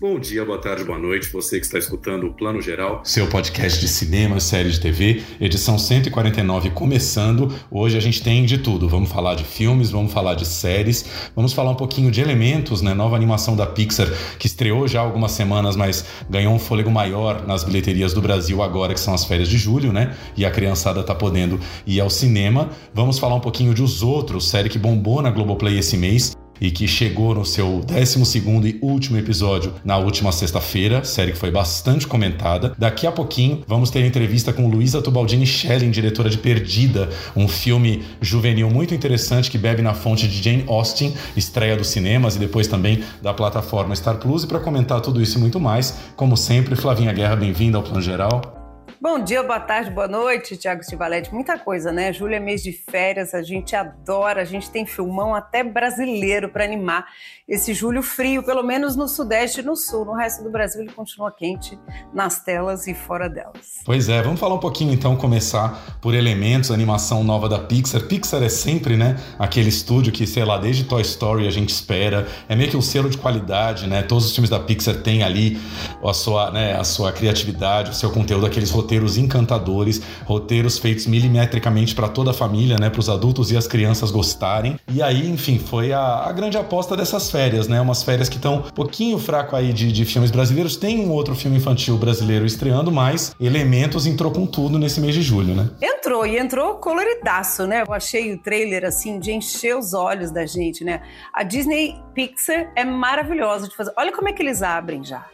Bom 0.00 0.18
dia, 0.18 0.46
boa 0.46 0.56
tarde, 0.56 0.82
boa 0.82 0.98
noite, 0.98 1.28
você 1.28 1.60
que 1.60 1.66
está 1.66 1.78
escutando 1.78 2.26
o 2.26 2.32
Plano 2.32 2.62
Geral, 2.62 3.02
seu 3.04 3.26
podcast 3.26 3.78
de 3.78 3.86
cinema, 3.86 4.40
série 4.40 4.70
de 4.70 4.80
TV, 4.80 5.22
edição 5.38 5.78
149 5.78 6.70
começando. 6.70 7.52
Hoje 7.70 7.98
a 7.98 8.00
gente 8.00 8.22
tem 8.22 8.46
de 8.46 8.56
tudo. 8.56 8.88
Vamos 8.88 9.12
falar 9.12 9.34
de 9.34 9.44
filmes, 9.44 9.90
vamos 9.90 10.10
falar 10.10 10.36
de 10.36 10.46
séries, 10.46 11.04
vamos 11.36 11.52
falar 11.52 11.72
um 11.72 11.74
pouquinho 11.74 12.10
de 12.10 12.18
elementos, 12.18 12.80
né? 12.80 12.94
Nova 12.94 13.14
animação 13.14 13.54
da 13.54 13.66
Pixar 13.66 14.08
que 14.38 14.46
estreou 14.46 14.88
já 14.88 15.00
há 15.00 15.02
algumas 15.02 15.32
semanas, 15.32 15.76
mas 15.76 16.02
ganhou 16.30 16.54
um 16.54 16.58
fôlego 16.58 16.90
maior 16.90 17.46
nas 17.46 17.62
bilheterias 17.62 18.14
do 18.14 18.22
Brasil 18.22 18.62
agora 18.62 18.94
que 18.94 19.00
são 19.00 19.12
as 19.12 19.26
férias 19.26 19.50
de 19.50 19.58
julho, 19.58 19.92
né? 19.92 20.16
E 20.34 20.46
a 20.46 20.50
criançada 20.50 21.02
tá 21.02 21.14
podendo 21.14 21.60
ir 21.86 22.00
ao 22.00 22.08
cinema. 22.08 22.70
Vamos 22.94 23.18
falar 23.18 23.34
um 23.34 23.40
pouquinho 23.40 23.74
de 23.74 23.82
Os 23.82 24.02
Outros, 24.02 24.48
série 24.48 24.70
que 24.70 24.78
bombou 24.78 25.20
na 25.20 25.28
Globoplay 25.28 25.78
esse 25.78 25.98
mês 25.98 26.39
e 26.60 26.70
que 26.70 26.86
chegou 26.86 27.34
no 27.34 27.44
seu 27.44 27.84
12 27.86 28.38
e 28.68 28.78
último 28.82 29.16
episódio 29.16 29.72
na 29.84 29.96
última 29.96 30.32
sexta-feira, 30.32 31.04
série 31.04 31.32
que 31.32 31.38
foi 31.38 31.50
bastante 31.50 32.06
comentada. 32.06 32.74
Daqui 32.76 33.06
a 33.06 33.12
pouquinho 33.12 33.62
vamos 33.66 33.90
ter 33.90 34.04
entrevista 34.04 34.52
com 34.52 34.68
Luísa 34.68 35.00
Tubaldini 35.00 35.46
Schelling, 35.46 35.90
diretora 35.90 36.28
de 36.28 36.38
Perdida, 36.38 37.08
um 37.34 37.48
filme 37.48 38.04
juvenil 38.20 38.70
muito 38.70 38.94
interessante 38.94 39.50
que 39.50 39.58
bebe 39.58 39.82
na 39.82 39.94
fonte 39.94 40.28
de 40.28 40.42
Jane 40.42 40.64
Austen, 40.68 41.14
estreia 41.36 41.76
dos 41.76 41.88
cinemas 41.88 42.36
e 42.36 42.38
depois 42.38 42.66
também 42.66 43.02
da 43.22 43.32
plataforma 43.32 43.94
Star 43.94 44.18
Plus. 44.18 44.44
E 44.44 44.46
para 44.46 44.60
comentar 44.60 45.00
tudo 45.00 45.22
isso 45.22 45.38
e 45.38 45.40
muito 45.40 45.58
mais, 45.58 45.96
como 46.16 46.36
sempre, 46.36 46.76
Flavinha 46.76 47.12
Guerra, 47.12 47.36
bem-vinda 47.36 47.78
ao 47.78 47.82
Plano 47.82 48.02
Geral. 48.02 48.59
Bom 49.02 49.18
dia, 49.18 49.42
boa 49.42 49.58
tarde, 49.58 49.90
boa 49.90 50.06
noite, 50.06 50.58
Tiago 50.58 50.84
Stivalete. 50.84 51.32
Muita 51.32 51.58
coisa, 51.58 51.90
né? 51.90 52.12
Julho 52.12 52.34
é 52.34 52.38
mês 52.38 52.62
de 52.62 52.70
férias, 52.70 53.32
a 53.32 53.42
gente 53.42 53.74
adora, 53.74 54.42
a 54.42 54.44
gente 54.44 54.68
tem 54.68 54.84
filmão 54.84 55.34
até 55.34 55.64
brasileiro 55.64 56.50
para 56.50 56.64
animar 56.64 57.06
esse 57.48 57.72
julho 57.72 58.02
frio, 58.02 58.42
pelo 58.42 58.62
menos 58.62 58.96
no 58.96 59.08
sudeste 59.08 59.60
e 59.60 59.62
no 59.62 59.74
sul. 59.74 60.04
No 60.04 60.12
resto 60.12 60.44
do 60.44 60.50
Brasil 60.50 60.82
ele 60.82 60.92
continua 60.92 61.32
quente 61.32 61.78
nas 62.12 62.44
telas 62.44 62.86
e 62.86 62.92
fora 62.92 63.26
delas. 63.26 63.80
Pois 63.86 64.10
é, 64.10 64.20
vamos 64.22 64.38
falar 64.38 64.56
um 64.56 64.60
pouquinho 64.60 64.92
então, 64.92 65.16
começar 65.16 65.98
por 66.02 66.12
elementos, 66.12 66.70
animação 66.70 67.24
nova 67.24 67.48
da 67.48 67.58
Pixar. 67.58 68.02
Pixar 68.02 68.42
é 68.42 68.50
sempre, 68.50 68.98
né, 68.98 69.16
aquele 69.38 69.70
estúdio 69.70 70.12
que, 70.12 70.26
sei 70.26 70.44
lá, 70.44 70.58
desde 70.58 70.84
Toy 70.84 71.00
Story 71.00 71.48
a 71.48 71.50
gente 71.50 71.70
espera. 71.70 72.28
É 72.50 72.54
meio 72.54 72.68
que 72.68 72.76
um 72.76 72.82
selo 72.82 73.08
de 73.08 73.16
qualidade, 73.16 73.86
né? 73.86 74.02
Todos 74.02 74.26
os 74.26 74.34
filmes 74.34 74.50
da 74.50 74.60
Pixar 74.60 74.96
têm 74.96 75.22
ali 75.22 75.58
a 76.04 76.12
sua, 76.12 76.50
né, 76.50 76.78
a 76.78 76.84
sua 76.84 77.10
criatividade, 77.12 77.92
o 77.92 77.94
seu 77.94 78.10
conteúdo, 78.10 78.44
aqueles 78.44 78.70
roteiros 78.70 78.89
roteiros 78.90 79.16
encantadores, 79.16 80.02
roteiros 80.24 80.78
feitos 80.78 81.06
milimetricamente 81.06 81.94
para 81.94 82.08
toda 82.08 82.32
a 82.32 82.34
família, 82.34 82.76
né, 82.80 82.90
para 82.90 82.98
os 82.98 83.08
adultos 83.08 83.52
e 83.52 83.56
as 83.56 83.66
crianças 83.66 84.10
gostarem. 84.10 84.78
E 84.92 85.00
aí, 85.00 85.30
enfim, 85.30 85.58
foi 85.58 85.92
a, 85.92 86.24
a 86.26 86.32
grande 86.32 86.58
aposta 86.58 86.96
dessas 86.96 87.30
férias, 87.30 87.68
né? 87.68 87.80
Umas 87.80 88.02
férias 88.02 88.28
que 88.28 88.36
estão 88.36 88.56
um 88.56 88.62
pouquinho 88.62 89.18
fraco 89.18 89.54
aí 89.54 89.72
de, 89.72 89.92
de 89.92 90.04
filmes 90.04 90.30
brasileiros. 90.30 90.76
Tem 90.76 90.98
um 90.98 91.10
outro 91.10 91.36
filme 91.36 91.58
infantil 91.58 91.96
brasileiro 91.96 92.44
estreando, 92.44 92.90
mas 92.90 93.34
Elementos 93.40 94.06
entrou 94.06 94.32
com 94.32 94.44
tudo 94.44 94.78
nesse 94.78 95.00
mês 95.00 95.14
de 95.14 95.22
julho, 95.22 95.54
né? 95.54 95.70
Entrou, 95.80 96.26
e 96.26 96.36
entrou 96.36 96.74
coloridaço, 96.74 97.66
né? 97.66 97.84
Eu 97.86 97.94
achei 97.94 98.32
o 98.32 98.38
trailer, 98.38 98.84
assim, 98.84 99.20
de 99.20 99.30
encher 99.30 99.76
os 99.76 99.94
olhos 99.94 100.32
da 100.32 100.44
gente, 100.46 100.82
né? 100.82 101.02
A 101.32 101.44
Disney 101.44 101.94
Pixar 102.14 102.72
é 102.74 102.84
maravilhosa 102.84 103.68
de 103.68 103.76
fazer. 103.76 103.92
Olha 103.96 104.12
como 104.12 104.28
é 104.28 104.32
que 104.32 104.42
eles 104.42 104.62
abrem 104.62 105.04
já. 105.04 105.24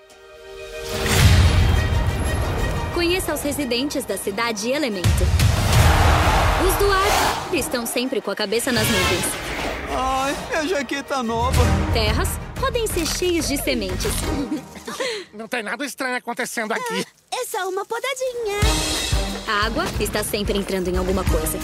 Conheça 2.96 3.34
os 3.34 3.42
residentes 3.42 4.06
da 4.06 4.16
cidade 4.16 4.70
Elemento. 4.70 5.06
Os 6.66 6.74
do 6.76 6.90
ar 6.90 7.54
estão 7.54 7.84
sempre 7.84 8.22
com 8.22 8.30
a 8.30 8.34
cabeça 8.34 8.72
nas 8.72 8.88
nuvens. 8.88 9.24
Ai, 9.94 10.34
minha 10.48 10.66
jaqueta 10.66 11.22
nova. 11.22 11.60
Terras 11.92 12.30
podem 12.58 12.86
ser 12.86 13.04
cheios 13.06 13.48
de 13.48 13.58
sementes. 13.58 14.10
Não 15.34 15.46
tem 15.46 15.62
nada 15.62 15.84
estranho 15.84 16.16
acontecendo 16.16 16.72
aqui. 16.72 17.04
É 17.30 17.44
só 17.44 17.68
uma 17.68 17.84
podadinha. 17.84 18.60
A 19.46 19.66
água 19.66 19.84
está 20.00 20.24
sempre 20.24 20.58
entrando 20.58 20.88
em 20.88 20.96
alguma 20.96 21.22
coisa. 21.24 21.58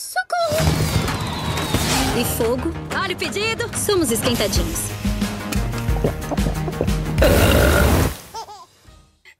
Socorro! 0.00 0.58
E 2.18 2.24
fogo? 2.36 2.72
Olha 3.00 3.14
o 3.14 3.16
pedido! 3.16 3.70
Somos 3.78 4.10
esquentadinhos. 4.10 5.13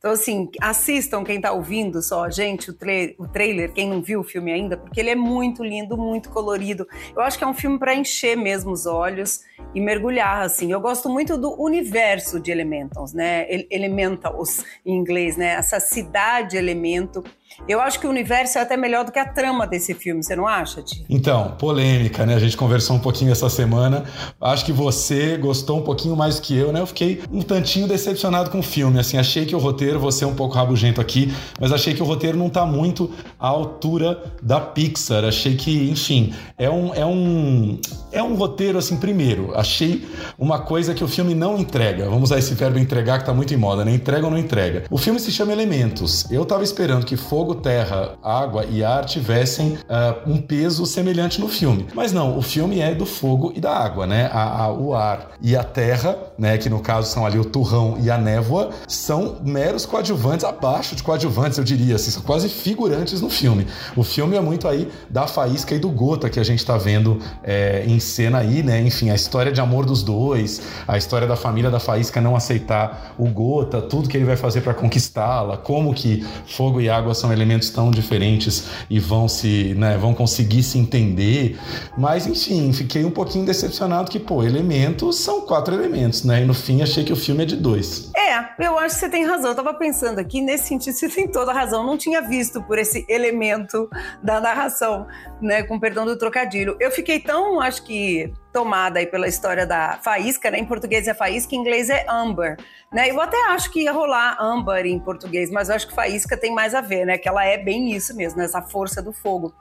Então, 0.05 0.13
assim, 0.13 0.51
assistam 0.61 1.25
quem 1.25 1.37
está 1.37 1.51
ouvindo 1.51 2.03
só, 2.03 2.29
gente, 2.29 2.71
o, 2.71 2.77
o 3.19 3.27
trailer, 3.27 3.73
quem 3.73 3.89
não 3.89 4.03
viu 4.03 4.21
o 4.21 4.23
filme 4.23 4.53
ainda, 4.53 4.77
porque 4.77 5.01
ele 5.01 5.09
é 5.09 5.15
muito 5.15 5.65
lindo, 5.65 5.97
muito 5.97 6.29
colorido. 6.29 6.87
Eu 7.17 7.23
acho 7.23 7.39
que 7.39 7.45
é 7.45 7.47
um 7.47 7.55
filme 7.55 7.79
para 7.79 7.95
encher 7.95 8.37
mesmo 8.37 8.71
os 8.71 8.85
olhos 8.85 9.41
e 9.75 9.81
mergulhar, 9.81 10.43
assim. 10.43 10.71
Eu 10.71 10.79
gosto 10.79 11.09
muito 11.09 11.39
do 11.39 11.59
universo 11.59 12.39
de 12.39 12.51
Elementals, 12.51 13.15
né? 13.15 13.47
Elementals, 13.71 14.63
em 14.85 14.95
inglês, 14.95 15.39
né? 15.39 15.55
Essa 15.55 15.81
cidade 15.81 16.59
elemento 16.59 17.25
eu 17.69 17.81
acho 17.81 17.99
que 18.01 18.07
o 18.07 18.11
universo 18.11 18.59
é 18.59 18.63
até 18.63 18.77
melhor 18.77 19.05
do 19.05 19.13
que 19.13 19.19
a 19.19 19.27
trama 19.27 19.67
desse 19.67 19.95
filme, 19.95 20.23
você 20.23 20.37
não 20.37 20.47
acha, 20.47 20.83
Ti? 20.83 21.05
Então, 21.09 21.53
polêmica, 21.59 22.27
né? 22.27 22.35
A 22.35 22.39
gente 22.39 22.57
conversou 22.57 22.97
um 22.97 22.99
pouquinho 22.99 23.33
essa 23.33 23.49
semana. 23.49 24.05
Acho 24.41 24.65
que 24.65 24.73
você 24.73 25.37
gostou 25.37 25.79
um 25.79 25.83
pouquinho 25.83 26.17
mais 26.17 26.37
do 26.37 26.43
que 26.43 26.57
eu, 26.57 26.73
né? 26.73 26.81
Eu 26.81 26.87
fiquei 26.87 27.23
um 27.31 27.43
tantinho 27.43 27.87
decepcionado 27.87 28.51
com 28.51 28.59
o 28.59 28.63
filme. 28.63 28.99
Assim, 28.99 29.17
achei 29.17 29.47
que 29.47 29.55
o 29.55 29.59
roteiro, 29.59 29.99
vou 29.99 30.13
ser 30.13 30.25
um 30.25 30.35
pouco 30.35 30.55
rabugento 30.55 31.01
aqui, 31.01 31.33
mas 31.61 31.73
achei 31.73 31.95
que 31.95 32.03
o 32.03 32.07
roteiro 32.07 32.37
não 32.37 32.51
tá 32.51 32.67
muito 32.67 33.11
à 33.39 33.49
altura 33.49 34.23
da 34.43 34.61
Pixar. 34.61 35.25
Achei 35.25 35.57
que, 35.57 35.91
enfim, 35.91 36.35
é 36.59 36.69
um, 36.69 36.95
é 36.95 37.07
um, 37.07 37.79
é 38.15 38.23
um 38.23 38.35
roteiro, 38.35 38.79
assim, 38.79 38.97
primeiro. 38.97 39.53
Achei 39.55 40.07
uma 40.39 40.61
coisa 40.61 40.95
que 40.95 41.03
o 41.03 41.09
filme 41.09 41.35
não 41.35 41.59
entrega. 41.59 42.05
Vamos 42.05 42.31
usar 42.31 42.39
esse 42.39 42.55
verbo 42.55 42.79
entregar 42.79 43.19
que 43.19 43.27
tá 43.27 43.35
muito 43.35 43.53
em 43.53 43.57
moda, 43.57 43.85
né? 43.85 43.93
Entrega 43.93 44.25
ou 44.25 44.31
não 44.31 44.39
entrega. 44.39 44.85
O 44.91 44.97
filme 44.97 45.19
se 45.19 45.33
chama 45.33 45.53
Elementos. 45.53 46.31
Eu 46.31 46.45
tava 46.45 46.63
esperando 46.63 47.05
que 47.05 47.17
fogo, 47.17 47.57
terra, 47.57 48.17
água 48.23 48.65
e 48.65 48.85
ar 48.85 49.05
tivessem 49.05 49.73
uh, 49.73 50.31
um 50.31 50.41
peso 50.41 50.87
semelhante 50.87 51.41
no 51.41 51.49
filme. 51.49 51.87
Mas 51.93 52.13
não, 52.13 52.39
o 52.39 52.43
filme 52.43 52.81
é 52.81 52.95
do 52.95 53.05
fogo 53.05 53.53
e 53.55 53.61
da 53.61 53.77
água, 53.77 54.07
né? 54.07 54.31
A, 54.33 54.63
a, 54.63 54.73
o 54.73 54.95
ar 54.95 55.33
e 55.43 55.57
a 55.57 55.65
terra, 55.65 56.17
né? 56.39 56.57
Que 56.57 56.71
no 56.71 56.81
caso 56.81 57.11
são 57.11 57.27
ali 57.27 57.39
o 57.39 57.45
turrão 57.45 57.99
e 58.01 58.11
a 58.11 58.17
névoa, 58.17 58.71
são 58.87 59.39
meros 59.43 59.85
coadjuvantes, 59.85 60.45
abaixo 60.45 60.95
de 60.95 61.03
coadjuvantes, 61.03 61.59
eu 61.59 61.65
diria, 61.65 61.97
assim, 61.97 62.11
são 62.11 62.23
quase 62.23 62.49
figurantes 62.49 63.21
no 63.21 63.29
filme. 63.29 63.67
O 63.97 64.05
filme 64.05 64.37
é 64.37 64.41
muito 64.41 64.69
aí 64.69 64.89
da 65.11 65.27
Faísca 65.27 65.75
e 65.75 65.79
do 65.79 65.91
Gota 65.91 66.31
que 66.31 66.39
a 66.39 66.45
gente 66.45 66.65
tá 66.65 66.77
vendo 66.77 67.19
é, 67.43 67.85
em 67.87 67.99
cena 68.05 68.39
aí, 68.39 68.63
né? 68.63 68.81
Enfim, 68.81 69.11
a 69.11 69.15
história 69.15 69.51
de 69.51 69.61
amor 69.61 69.85
dos 69.85 70.03
dois, 70.03 70.63
a 70.87 70.97
história 70.97 71.27
da 71.27 71.37
família 71.37 71.71
da 71.71 71.81
Faísca 71.81 72.21
não 72.21 72.37
aceitar 72.37 73.15
o 73.19 73.29
Gota, 73.29 73.83
tudo 73.83 74.09
que 74.09 74.17
ele 74.17 74.25
vai 74.25 74.37
fazer 74.37 74.61
para 74.61 74.75
conquistá-la, 74.75 75.57
como 75.57 75.93
que 75.93 76.25
fogo 76.47 76.81
e 76.81 76.89
água 76.89 77.15
são 77.15 77.33
elementos 77.33 77.71
tão 77.71 77.91
diferentes 77.91 78.65
e 78.89 79.01
vão 79.01 79.29
se, 79.29 79.75
né, 79.77 79.97
vão 79.97 80.15
conseguir 80.15 80.63
se 80.63 80.79
entender. 80.79 81.59
Mas 81.99 82.27
enfim, 82.27 82.73
fiquei 82.73 83.05
um 83.05 83.11
pouquinho 83.11 83.45
decepcionado 83.45 84.11
que, 84.11 84.21
pô, 84.21 84.43
elementos 84.43 85.17
são 85.17 85.41
quatro 85.41 85.75
elementos, 85.75 86.23
né? 86.25 86.43
E 86.43 86.45
no 86.45 86.55
fim 86.55 86.83
achei 86.83 87.03
que 87.03 87.13
o 87.13 87.17
filme 87.17 87.43
é 87.43 87.47
de 87.47 87.57
dois. 87.57 88.14
É, 88.35 88.67
eu 88.67 88.77
acho 88.77 88.97
que 88.97 89.01
você 89.01 89.09
tem 89.09 89.25
razão. 89.25 89.51
Eu 89.51 89.55
tava 89.55 89.73
pensando 89.75 90.19
aqui, 90.19 90.41
nesse 90.41 90.67
sentido, 90.67 90.95
você 90.95 91.09
tem 91.09 91.31
toda 91.31 91.53
a 91.53 91.55
razão. 91.55 91.87
Não 91.87 91.97
tinha 91.97 92.21
visto 92.21 92.61
por 92.63 92.79
esse 92.79 93.07
elemento 93.09 93.89
da 94.21 94.41
narração, 94.41 95.07
né? 95.41 95.63
Com 95.63 95.79
perdão 95.79 96.05
do 96.05 96.19
trocadilho. 96.19 96.77
Eu 96.81 96.91
fiquei 96.91 97.21
tão, 97.21 97.61
acho 97.61 97.85
que 97.85 98.33
tomada 98.53 98.99
aí 98.99 99.07
pela 99.07 99.29
história 99.29 99.65
da 99.65 100.01
faísca, 100.03 100.51
né? 100.51 100.59
Em 100.59 100.65
português 100.65 101.07
é 101.07 101.15
faísca, 101.15 101.55
em 101.55 101.59
inglês 101.59 101.89
é 101.91 102.05
amber, 102.09 102.57
né? 102.93 103.09
Eu 103.09 103.21
até 103.21 103.37
acho 103.51 103.71
que 103.71 103.83
ia 103.83 103.93
rolar 103.93 104.37
amber 104.41 104.87
em 104.87 104.99
português, 104.99 105.51
mas 105.51 105.69
eu 105.69 105.77
acho 105.77 105.87
que 105.87 105.95
faísca 105.95 106.37
tem 106.37 106.53
mais 106.53 106.75
a 106.75 106.81
ver, 106.81 107.05
né? 107.05 107.17
Que 107.17 107.29
ela 107.29 107.45
é 107.45 107.57
bem 107.57 107.93
isso 107.93 108.17
mesmo, 108.17 108.41
essa 108.41 108.63
força 108.63 109.01
do 109.01 109.13
fogo. 109.13 109.55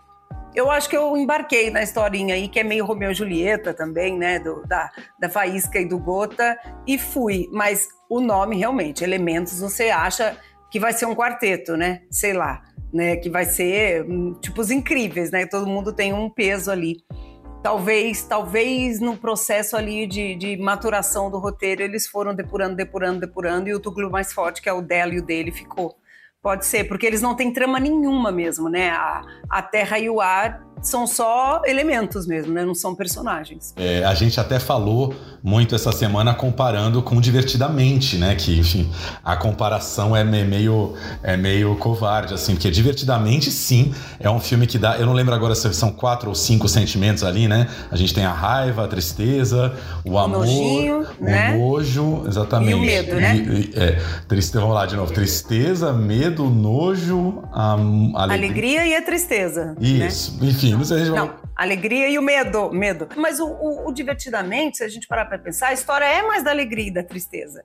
Eu 0.56 0.70
acho 0.70 0.88
que 0.88 0.96
eu 0.96 1.18
embarquei 1.18 1.72
na 1.72 1.82
historinha 1.82 2.36
aí, 2.36 2.48
que 2.48 2.60
é 2.60 2.64
meio 2.64 2.86
Romeu 2.86 3.12
e 3.12 3.16
Julieta 3.16 3.74
também, 3.74 4.18
né? 4.18 4.38
Do, 4.38 4.62
da, 4.68 4.92
da 5.20 5.28
Faísca 5.28 5.80
e 5.80 5.86
do 5.86 5.98
Gota, 5.98 6.58
e 6.86 7.00
fui. 7.00 7.50
Mas 7.52 7.88
o 8.18 8.22
nome, 8.22 8.58
realmente, 8.58 9.04
Elementos, 9.04 9.60
você 9.60 9.90
acha 9.90 10.38
que 10.72 10.80
vai 10.80 10.94
ser 10.94 11.06
um 11.06 11.16
quarteto, 11.16 11.78
né? 11.78 12.02
Sei 12.10 12.34
lá 12.34 12.64
né? 12.94 13.18
Que 13.18 13.30
vai 13.30 13.44
ser 13.46 14.06
hum, 14.06 14.36
tipos 14.40 14.70
incríveis, 14.70 15.32
né? 15.32 15.46
Todo 15.48 15.66
mundo 15.66 15.92
tem 15.92 16.14
um 16.14 16.30
peso 16.30 16.70
ali. 16.70 17.04
Talvez, 17.64 18.24
talvez 18.24 19.00
no 19.00 19.18
processo 19.18 19.76
ali 19.76 20.06
de, 20.06 20.36
de 20.36 20.58
maturação 20.58 21.32
do 21.32 21.40
roteiro 21.40 21.82
eles 21.82 22.06
foram 22.06 22.36
depurando, 22.36 22.76
depurando, 22.76 23.22
depurando 23.22 23.70
e 23.70 23.74
o 23.74 23.80
núcleo 23.80 24.12
mais 24.12 24.32
forte, 24.32 24.62
que 24.62 24.70
é 24.70 24.74
o 24.74 24.82
dela 24.82 25.14
e 25.14 25.20
o 25.20 25.26
dele, 25.26 25.52
ficou. 25.52 25.96
Pode 26.44 26.66
ser, 26.66 26.84
porque 26.90 27.06
eles 27.06 27.22
não 27.22 27.36
têm 27.36 27.54
trama 27.54 27.80
nenhuma 27.80 28.30
mesmo, 28.30 28.68
né? 28.68 28.90
A, 28.90 29.22
a 29.50 29.62
terra 29.62 29.98
e 29.98 30.10
o 30.10 30.20
ar 30.20 30.62
são 30.84 31.08
só 31.08 31.62
elementos 31.66 32.28
mesmo, 32.28 32.54
né? 32.54 32.66
Não 32.66 32.76
são 32.76 32.94
personagens. 32.94 33.74
É, 33.78 34.04
a 34.04 34.14
gente 34.14 34.40
até 34.40 34.60
falou 34.60 35.16
muito 35.42 35.74
essa 35.76 35.92
semana 35.92 36.34
comparando 36.34 37.02
com 37.02 37.24
Divertidamente, 37.24 38.18
né? 38.18 38.36
Que, 38.36 38.60
enfim, 38.60 38.92
a 39.24 39.38
comparação 39.38 40.16
é 40.16 40.24
meio, 40.24 40.94
é 41.24 41.38
meio 41.38 41.76
covarde, 41.78 42.34
assim, 42.34 42.54
porque 42.54 42.70
Divertidamente, 42.70 43.50
sim, 43.50 43.94
é 44.20 44.30
um 44.30 44.40
filme 44.40 44.68
que 44.68 44.78
dá. 44.78 44.98
Eu 44.98 45.06
não 45.06 45.14
lembro 45.14 45.34
agora 45.34 45.56
se 45.56 45.74
são 45.74 45.92
quatro 45.92 46.28
ou 46.30 46.36
cinco 46.36 46.68
sentimentos 46.68 47.24
ali, 47.24 47.48
né? 47.48 47.68
A 47.90 47.96
gente 47.96 48.14
tem 48.14 48.26
a 48.26 48.34
raiva, 48.34 48.84
a 48.84 48.88
tristeza, 48.88 49.74
o 50.04 50.18
amor, 50.18 50.40
Nojinho, 50.40 51.08
o 51.20 51.24
né? 51.24 51.56
nojo, 51.56 52.24
exatamente. 52.28 52.72
E 52.72 52.74
o 52.74 52.82
medo, 52.82 53.16
né? 53.16 53.36
E, 53.38 53.72
é, 53.76 54.02
triste, 54.28 54.54
vamos 54.56 54.76
lá 54.76 54.86
de 54.86 54.96
novo. 54.96 55.14
Tristeza, 55.14 55.94
medo, 55.94 56.33
nojo, 56.42 57.44
a, 57.52 57.74
alegria. 57.74 58.24
alegria 58.24 58.88
e 58.88 58.96
a 58.96 59.02
tristeza. 59.02 59.76
Né? 59.80 60.08
Isso, 60.08 60.40
né? 60.42 60.50
enfim 60.50 60.74
não 60.74 60.84
sei 60.84 61.06
se 61.06 61.12
Não, 61.12 61.36
alegria 61.56 62.10
e 62.10 62.18
o 62.18 62.22
medo, 62.22 62.72
medo. 62.72 63.08
Mas 63.16 63.40
o, 63.40 63.46
o, 63.48 63.90
o 63.90 63.94
divertidamente, 63.94 64.78
se 64.78 64.84
a 64.84 64.90
gente 64.90 65.08
parar 65.08 65.26
para 65.26 65.38
pensar, 65.38 65.68
a 65.68 65.74
história 65.74 66.06
é 66.06 66.22
mais 66.24 66.44
da 66.44 66.52
alegria 66.52 66.88
e 66.88 66.92
da 66.92 67.04
tristeza 67.04 67.64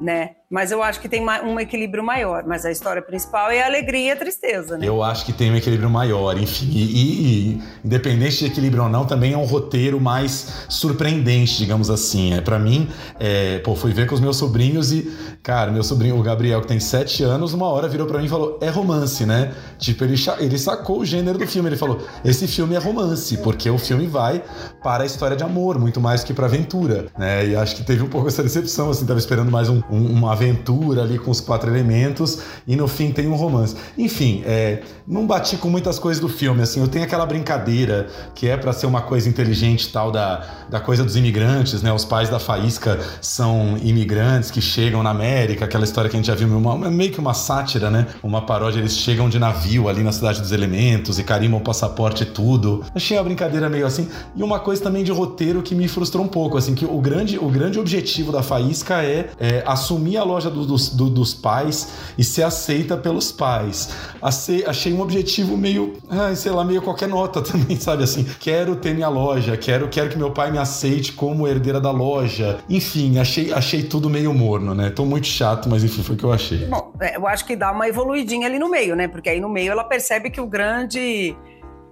né? 0.00 0.30
Mas 0.50 0.70
eu 0.70 0.82
acho 0.82 1.00
que 1.00 1.08
tem 1.08 1.22
um 1.22 1.58
equilíbrio 1.58 2.02
maior. 2.02 2.44
Mas 2.46 2.64
a 2.64 2.70
história 2.70 3.02
principal 3.02 3.50
é 3.50 3.62
a 3.62 3.66
alegria 3.66 4.08
e 4.08 4.10
a 4.10 4.16
tristeza, 4.16 4.76
né? 4.76 4.86
Eu 4.86 5.02
acho 5.02 5.24
que 5.24 5.32
tem 5.32 5.50
um 5.50 5.56
equilíbrio 5.56 5.90
maior, 5.90 6.36
enfim. 6.36 6.70
E, 6.72 7.54
e 7.54 7.62
independente 7.84 8.38
de 8.38 8.46
equilíbrio 8.46 8.84
ou 8.84 8.88
não, 8.88 9.06
também 9.06 9.32
é 9.32 9.36
um 9.36 9.44
roteiro 9.44 10.00
mais 10.00 10.66
surpreendente, 10.68 11.56
digamos 11.56 11.90
assim. 11.90 12.34
É 12.34 12.40
para 12.40 12.58
mim, 12.58 12.88
é, 13.18 13.58
pô, 13.60 13.74
fui 13.74 13.92
ver 13.92 14.06
com 14.06 14.14
os 14.14 14.20
meus 14.20 14.36
sobrinhos 14.36 14.92
e, 14.92 15.10
cara, 15.44 15.70
meu 15.70 15.84
sobrinho, 15.84 16.18
o 16.18 16.22
Gabriel, 16.22 16.62
que 16.62 16.66
tem 16.66 16.80
sete 16.80 17.22
anos, 17.22 17.52
uma 17.52 17.66
hora 17.66 17.86
virou 17.86 18.06
para 18.06 18.18
mim 18.18 18.24
e 18.24 18.28
falou: 18.30 18.58
é 18.62 18.70
romance, 18.70 19.26
né? 19.26 19.52
Tipo, 19.78 20.04
ele, 20.04 20.14
ele 20.38 20.58
sacou 20.58 21.00
o 21.00 21.04
gênero 21.04 21.36
do 21.36 21.46
filme. 21.46 21.68
Ele 21.68 21.76
falou: 21.76 22.00
esse 22.24 22.48
filme 22.48 22.74
é 22.74 22.78
romance, 22.78 23.36
porque 23.36 23.68
o 23.68 23.76
filme 23.76 24.06
vai 24.06 24.42
para 24.82 25.02
a 25.02 25.06
história 25.06 25.36
de 25.36 25.44
amor, 25.44 25.78
muito 25.78 26.00
mais 26.00 26.24
que 26.24 26.32
para 26.32 26.46
aventura, 26.46 27.08
né? 27.18 27.46
E 27.46 27.54
acho 27.54 27.76
que 27.76 27.84
teve 27.84 28.02
um 28.02 28.08
pouco 28.08 28.26
essa 28.26 28.42
decepção, 28.42 28.88
assim, 28.88 29.04
tava 29.04 29.18
esperando 29.18 29.52
mais 29.52 29.68
um, 29.68 29.82
um, 29.90 30.06
uma 30.12 30.32
aventura 30.32 31.02
ali 31.02 31.18
com 31.18 31.30
os 31.30 31.42
quatro 31.42 31.70
elementos 31.70 32.38
e 32.66 32.74
no 32.74 32.88
fim 32.88 33.12
tem 33.12 33.28
um 33.28 33.34
romance. 33.34 33.76
Enfim, 33.98 34.42
é, 34.46 34.82
não 35.06 35.26
bati 35.26 35.58
com 35.58 35.68
muitas 35.68 35.98
coisas 35.98 36.22
do 36.22 36.28
filme, 36.28 36.62
assim, 36.62 36.80
eu 36.80 36.88
tenho 36.88 37.04
aquela 37.04 37.26
brincadeira 37.26 38.06
que 38.34 38.48
é 38.48 38.56
para 38.56 38.72
ser 38.72 38.86
uma 38.86 39.02
coisa 39.02 39.28
inteligente 39.28 39.92
tal 39.92 40.10
da, 40.10 40.42
da 40.70 40.80
coisa 40.80 41.04
dos 41.04 41.16
imigrantes, 41.16 41.82
né? 41.82 41.92
Os 41.92 42.06
pais 42.06 42.30
da 42.30 42.38
Faísca 42.38 42.98
são 43.20 43.76
imigrantes 43.82 44.50
que 44.50 44.62
chegam 44.62 45.02
na 45.02 45.10
América, 45.10 45.33
aquela 45.42 45.84
história 45.84 46.08
que 46.08 46.16
a 46.16 46.18
gente 46.18 46.26
já 46.26 46.34
viu, 46.34 46.48
uma, 46.48 46.90
meio 46.90 47.10
que 47.10 47.18
uma 47.18 47.34
sátira, 47.34 47.90
né? 47.90 48.06
Uma 48.22 48.42
paródia, 48.42 48.78
eles 48.78 48.96
chegam 48.96 49.28
de 49.28 49.38
navio 49.38 49.88
ali 49.88 50.02
na 50.02 50.12
Cidade 50.12 50.40
dos 50.40 50.52
Elementos 50.52 51.18
e 51.18 51.24
carimbam 51.24 51.60
o 51.60 51.62
passaporte 51.62 52.22
e 52.22 52.26
tudo. 52.26 52.84
Achei 52.94 53.18
a 53.18 53.22
brincadeira 53.22 53.68
meio 53.68 53.86
assim. 53.86 54.08
E 54.34 54.42
uma 54.42 54.58
coisa 54.58 54.82
também 54.82 55.04
de 55.04 55.12
roteiro 55.12 55.62
que 55.62 55.74
me 55.74 55.88
frustrou 55.88 56.24
um 56.24 56.28
pouco, 56.28 56.56
assim, 56.56 56.74
que 56.74 56.84
o 56.84 57.00
grande, 57.00 57.38
o 57.38 57.48
grande 57.48 57.78
objetivo 57.78 58.32
da 58.32 58.42
Faísca 58.42 59.02
é, 59.02 59.30
é 59.38 59.62
assumir 59.66 60.16
a 60.16 60.24
loja 60.24 60.50
do, 60.50 60.64
dos, 60.64 60.90
do, 60.90 61.10
dos 61.10 61.34
pais 61.34 61.88
e 62.16 62.24
ser 62.24 62.42
aceita 62.42 62.96
pelos 62.96 63.32
pais. 63.32 63.90
Achei 64.22 64.92
um 64.92 65.00
objetivo 65.00 65.56
meio, 65.56 65.94
sei 66.36 66.52
lá, 66.52 66.64
meio 66.64 66.82
qualquer 66.82 67.08
nota 67.08 67.40
também, 67.42 67.78
sabe 67.78 68.04
assim? 68.04 68.24
Quero 68.40 68.76
ter 68.76 68.94
minha 68.94 69.08
loja, 69.08 69.56
quero, 69.56 69.88
quero 69.88 70.10
que 70.10 70.18
meu 70.18 70.30
pai 70.30 70.50
me 70.50 70.58
aceite 70.58 71.12
como 71.12 71.46
herdeira 71.46 71.80
da 71.80 71.90
loja. 71.90 72.58
Enfim, 72.68 73.18
achei, 73.18 73.52
achei 73.52 73.82
tudo 73.82 74.08
meio 74.08 74.32
morno, 74.32 74.74
né? 74.74 74.90
Tô 74.90 75.04
muito 75.04 75.23
chato, 75.24 75.68
mas 75.68 75.82
enfim, 75.82 76.02
foi 76.02 76.14
o 76.14 76.18
que 76.18 76.24
eu 76.24 76.32
achei. 76.32 76.66
Bom, 76.66 76.92
é, 77.00 77.16
eu 77.16 77.26
acho 77.26 77.44
que 77.44 77.56
dá 77.56 77.72
uma 77.72 77.88
evoluidinha 77.88 78.46
ali 78.46 78.58
no 78.58 78.68
meio, 78.68 78.94
né? 78.94 79.08
Porque 79.08 79.28
aí 79.28 79.40
no 79.40 79.48
meio 79.48 79.72
ela 79.72 79.84
percebe 79.84 80.30
que 80.30 80.40
o 80.40 80.46
grande 80.46 81.36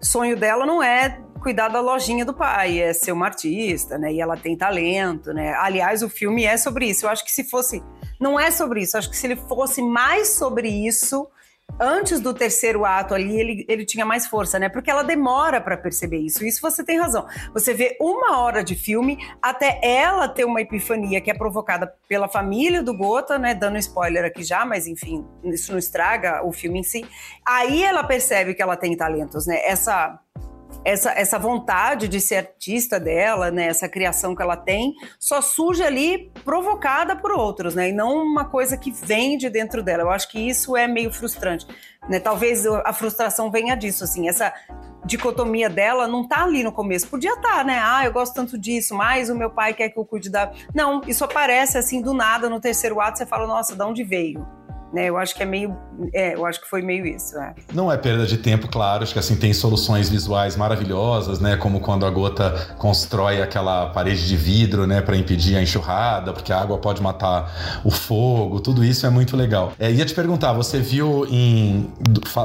sonho 0.00 0.36
dela 0.36 0.66
não 0.66 0.82
é 0.82 1.20
cuidar 1.40 1.68
da 1.68 1.80
lojinha 1.80 2.24
do 2.24 2.32
pai, 2.32 2.78
é 2.78 2.92
ser 2.92 3.10
uma 3.10 3.26
artista, 3.26 3.98
né? 3.98 4.12
E 4.12 4.20
ela 4.20 4.36
tem 4.36 4.56
talento, 4.56 5.32
né? 5.32 5.54
Aliás, 5.54 6.02
o 6.02 6.08
filme 6.08 6.44
é 6.44 6.56
sobre 6.56 6.86
isso. 6.86 7.04
Eu 7.04 7.10
acho 7.10 7.24
que 7.24 7.32
se 7.32 7.44
fosse. 7.44 7.82
Não 8.20 8.38
é 8.38 8.50
sobre 8.50 8.82
isso. 8.82 8.96
Eu 8.96 9.00
acho 9.00 9.10
que 9.10 9.16
se 9.16 9.26
ele 9.26 9.36
fosse 9.36 9.82
mais 9.82 10.28
sobre 10.28 10.68
isso, 10.68 11.26
antes 11.78 12.20
do 12.20 12.32
terceiro 12.32 12.84
ato 12.84 13.14
ali, 13.14 13.38
ele, 13.38 13.64
ele 13.68 13.84
tinha 13.84 14.04
mais 14.04 14.26
força, 14.26 14.58
né? 14.58 14.68
Porque 14.68 14.90
ela 14.90 15.02
demora 15.02 15.60
para 15.60 15.76
perceber 15.76 16.18
isso. 16.18 16.44
Isso 16.44 16.60
você 16.60 16.84
tem 16.84 16.98
razão. 16.98 17.26
Você 17.52 17.74
vê 17.74 17.96
uma 18.00 18.38
hora 18.38 18.62
de 18.62 18.74
filme 18.74 19.18
até 19.40 19.80
ela 19.82 20.28
ter 20.28 20.44
uma 20.44 20.60
epifania 20.60 21.20
que 21.20 21.30
é 21.30 21.34
provocada 21.34 21.92
pela 22.08 22.28
família 22.28 22.82
do 22.82 22.96
Gota, 22.96 23.38
né? 23.38 23.54
Dando 23.54 23.78
spoiler 23.78 24.24
aqui 24.24 24.42
já, 24.42 24.64
mas 24.64 24.86
enfim, 24.86 25.24
isso 25.44 25.72
não 25.72 25.78
estraga 25.78 26.44
o 26.44 26.52
filme 26.52 26.80
em 26.80 26.84
si. 26.84 27.04
Aí 27.46 27.82
ela 27.82 28.04
percebe 28.04 28.54
que 28.54 28.62
ela 28.62 28.76
tem 28.76 28.96
talentos, 28.96 29.46
né? 29.46 29.60
Essa 29.64 30.18
essa, 30.84 31.12
essa 31.12 31.38
vontade 31.38 32.08
de 32.08 32.20
ser 32.20 32.36
artista 32.36 32.98
dela, 32.98 33.50
né, 33.50 33.66
essa 33.66 33.88
criação 33.88 34.34
que 34.34 34.42
ela 34.42 34.56
tem, 34.56 34.94
só 35.18 35.40
surge 35.40 35.82
ali 35.82 36.30
provocada 36.44 37.16
por 37.16 37.32
outros, 37.32 37.74
né, 37.74 37.90
e 37.90 37.92
não 37.92 38.22
uma 38.22 38.44
coisa 38.44 38.76
que 38.76 38.90
vem 38.90 39.36
de 39.36 39.48
dentro 39.48 39.82
dela. 39.82 40.02
Eu 40.02 40.10
acho 40.10 40.28
que 40.30 40.38
isso 40.38 40.76
é 40.76 40.86
meio 40.86 41.12
frustrante, 41.12 41.66
né? 42.08 42.18
Talvez 42.18 42.66
a 42.66 42.92
frustração 42.92 43.50
venha 43.50 43.76
disso, 43.76 44.04
assim, 44.04 44.28
essa 44.28 44.52
dicotomia 45.04 45.68
dela 45.68 46.06
não 46.06 46.26
tá 46.26 46.44
ali 46.44 46.62
no 46.62 46.72
começo. 46.72 47.08
Podia 47.08 47.34
estar, 47.34 47.58
tá, 47.58 47.64
né? 47.64 47.80
Ah, 47.82 48.04
eu 48.04 48.12
gosto 48.12 48.34
tanto 48.34 48.56
disso, 48.58 48.94
mas 48.94 49.28
o 49.28 49.34
meu 49.34 49.50
pai 49.50 49.74
quer 49.74 49.88
que 49.88 49.98
eu 49.98 50.04
cuide 50.04 50.30
da. 50.30 50.52
Não, 50.74 51.00
isso 51.06 51.24
aparece 51.24 51.76
assim 51.76 52.00
do 52.00 52.14
nada 52.14 52.48
no 52.48 52.60
terceiro 52.60 53.00
ato, 53.00 53.18
você 53.18 53.26
fala, 53.26 53.46
nossa, 53.46 53.74
de 53.74 53.82
onde 53.82 54.04
veio? 54.04 54.46
Né? 54.92 55.06
Eu 55.06 55.16
acho 55.16 55.34
que 55.34 55.42
é 55.42 55.46
meio, 55.46 55.76
é, 56.12 56.34
eu 56.34 56.44
acho 56.44 56.60
que 56.60 56.68
foi 56.68 56.82
meio 56.82 57.06
isso. 57.06 57.38
É. 57.38 57.54
Não 57.72 57.90
é 57.90 57.96
perda 57.96 58.26
de 58.26 58.36
tempo, 58.36 58.68
claro. 58.68 59.02
Acho 59.02 59.12
que 59.12 59.18
assim 59.18 59.36
tem 59.36 59.52
soluções 59.52 60.08
visuais 60.08 60.56
maravilhosas, 60.56 61.40
né? 61.40 61.56
Como 61.56 61.80
quando 61.80 62.04
a 62.04 62.10
gota 62.10 62.74
constrói 62.78 63.40
aquela 63.40 63.86
parede 63.86 64.28
de 64.28 64.36
vidro, 64.36 64.86
né, 64.86 65.00
para 65.00 65.16
impedir 65.16 65.56
a 65.56 65.62
enxurrada, 65.62 66.32
porque 66.32 66.52
a 66.52 66.60
água 66.60 66.78
pode 66.78 67.02
matar 67.02 67.80
o 67.84 67.90
fogo. 67.90 68.60
Tudo 68.60 68.84
isso 68.84 69.06
é 69.06 69.10
muito 69.10 69.36
legal. 69.36 69.72
É, 69.78 69.90
ia 69.90 70.04
te 70.04 70.14
perguntar, 70.14 70.52
você 70.52 70.78
viu 70.78 71.26
em 71.26 71.90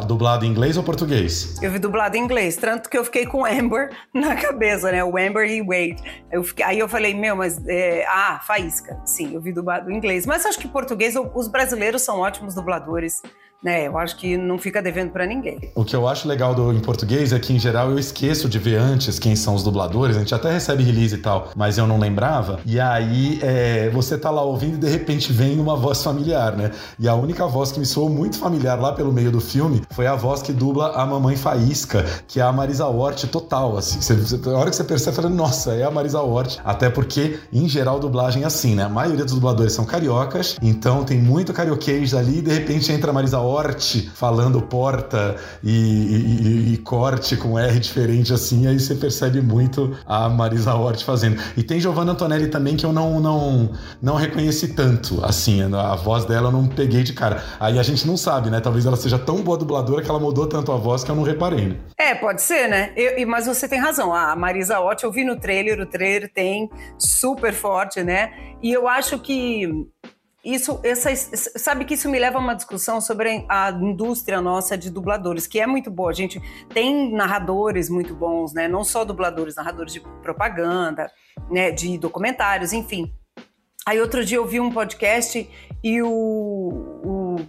dublado 0.08 0.46
em 0.46 0.50
inglês 0.50 0.78
ou 0.78 0.84
português? 0.84 1.62
Eu 1.62 1.72
vi 1.72 1.80
dublado 1.80 2.16
em 2.16 2.22
inglês, 2.22 2.56
tanto 2.56 2.90
que 2.90 2.98
eu 2.98 3.04
fiquei 3.04 3.26
com 3.26 3.46
Amber 3.46 3.90
na 4.14 4.36
cabeça, 4.36 4.92
né? 4.92 5.04
O 5.04 5.18
Amber 5.18 5.50
e 5.50 5.62
Wade. 5.62 6.02
Eu 6.32 6.44
fiquei, 6.44 6.64
aí 6.64 6.80
eu 6.80 6.88
falei, 6.88 7.14
meu, 7.14 7.36
mas 7.36 7.62
é, 7.68 8.06
ah, 8.08 8.40
faísca. 8.46 8.98
Sim, 9.06 9.34
eu 9.34 9.42
vi 9.42 9.52
dublado 9.52 9.92
em 9.92 9.98
inglês. 9.98 10.26
Mas 10.26 10.46
acho 10.46 10.60
que 10.60 10.68
português, 10.68 11.16
os 11.36 11.48
brasileiros 11.48 12.02
são 12.02 12.20
ótimos 12.20 12.37
ótimos 12.38 12.54
dubladores 12.54 13.22
né? 13.62 13.88
Eu 13.88 13.98
acho 13.98 14.18
que 14.18 14.38
não 14.38 14.58
fica 14.58 14.82
devendo 14.82 15.12
para 15.12 15.26
ninguém. 15.26 15.72
O 15.76 15.84
que 15.84 15.96
eu 15.96 16.08
acho 16.08 16.28
legal 16.28 16.54
do 16.54 16.72
em 16.72 16.80
português 16.80 17.34
é 17.34 17.40
que 17.40 17.54
em 17.54 17.60
geral 17.60 17.90
eu 17.92 18.00
esqueço 18.00 18.48
de 18.48 18.60
ver 18.60 18.78
antes 18.78 19.18
quem 19.18 19.36
são 19.36 19.56
os 19.56 19.64
dubladores. 19.64 20.16
A 20.16 20.20
gente 20.20 20.34
até 20.34 20.52
recebe 20.52 20.84
release 20.84 21.16
e 21.16 21.18
tal, 21.18 21.52
mas 21.56 21.78
eu 21.78 21.88
não 21.88 22.00
lembrava. 22.00 22.60
E 22.66 22.80
aí 22.80 23.40
é, 23.42 23.90
você 23.90 24.18
tá 24.18 24.30
lá 24.30 24.44
ouvindo 24.44 24.76
e 24.76 24.78
de 24.78 24.88
repente 24.88 25.34
vem 25.34 25.60
uma 25.60 25.76
voz 25.76 26.04
familiar, 26.04 26.56
né? 26.56 26.72
E 27.00 27.08
a 27.08 27.16
única 27.16 27.48
voz 27.48 27.72
que 27.72 27.80
me 27.80 27.86
soou 27.86 28.10
muito 28.10 28.38
familiar 28.38 28.80
lá 28.80 28.94
pelo 28.94 29.12
meio 29.12 29.32
do 29.32 29.42
filme 29.42 29.82
foi 29.90 30.06
a 30.06 30.16
voz 30.16 30.42
que 30.42 30.54
dubla 30.54 30.92
a 30.96 31.06
mamãe 31.06 31.36
Faísca, 31.36 32.06
que 32.28 32.40
é 32.40 32.44
a 32.44 32.52
Marisa 32.52 32.86
Hort 32.86 33.26
total, 33.28 33.78
assim. 33.78 34.00
Você, 34.00 34.14
você, 34.14 34.50
a 34.50 34.58
hora 34.58 34.70
que 34.70 34.76
você 34.76 34.84
percebe, 34.84 35.16
você 35.16 35.22
fala, 35.22 35.34
nossa, 35.34 35.74
é 35.74 35.84
a 35.84 35.92
Marisa 35.92 36.22
Hort. 36.22 36.58
Até 36.64 36.90
porque, 36.90 37.40
em 37.52 37.68
geral, 37.68 38.00
dublagem 38.00 38.44
é 38.44 38.46
assim, 38.46 38.76
né? 38.76 38.84
A 38.84 38.90
maioria 38.90 39.26
dos 39.26 39.34
dubladores 39.34 39.74
são 39.74 39.86
cariocas, 39.86 40.58
então 40.62 41.04
tem 41.04 41.18
muito 41.18 41.54
carioquês 41.54 42.14
ali 42.14 42.40
e 42.40 42.42
de 42.42 42.52
repente 42.52 42.92
entra 42.92 43.12
a 43.12 43.14
Marisa 43.14 43.40
Hort 43.40 43.47
corte 43.48 44.12
falando 44.14 44.62
porta 44.62 45.38
e, 45.64 45.72
e, 45.72 46.74
e, 46.74 46.78
corte 46.80 47.38
com 47.38 47.58
R 47.58 47.80
diferente 47.80 48.34
assim, 48.34 48.68
aí 48.68 48.78
você 48.78 48.94
percebe 48.94 49.40
muito 49.40 49.98
a 50.06 50.28
Marisa 50.28 50.76
Hort 50.76 51.02
fazendo. 51.06 51.42
E 51.56 51.64
tem 51.64 51.80
Giovanna 51.80 52.12
Antonelli 52.12 52.50
também 52.50 52.76
que 52.76 52.86
eu 52.86 52.92
não, 52.92 53.22
não, 53.22 53.72
não 54.02 54.16
reconheci 54.16 54.74
tanto, 54.74 55.24
assim, 55.24 55.62
a 55.74 55.96
voz 55.96 56.26
dela 56.26 56.50
eu 56.50 56.52
não 56.52 56.68
peguei 56.68 57.04
de 57.04 57.14
cara. 57.14 57.42
Aí 57.58 57.80
a 57.80 57.84
gente 57.84 58.06
não 58.06 58.18
sabe, 58.18 58.50
né? 58.50 58.60
Talvez 58.60 58.86
ela 58.86 58.98
seja 58.98 59.18
tão 59.18 59.42
boa 59.42 59.58
dubladora 59.58 60.02
que 60.02 60.10
ela 60.10 60.20
mudou 60.20 60.46
tanto 60.46 60.74
a 60.74 60.76
voz 60.76 61.06
que 61.06 61.10
eu 61.10 61.16
não 61.16 61.24
reparei, 61.24 61.70
né? 61.70 61.78
É, 61.98 62.16
pode 62.16 62.42
ser, 62.42 62.68
né? 62.68 62.92
Eu, 62.98 63.26
mas 63.26 63.46
você 63.46 63.66
tem 63.66 63.80
razão. 63.80 64.14
A 64.14 64.36
Marisa 64.36 64.78
Hort, 64.78 65.04
eu 65.04 65.12
vi 65.12 65.24
no 65.24 65.40
trailer, 65.40 65.80
o 65.80 65.86
trailer 65.86 66.30
tem 66.34 66.70
super 67.00 67.54
forte, 67.54 68.04
né? 68.04 68.34
E 68.62 68.74
eu 68.74 68.90
acho 68.90 69.18
que 69.20 69.88
isso, 70.48 70.80
essa, 70.82 71.14
sabe 71.60 71.84
que 71.84 71.96
isso 71.96 72.10
me 72.10 72.18
leva 72.18 72.38
a 72.38 72.42
uma 72.42 72.54
discussão 72.54 73.02
sobre 73.02 73.46
a 73.50 73.70
indústria 73.70 74.40
nossa 74.40 74.78
de 74.78 74.90
dubladores, 74.90 75.46
que 75.46 75.60
é 75.60 75.68
muito 75.68 75.92
boa. 75.92 76.10
A 76.10 76.14
gente 76.14 76.42
tem 76.70 77.12
narradores 77.12 77.90
muito 77.90 78.16
bons, 78.16 78.54
né? 78.54 78.66
Não 78.66 78.82
só 78.82 79.04
dubladores, 79.04 79.56
narradores 79.56 79.92
de 79.92 80.00
propaganda, 80.22 81.12
né? 81.52 81.70
De 81.70 81.98
documentários, 81.98 82.72
enfim. 82.72 83.14
Aí 83.86 84.00
outro 84.00 84.24
dia 84.24 84.38
eu 84.38 84.46
vi 84.46 84.62
um 84.62 84.72
podcast 84.72 85.50
e 85.84 86.02
o, 86.02 86.87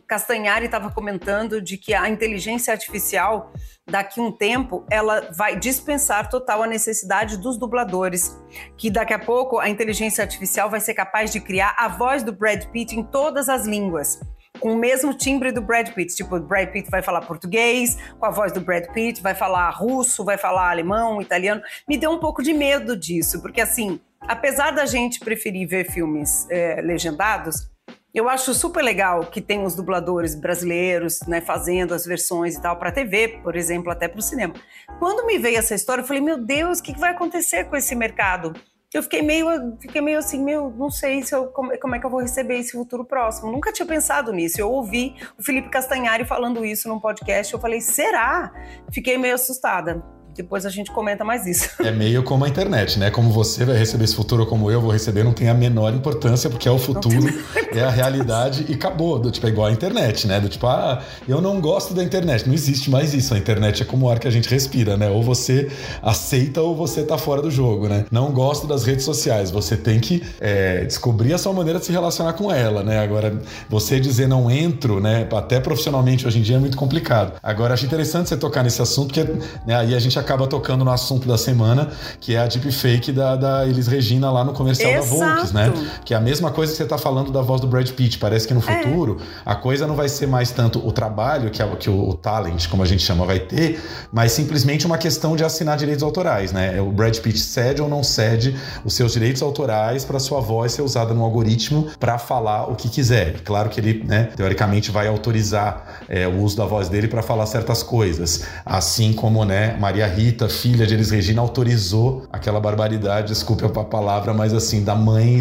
Castanhari 0.07 0.67
estava 0.67 0.91
comentando 0.91 1.61
de 1.61 1.77
que 1.77 1.95
a 1.95 2.09
inteligência 2.09 2.73
artificial, 2.73 3.53
daqui 3.87 4.21
a 4.21 4.23
um 4.23 4.33
tempo, 4.33 4.85
ela 4.91 5.31
vai 5.37 5.59
dispensar 5.59 6.29
total 6.29 6.63
a 6.63 6.67
necessidade 6.67 7.37
dos 7.37 7.59
dubladores. 7.59 8.39
Que 8.77 8.91
daqui 8.91 9.15
a 9.15 9.19
pouco 9.19 9.59
a 9.59 9.69
inteligência 9.69 10.23
artificial 10.23 10.71
vai 10.71 10.81
ser 10.81 10.95
capaz 10.95 11.33
de 11.33 11.41
criar 11.41 11.75
a 11.79 11.89
voz 11.89 12.23
do 12.23 12.33
Brad 12.33 12.65
Pitt 12.67 12.97
em 12.97 13.03
todas 13.03 13.49
as 13.49 13.67
línguas 13.67 14.21
com 14.59 14.73
o 14.73 14.77
mesmo 14.77 15.15
timbre 15.15 15.53
do 15.53 15.61
Brad 15.61 15.91
Pitt. 15.91 16.15
Tipo, 16.15 16.37
o 16.37 16.41
Brad 16.41 16.69
Pitt 16.71 16.91
vai 16.91 17.03
falar 17.03 17.21
português, 17.23 17.97
com 18.19 18.27
a 18.27 18.31
voz 18.31 18.53
do 18.53 18.61
Brad 18.61 18.87
Pitt, 18.93 19.23
vai 19.23 19.35
falar 19.35 19.71
russo, 19.71 20.25
vai 20.25 20.37
falar 20.37 20.71
alemão, 20.71 21.23
italiano. 21.23 21.63
Me 21.89 21.97
deu 21.97 22.11
um 22.11 22.19
pouco 22.19 22.43
de 22.43 22.53
medo 22.53 22.97
disso, 22.97 23.41
porque 23.41 23.61
assim, 23.61 24.01
apesar 24.21 24.73
da 24.73 24.87
gente 24.87 25.21
preferir 25.21 25.69
ver 25.69 25.91
filmes 25.91 26.47
é, 26.51 26.81
legendados, 26.81 27.69
eu 28.15 28.29
acho 28.29 28.55
super 28.55 28.83
legal 28.83 29.21
que 29.27 29.41
tem 29.41 29.65
os 29.65 29.75
dubladores 29.75 30.35
brasileiros, 30.35 31.21
né, 31.27 31.41
fazendo 31.41 31.95
as 31.95 32.05
versões 32.05 32.57
e 32.57 32.63
tal 32.63 32.77
para 32.77 32.91
TV, 32.91 33.41
por 33.43 33.55
exemplo, 33.55 33.91
até 33.91 34.09
para 34.09 34.19
o 34.19 34.23
cinema. 34.23 34.55
Quando 34.99 35.27
me 35.27 35.39
veio 35.39 35.59
essa 35.59 35.75
história, 35.75 36.03
eu 36.03 36.07
falei: 36.07 36.23
meu 36.23 36.39
Deus, 36.39 36.79
o 36.79 36.83
que 36.83 36.99
vai 36.99 37.11
acontecer 37.11 37.65
com 37.65 37.77
esse 37.77 37.95
mercado? 37.95 38.55
eu 38.95 39.03
fiquei 39.03 39.21
meio, 39.21 39.77
fiquei 39.79 40.01
meio 40.01 40.19
assim, 40.19 40.43
meu, 40.43 40.71
não 40.71 40.91
sei 40.91 41.23
se 41.23 41.35
eu, 41.35 41.49
como, 41.49 41.79
como, 41.79 41.95
é 41.95 41.99
que 41.99 42.07
eu 42.07 42.11
vou 42.11 42.21
receber 42.21 42.59
esse 42.59 42.73
futuro 42.73 43.05
próximo. 43.05 43.53
Nunca 43.53 43.71
tinha 43.71 43.85
pensado 43.85 44.33
nisso. 44.33 44.59
Eu 44.59 44.71
ouvi 44.71 45.15
o 45.39 45.43
Felipe 45.43 45.69
Castanhari 45.69 46.25
falando 46.25 46.65
isso 46.65 46.89
num 46.89 46.99
podcast. 46.99 47.53
Eu 47.53 47.61
falei, 47.61 47.83
será? 47.83 48.51
Fiquei 48.91 49.19
meio 49.19 49.35
assustada 49.35 50.03
depois 50.39 50.65
a 50.65 50.71
gente 50.71 50.91
comenta 50.91 51.25
mais 51.25 51.47
isso. 51.47 51.69
É 51.89 51.91
meio 51.91 52.23
como 52.23 52.45
a 52.45 52.49
internet, 52.49 52.99
né? 52.99 53.11
Como 53.11 53.31
você 53.31 53.65
vai 53.65 53.77
receber 53.77 54.05
esse 54.05 54.15
futuro, 54.15 54.45
como 54.45 54.71
eu 54.71 54.81
vou 54.81 54.91
receber, 54.91 55.25
não 55.25 55.33
tem 55.33 55.49
a 55.49 55.55
menor 55.55 55.95
importância, 55.95 56.51
porque 56.51 56.69
é 56.69 56.71
o 56.71 56.79
futuro, 56.79 57.27
é 57.73 57.81
a 57.81 57.89
realidade 57.89 58.67
e 58.69 58.75
acabou. 58.75 59.19
Do 59.19 59.31
tipo, 59.31 59.47
é 59.47 59.51
igual 59.51 59.69
a 59.69 59.73
internet, 59.73 60.27
né? 60.27 60.39
Do 60.39 60.49
tipo, 60.49 60.67
ah, 60.67 61.03
eu 61.27 61.41
não 61.41 61.61
gosto 61.61 61.95
da 61.95 62.05
internet. 62.05 62.47
Não 62.47 62.55
existe 62.55 62.91
mais 62.91 63.15
isso. 63.15 63.33
A 63.33 63.39
internet 63.39 63.83
é 63.83 63.87
como 63.87 64.07
o 64.07 64.11
ar 64.11 64.19
que 64.19 64.29
a 64.29 64.31
gente 64.31 64.49
respira, 64.49 64.97
né? 64.97 65.09
Ou 65.09 65.23
você 65.23 65.71
aceita 66.03 66.61
ou 66.61 66.77
você 66.77 67.03
tá 67.03 67.17
fora 67.17 67.41
do 67.41 67.51
jogo, 67.51 67.89
né? 67.89 68.05
Não 68.11 68.31
gosto 68.33 68.67
das 68.67 68.85
redes 68.85 69.05
sociais. 69.05 69.51
Você 69.51 69.77
tem 69.77 69.99
que 69.99 70.23
é, 70.41 70.85
descobrir 70.85 71.33
a 71.33 71.39
sua 71.39 71.53
maneira 71.53 71.79
de 71.79 71.87
se 71.87 71.93
relacionar 71.93 72.35
com 72.35 72.53
ela, 72.53 72.83
né? 72.83 72.99
Agora, 72.99 73.41
você 73.69 73.99
dizer 73.99 74.29
não 74.29 74.51
entro, 74.51 75.01
né? 75.01 75.27
Até 75.33 75.59
profissionalmente 75.59 76.27
hoje 76.27 76.39
em 76.39 76.43
dia 76.43 76.57
é 76.57 76.59
muito 76.59 76.77
complicado. 76.77 77.39
Agora, 77.43 77.73
acho 77.75 77.87
interessante 77.87 78.29
você 78.29 78.37
tocar 78.37 78.63
nesse 78.63 78.83
assunto, 78.83 79.15
porque 79.15 79.25
né, 79.67 79.75
aí 79.75 79.95
a 79.95 79.99
gente 79.99 80.19
acaba 80.19 80.28
tocando 80.47 80.85
no 80.85 80.91
assunto 80.91 81.27
da 81.29 81.39
semana, 81.39 81.91
que 82.21 82.35
é 82.35 82.39
a 82.39 82.47
deepfake 82.47 83.13
da, 83.13 83.37
da 83.37 83.67
Elis 83.67 83.87
Regina 83.87 84.31
lá 84.31 84.45
no 84.45 84.53
comercial 84.53 84.91
Exato. 84.91 85.19
da 85.19 85.35
Volks, 85.35 85.53
né? 85.53 85.73
Que 86.05 86.15
é 86.15 86.17
a 86.17 86.21
mesma 86.21 86.51
coisa 86.51 86.73
que 86.73 86.79
você 86.79 86.85
tá 86.85 86.99
falando 86.99 87.31
da 87.31 87.41
voz 87.41 87.61
do 87.61 87.67
Brad 87.67 87.89
Pitt. 87.91 88.19
Parece 88.19 88.47
que 88.47 88.55
no 88.55 88.61
é. 88.61 88.63
futuro 88.63 89.19
é. 89.21 89.25
a 89.45 89.55
coisa 89.55 89.87
não 89.87 89.95
vai 89.95 90.09
ser 90.09 90.27
mais 90.27 90.51
tanto 90.51 90.87
o 90.87 90.93
trabalho 90.93 91.51
que, 91.51 91.63
a, 91.63 91.67
que 91.77 91.89
o, 91.89 92.09
o, 92.09 92.15
talent, 92.15 92.69
como 92.69 92.83
a 92.83 92.87
gente 92.87 93.03
chama, 93.03 93.25
vai 93.25 93.39
ter, 93.39 93.81
mas 94.13 94.33
simplesmente 94.33 94.87
uma 94.87 94.99
questão 94.99 95.37
de 95.37 95.45
assinar 95.45 95.77
direitos 95.77 96.03
autorais, 96.03 96.53
né? 96.53 96.81
O 96.81 96.91
Brad 96.91 97.17
Pitt 97.19 97.39
cede 97.39 97.81
ou 97.81 97.89
não 97.89 98.03
cede 98.03 98.57
os 98.85 98.95
seus 98.95 99.13
direitos 99.13 99.43
autorais 99.43 100.05
para 100.05 100.19
sua 100.19 100.41
voz 100.41 100.73
ser 100.73 100.83
usada 100.83 101.15
no 101.15 101.23
algoritmo 101.23 101.89
para 101.99 102.19
falar 102.19 102.71
o 102.71 102.75
que 102.75 102.89
quiser. 102.89 103.41
Claro 103.43 103.69
que 103.69 103.81
ele, 103.81 104.05
né, 104.05 104.29
teoricamente, 104.37 104.91
vai 104.91 105.07
autorizar 105.07 106.03
é, 106.09 106.27
o 106.27 106.43
uso 106.43 106.57
da 106.57 106.65
voz 106.65 106.89
dele 106.89 107.09
para 107.09 107.23
falar 107.23 107.47
certas 107.47 107.83
coisas, 107.83 108.45
assim 108.65 109.13
como, 109.13 109.45
né, 109.45 109.77
Maria 109.79 110.08
Rita, 110.09 110.49
filha 110.49 110.87
de 110.87 110.95
Elis 110.95 111.11
Regina, 111.11 111.41
autorizou 111.41 112.27
aquela 112.33 112.61
barbaridade, 112.61 113.29
desculpe 113.29 113.65
a 113.65 113.69
palavra, 113.69 114.35
mas 114.35 114.53
assim, 114.53 114.83
da 114.83 114.95
mãe 114.95 115.41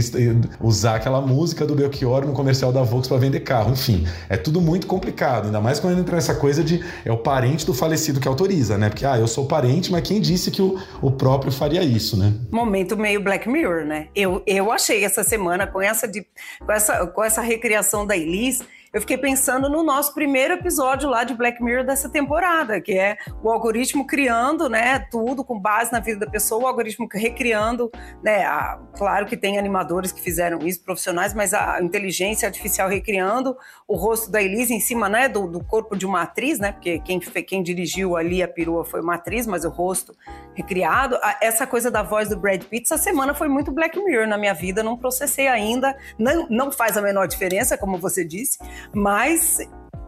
usar 0.62 0.96
aquela 0.96 1.22
música 1.22 1.66
do 1.66 1.76
Belchior 1.76 2.26
no 2.26 2.34
comercial 2.34 2.72
da 2.72 2.84
Volks 2.84 3.08
para 3.08 3.18
vender 3.18 3.40
carro. 3.40 3.72
Enfim, 3.72 4.06
é 4.30 4.38
tudo 4.38 4.62
muito 4.62 4.88
complicado, 4.88 5.46
ainda 5.46 5.60
mais 5.60 5.80
quando 5.80 6.00
entra 6.00 6.16
nessa 6.16 6.36
coisa 6.36 6.64
de 6.64 6.84
é 7.04 7.12
o 7.12 7.18
parente 7.18 7.66
do 7.66 7.74
falecido 7.74 8.20
que 8.20 8.28
autoriza, 8.28 8.78
né? 8.78 8.90
Porque, 8.90 9.06
ah, 9.06 9.18
eu 9.18 9.28
sou 9.28 9.46
parente, 9.46 9.92
mas 9.92 10.02
quem 10.02 10.20
disse 10.20 10.52
que 10.52 10.62
o, 10.62 10.80
o 11.02 11.12
próprio 11.12 11.52
faria 11.52 11.84
isso, 11.84 12.18
né? 12.18 12.34
Momento 12.52 12.98
meio 12.98 13.22
Black 13.22 13.50
Mirror, 13.50 13.86
né? 13.86 14.08
Eu, 14.16 14.44
eu 14.46 14.72
achei 14.72 15.04
essa 15.04 15.24
semana 15.24 15.66
com 15.66 15.82
essa, 15.82 16.08
de, 16.08 16.26
com 16.66 16.72
essa, 16.72 17.08
com 17.08 17.24
essa 17.24 17.42
recriação 17.42 18.06
da 18.06 18.16
Elis 18.16 18.62
eu 18.98 19.02
fiquei 19.02 19.18
pensando 19.18 19.70
no 19.70 19.84
nosso 19.84 20.12
primeiro 20.12 20.56
episódio 20.56 21.08
lá 21.08 21.24
de 21.24 21.36
Black 21.36 21.64
Mirror 21.64 21.86
dessa 21.86 22.10
temporada, 22.10 22.82
que 22.82 22.98
é 22.98 23.16
o 23.44 23.52
algoritmo 23.52 24.08
criando, 24.08 24.68
né, 24.68 24.98
tudo 25.12 25.44
com 25.44 25.60
base 25.60 25.92
na 25.92 26.00
vida 26.00 26.26
da 26.26 26.32
pessoa, 26.32 26.64
o 26.64 26.68
algoritmo 26.68 27.08
recriando, 27.14 27.92
né, 28.24 28.44
a, 28.44 28.80
claro 28.98 29.28
que 29.28 29.38
tem 29.38 29.60
animadores 29.60 30.12
que 30.12 30.20
fizeram 30.20 30.58
isso, 30.66 30.84
profissionais, 30.84 31.32
mas 31.36 31.54
a 31.54 31.80
inteligência 31.80 32.48
artificial 32.48 32.90
recriando 32.90 33.56
o 33.88 33.96
rosto 33.96 34.32
da 34.32 34.42
Elise 34.42 34.74
em 34.74 34.80
cima, 34.80 35.08
né, 35.08 35.30
do, 35.30 35.46
do 35.46 35.64
corpo 35.64 35.96
de 35.96 36.08
uma 36.08 36.24
atriz, 36.24 36.58
né, 36.58 36.72
porque 36.72 36.98
quem, 36.98 37.20
quem 37.20 37.62
dirigiu 37.62 38.18
ali 38.18 38.42
a 38.42 38.48
perua 38.48 38.84
foi 38.84 39.02
uma 39.02 39.14
atriz, 39.14 39.46
mas 39.46 39.64
o 39.64 39.70
rosto 39.70 40.16
recriado. 40.56 41.20
Essa 41.40 41.68
coisa 41.68 41.92
da 41.92 42.02
voz 42.02 42.30
do 42.30 42.36
Brad 42.36 42.64
Pitt, 42.64 42.86
essa 42.92 42.98
semana 42.98 43.36
foi 43.36 43.48
muito 43.48 43.72
Black 43.72 44.00
Mirror 44.04 44.28
na 44.28 44.40
minha 44.40 44.56
vida, 44.56 44.82
não 44.82 44.98
processei 44.98 45.48
ainda, 45.48 45.96
não, 46.18 46.48
não 46.50 46.72
faz 46.72 46.98
a 46.98 47.02
menor 47.02 47.28
diferença, 47.28 47.78
como 47.78 48.00
você 48.00 48.26
disse, 48.26 48.58
mas 48.94 49.60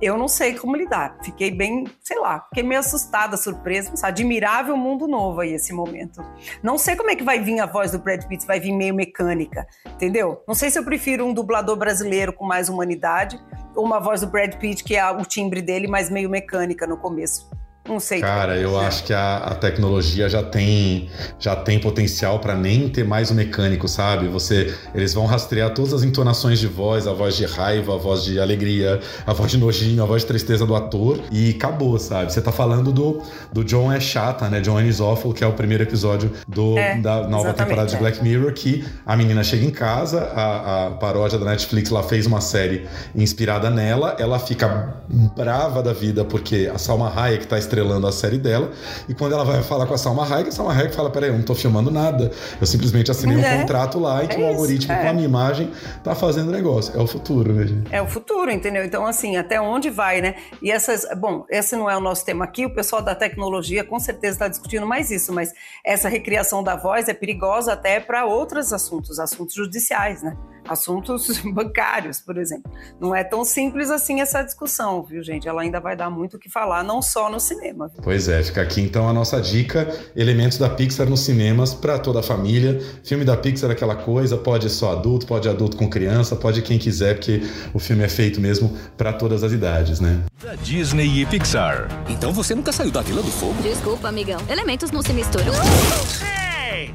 eu 0.01 0.17
não 0.17 0.27
sei 0.27 0.57
como 0.57 0.75
lidar. 0.75 1.17
Fiquei 1.23 1.51
bem, 1.51 1.85
sei 2.01 2.17
lá, 2.19 2.45
fiquei 2.49 2.63
meio 2.63 2.79
assustada, 2.79 3.35
surpresa. 3.35 3.91
Admirável 4.01 4.77
mundo 4.77 5.07
novo 5.07 5.41
aí 5.41 5.53
esse 5.53 5.73
momento. 5.73 6.23
Não 6.63 6.77
sei 6.77 6.95
como 6.95 7.09
é 7.09 7.15
que 7.15 7.23
vai 7.23 7.39
vir 7.39 7.59
a 7.59 7.65
voz 7.65 7.91
do 7.91 7.99
Brad 7.99 8.23
Pitt, 8.25 8.45
vai 8.47 8.59
vir 8.59 8.71
meio 8.71 8.93
mecânica, 8.93 9.67
entendeu? 9.85 10.41
Não 10.47 10.55
sei 10.55 10.69
se 10.69 10.79
eu 10.79 10.85
prefiro 10.85 11.25
um 11.25 11.33
dublador 11.33 11.75
brasileiro 11.75 12.31
com 12.31 12.45
mais 12.45 12.69
humanidade 12.69 13.39
ou 13.75 13.85
uma 13.85 13.99
voz 13.99 14.21
do 14.21 14.27
Brad 14.27 14.55
Pitt 14.55 14.83
que 14.83 14.95
é 14.95 15.11
o 15.11 15.23
timbre 15.23 15.61
dele, 15.61 15.87
mas 15.87 16.09
meio 16.09 16.29
mecânica 16.29 16.87
no 16.87 16.97
começo. 16.97 17.49
Não 17.89 17.99
sei. 17.99 18.21
Cara, 18.21 18.55
eu 18.55 18.79
acho 18.79 19.03
que 19.03 19.11
a, 19.11 19.37
a, 19.37 19.55
tecnologia 19.55 20.29
já 20.29 20.43
tem 20.43 21.09
já 21.39 21.55
tem 21.55 21.79
potencial 21.79 22.37
para 22.37 22.55
nem 22.55 22.87
ter 22.87 23.03
mais 23.03 23.31
o 23.31 23.33
mecânico, 23.33 23.87
sabe? 23.87 24.27
Você, 24.27 24.71
eles 24.93 25.11
vão 25.11 25.25
rastrear 25.25 25.73
todas 25.73 25.91
as 25.91 26.03
entonações 26.03 26.59
de 26.59 26.67
voz, 26.67 27.07
a 27.07 27.13
voz 27.13 27.35
de 27.35 27.45
raiva, 27.45 27.95
a 27.95 27.97
voz 27.97 28.23
de 28.23 28.39
alegria, 28.39 28.99
a 29.25 29.33
voz 29.33 29.49
de 29.49 29.57
nojinho, 29.57 30.03
a 30.03 30.05
voz 30.05 30.21
de 30.21 30.27
tristeza 30.27 30.67
do 30.67 30.75
ator 30.75 31.19
e 31.31 31.49
acabou, 31.49 31.97
sabe? 31.97 32.31
Você 32.31 32.39
tá 32.41 32.51
falando 32.51 32.91
do, 32.91 33.23
do 33.51 33.63
John 33.63 33.91
é 33.91 33.99
chata, 33.99 34.47
né? 34.49 34.61
John 34.61 34.81
is 34.81 35.01
awful, 35.01 35.33
que 35.33 35.43
é 35.43 35.47
o 35.47 35.53
primeiro 35.53 35.81
episódio 35.81 36.31
do, 36.47 36.77
é, 36.77 36.97
da 36.97 37.27
nova 37.27 37.53
temporada 37.53 37.87
de 37.87 37.95
é. 37.95 37.99
Black 37.99 38.23
Mirror, 38.23 38.53
que 38.53 38.85
a 39.03 39.15
menina 39.17 39.43
chega 39.43 39.65
em 39.65 39.71
casa, 39.71 40.25
a, 40.35 40.87
a 40.87 40.91
paródia 40.91 41.39
da 41.39 41.45
Netflix 41.45 41.89
lá 41.89 42.03
fez 42.03 42.27
uma 42.27 42.39
série 42.39 42.85
inspirada 43.15 43.71
nela, 43.71 44.15
ela 44.19 44.37
fica 44.37 44.93
brava 45.35 45.81
da 45.81 45.91
vida 45.91 46.23
porque 46.23 46.69
a 46.71 46.77
Salma 46.77 47.11
Hayek 47.15 47.47
tá 47.47 47.57
estreando 47.57 47.78
estrelando 47.79 48.05
a 48.07 48.11
série 48.11 48.37
dela. 48.37 48.71
E 49.07 49.13
quando 49.13 49.33
ela 49.33 49.43
vai 49.43 49.63
falar 49.63 49.85
com 49.87 49.93
a 49.93 49.97
Salma 49.97 50.23
Hayek, 50.23 50.49
a 50.49 50.51
Salma 50.51 50.73
Hayek 50.73 50.93
fala: 50.93 51.09
Peraí, 51.09 51.29
eu 51.29 51.35
não 51.35 51.43
tô 51.43 51.55
filmando 51.55 51.89
nada. 51.89 52.31
Eu 52.59 52.67
simplesmente 52.67 53.09
assinei 53.09 53.37
um 53.37 53.43
é. 53.43 53.59
contrato 53.59 53.99
lá 53.99 54.23
em 54.23 54.27
que 54.27 54.35
é 54.35 54.39
o 54.39 54.47
algoritmo 54.47 54.93
é. 54.93 55.01
com 55.01 55.09
a 55.09 55.13
minha 55.13 55.25
imagem 55.25 55.71
tá 56.03 56.13
fazendo 56.13 56.51
negócio. 56.51 56.97
É 56.97 57.01
o 57.01 57.07
futuro, 57.07 57.53
né, 57.53 57.65
gente? 57.65 57.93
É 57.93 58.01
o 58.01 58.07
futuro, 58.07 58.51
entendeu? 58.51 58.83
Então, 58.83 59.05
assim, 59.05 59.37
até 59.37 59.59
onde 59.59 59.89
vai, 59.89 60.21
né? 60.21 60.35
E 60.61 60.71
essas. 60.71 61.05
Bom, 61.17 61.45
esse 61.49 61.75
não 61.75 61.89
é 61.89 61.95
o 61.95 62.01
nosso 62.01 62.25
tema 62.25 62.45
aqui, 62.45 62.65
o 62.65 62.73
pessoal 62.73 63.01
da 63.01 63.15
tecnologia 63.15 63.83
com 63.83 63.99
certeza 63.99 64.35
está 64.35 64.47
discutindo 64.47 64.85
mais 64.85 65.09
isso, 65.11 65.31
mas 65.33 65.51
essa 65.85 66.09
recriação 66.09 66.63
da 66.63 66.75
voz 66.75 67.07
é 67.07 67.13
perigosa 67.13 67.73
até 67.73 67.99
para 67.99 68.25
outros 68.25 68.73
assuntos, 68.73 69.19
assuntos 69.19 69.55
judiciais, 69.55 70.21
né? 70.21 70.35
Assuntos 70.71 71.39
bancários, 71.53 72.19
por 72.19 72.37
exemplo. 72.37 72.71
Não 72.99 73.15
é 73.15 73.23
tão 73.23 73.43
simples 73.43 73.89
assim 73.89 74.21
essa 74.21 74.41
discussão, 74.41 75.03
viu, 75.03 75.23
gente? 75.23 75.47
Ela 75.47 75.61
ainda 75.61 75.79
vai 75.79 75.95
dar 75.95 76.09
muito 76.09 76.37
o 76.37 76.39
que 76.39 76.49
falar, 76.49 76.83
não 76.83 77.01
só 77.01 77.29
no 77.29 77.39
cinema. 77.39 77.91
Pois 78.01 78.27
é, 78.27 78.41
fica 78.43 78.61
aqui 78.61 78.81
então 78.81 79.07
a 79.07 79.13
nossa 79.13 79.41
dica: 79.41 79.87
elementos 80.15 80.57
da 80.57 80.69
Pixar 80.69 81.09
nos 81.09 81.21
cinemas 81.21 81.73
para 81.73 81.97
toda 81.99 82.19
a 82.19 82.23
família. 82.23 82.79
Filme 83.03 83.25
da 83.25 83.35
Pixar 83.35 83.69
é 83.69 83.73
aquela 83.73 83.95
coisa, 83.95 84.37
pode 84.37 84.69
só 84.69 84.93
adulto, 84.93 85.25
pode 85.25 85.47
adulto 85.49 85.77
com 85.77 85.89
criança, 85.89 86.35
pode 86.35 86.61
quem 86.61 86.77
quiser, 86.77 87.15
porque 87.15 87.41
o 87.73 87.79
filme 87.79 88.03
é 88.03 88.09
feito 88.09 88.39
mesmo 88.39 88.75
para 88.97 89.13
todas 89.13 89.43
as 89.43 89.51
idades, 89.51 89.99
né? 89.99 90.23
Da 90.43 90.55
Disney 90.55 91.21
e 91.21 91.25
Pixar. 91.25 91.87
Então 92.07 92.31
você 92.31 92.55
nunca 92.55 92.71
saiu 92.71 92.91
da 92.91 93.01
Vila 93.01 93.21
do 93.21 93.31
Fogo? 93.31 93.61
Desculpa, 93.61 94.09
amigão. 94.09 94.39
Elementos 94.49 94.91
não 94.91 95.01
se 95.01 95.13
misturam. 95.13 95.53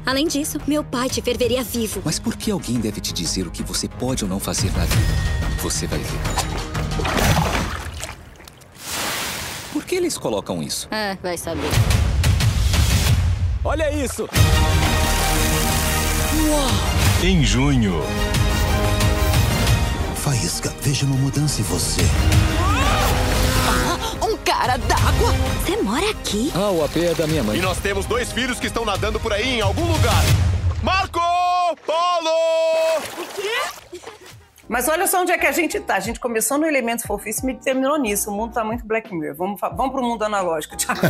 Além 0.05 0.27
disso, 0.27 0.59
meu 0.67 0.83
pai 0.83 1.09
te 1.09 1.21
ferveria 1.21 1.63
vivo. 1.63 2.01
Mas 2.03 2.19
por 2.19 2.35
que 2.35 2.51
alguém 2.51 2.79
deve 2.79 3.01
te 3.01 3.13
dizer 3.13 3.45
o 3.47 3.51
que 3.51 3.63
você 3.63 3.87
pode 3.87 4.23
ou 4.23 4.29
não 4.29 4.39
fazer 4.39 4.71
na 4.71 4.85
vida? 4.85 5.13
Você 5.61 5.87
vai 5.87 5.99
ver. 5.99 6.19
Por 9.73 9.83
que 9.83 9.95
eles 9.95 10.17
colocam 10.17 10.63
isso? 10.63 10.87
É, 10.91 11.17
vai 11.21 11.37
saber. 11.37 11.69
Olha 13.63 13.91
isso! 13.91 14.29
Uau! 16.49 16.69
Em 17.23 17.43
junho. 17.43 18.01
Faísca, 20.15 20.73
veja 20.81 21.05
uma 21.05 21.17
mudança 21.17 21.61
em 21.61 21.63
você. 21.63 22.01
Cara 24.57 24.77
d'água? 24.77 25.33
Você 25.59 25.75
mora 25.83 26.09
aqui? 26.09 26.49
Ah, 26.55 26.71
o 26.71 26.83
AP 26.83 26.95
é 26.95 27.13
da 27.13 27.27
minha 27.27 27.43
mãe. 27.43 27.57
E 27.57 27.61
nós 27.61 27.77
temos 27.77 28.05
dois 28.05 28.31
filhos 28.31 28.57
que 28.57 28.67
estão 28.67 28.85
nadando 28.85 29.19
por 29.19 29.33
aí 29.33 29.57
em 29.57 29.61
algum 29.61 29.83
lugar. 29.83 30.23
Marco 30.81 31.19
Polo! 31.85 33.19
O 33.19 33.27
quê? 33.35 33.99
Mas 34.69 34.87
olha 34.87 35.07
só 35.07 35.21
onde 35.21 35.33
é 35.33 35.37
que 35.37 35.45
a 35.45 35.51
gente 35.51 35.77
tá. 35.81 35.95
A 35.95 35.99
gente 35.99 36.21
começou 36.21 36.57
no 36.57 36.65
Elementos 36.65 37.05
Fofíssimo 37.05 37.49
e 37.49 37.55
terminou 37.55 37.99
nisso. 37.99 38.31
O 38.31 38.33
mundo 38.33 38.53
tá 38.53 38.63
muito 38.63 38.85
Black 38.85 39.13
Mirror. 39.13 39.35
Vamos, 39.35 39.59
vamos 39.59 39.91
pro 39.91 40.01
mundo 40.01 40.23
analógico, 40.23 40.77
Thiago. 40.77 41.01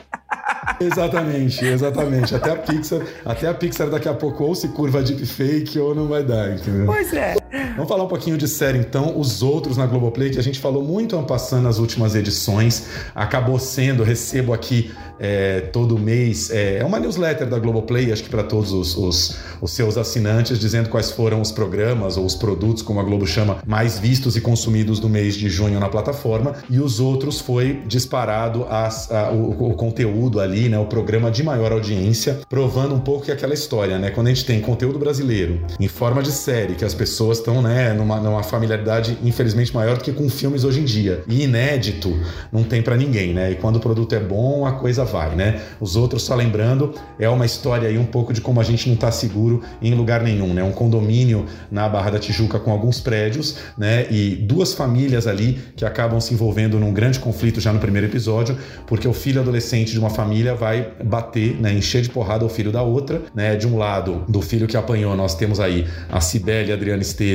exatamente, 0.80 1.64
exatamente. 1.64 2.34
Até 2.34 2.50
a 2.50 2.56
Pixar, 2.56 3.00
até 3.26 3.46
a 3.46 3.54
Pixar 3.54 3.90
daqui 3.90 4.08
a 4.08 4.14
pouco 4.14 4.42
ou 4.42 4.54
se 4.54 4.68
curva 4.68 5.02
deepfake 5.02 5.78
ou 5.78 5.94
não 5.94 6.08
vai 6.08 6.24
dar, 6.24 6.50
entendeu? 6.54 6.86
Pois 6.86 7.12
é. 7.12 7.36
Vamos 7.74 7.88
falar 7.88 8.04
um 8.04 8.08
pouquinho 8.08 8.38
de 8.38 8.46
série 8.46 8.78
então, 8.78 9.18
os 9.18 9.42
outros 9.42 9.76
na 9.76 9.84
Globoplay, 9.84 10.30
que 10.30 10.38
a 10.38 10.42
gente 10.42 10.60
falou 10.60 10.84
muito 10.84 11.20
passando 11.22 11.64
nas 11.64 11.78
últimas 11.78 12.14
edições. 12.14 12.86
Acabou 13.14 13.58
sendo, 13.58 14.04
recebo 14.04 14.52
aqui 14.52 14.92
é, 15.18 15.60
todo 15.60 15.98
mês. 15.98 16.50
É, 16.50 16.78
é, 16.78 16.84
uma 16.84 16.98
newsletter 16.98 17.48
da 17.48 17.58
Globoplay, 17.58 18.12
acho 18.12 18.22
que 18.22 18.30
para 18.30 18.42
todos 18.42 18.72
os, 18.72 18.96
os, 18.96 19.36
os, 19.60 19.72
seus 19.72 19.98
assinantes, 19.98 20.58
dizendo 20.58 20.88
quais 20.88 21.10
foram 21.10 21.40
os 21.40 21.52
programas 21.52 22.16
ou 22.16 22.24
os 22.24 22.34
produtos, 22.34 22.82
como 22.82 23.00
a 23.00 23.02
Globo 23.02 23.26
chama, 23.26 23.58
mais 23.66 23.98
vistos 23.98 24.36
e 24.36 24.40
consumidos 24.40 25.00
do 25.00 25.08
mês 25.08 25.34
de 25.34 25.50
junho 25.50 25.80
na 25.80 25.88
plataforma. 25.88 26.54
E 26.70 26.78
os 26.78 27.00
outros 27.00 27.40
foi 27.40 27.82
disparado 27.86 28.64
as, 28.70 29.10
a, 29.10 29.30
o, 29.30 29.70
o, 29.70 29.74
conteúdo 29.74 30.40
ali, 30.40 30.68
né, 30.68 30.78
o 30.78 30.86
programa 30.86 31.30
de 31.30 31.42
maior 31.42 31.72
audiência, 31.72 32.40
provando 32.48 32.94
um 32.94 33.00
pouco 33.00 33.24
que 33.24 33.30
é 33.30 33.34
aquela 33.34 33.54
história, 33.54 33.98
né? 33.98 34.10
Quando 34.10 34.28
a 34.28 34.30
gente 34.30 34.44
tem 34.44 34.60
conteúdo 34.60 34.98
brasileiro 34.98 35.60
em 35.78 35.88
forma 35.88 36.22
de 36.22 36.32
série, 36.32 36.74
que 36.74 36.84
as 36.84 36.94
pessoas 36.94 37.39
estão 37.40 37.60
né, 37.60 37.92
numa, 37.92 38.20
numa 38.20 38.42
familiaridade 38.42 39.18
infelizmente 39.22 39.74
maior 39.74 39.96
do 39.96 40.04
que 40.04 40.12
com 40.12 40.28
filmes 40.28 40.64
hoje 40.64 40.80
em 40.80 40.84
dia. 40.84 41.22
E 41.26 41.42
inédito 41.42 42.16
não 42.52 42.62
tem 42.62 42.82
para 42.82 42.96
ninguém, 42.96 43.34
né? 43.34 43.50
E 43.50 43.54
quando 43.56 43.76
o 43.76 43.80
produto 43.80 44.14
é 44.14 44.20
bom, 44.20 44.64
a 44.64 44.72
coisa 44.72 45.04
vai, 45.04 45.34
né? 45.34 45.60
Os 45.80 45.96
outros, 45.96 46.22
só 46.22 46.34
lembrando, 46.34 46.94
é 47.18 47.28
uma 47.28 47.44
história 47.44 47.88
aí 47.88 47.98
um 47.98 48.04
pouco 48.04 48.32
de 48.32 48.40
como 48.40 48.60
a 48.60 48.64
gente 48.64 48.86
não 48.86 48.94
está 48.94 49.10
seguro 49.10 49.62
em 49.82 49.94
lugar 49.94 50.22
nenhum, 50.22 50.54
né? 50.54 50.62
Um 50.62 50.72
condomínio 50.72 51.46
na 51.70 51.88
Barra 51.88 52.10
da 52.10 52.18
Tijuca 52.18 52.58
com 52.58 52.70
alguns 52.70 53.00
prédios, 53.00 53.56
né? 53.76 54.06
E 54.10 54.36
duas 54.36 54.72
famílias 54.74 55.26
ali 55.26 55.58
que 55.76 55.84
acabam 55.84 56.20
se 56.20 56.34
envolvendo 56.34 56.78
num 56.78 56.92
grande 56.92 57.18
conflito 57.18 57.60
já 57.60 57.72
no 57.72 57.80
primeiro 57.80 58.06
episódio, 58.06 58.56
porque 58.86 59.08
o 59.08 59.12
filho 59.12 59.40
adolescente 59.40 59.92
de 59.92 59.98
uma 59.98 60.10
família 60.10 60.54
vai 60.54 60.92
bater, 61.02 61.60
né? 61.60 61.72
Encher 61.72 62.02
de 62.02 62.10
porrada 62.10 62.44
o 62.44 62.48
filho 62.48 62.70
da 62.70 62.82
outra, 62.82 63.22
né? 63.34 63.56
De 63.56 63.66
um 63.66 63.76
lado, 63.76 64.24
do 64.28 64.40
filho 64.40 64.66
que 64.66 64.76
apanhou, 64.76 65.16
nós 65.16 65.34
temos 65.34 65.60
aí 65.60 65.86
a 66.10 66.20
Cibele 66.20 66.72
Adriana 66.72 67.02
Esteves 67.02 67.29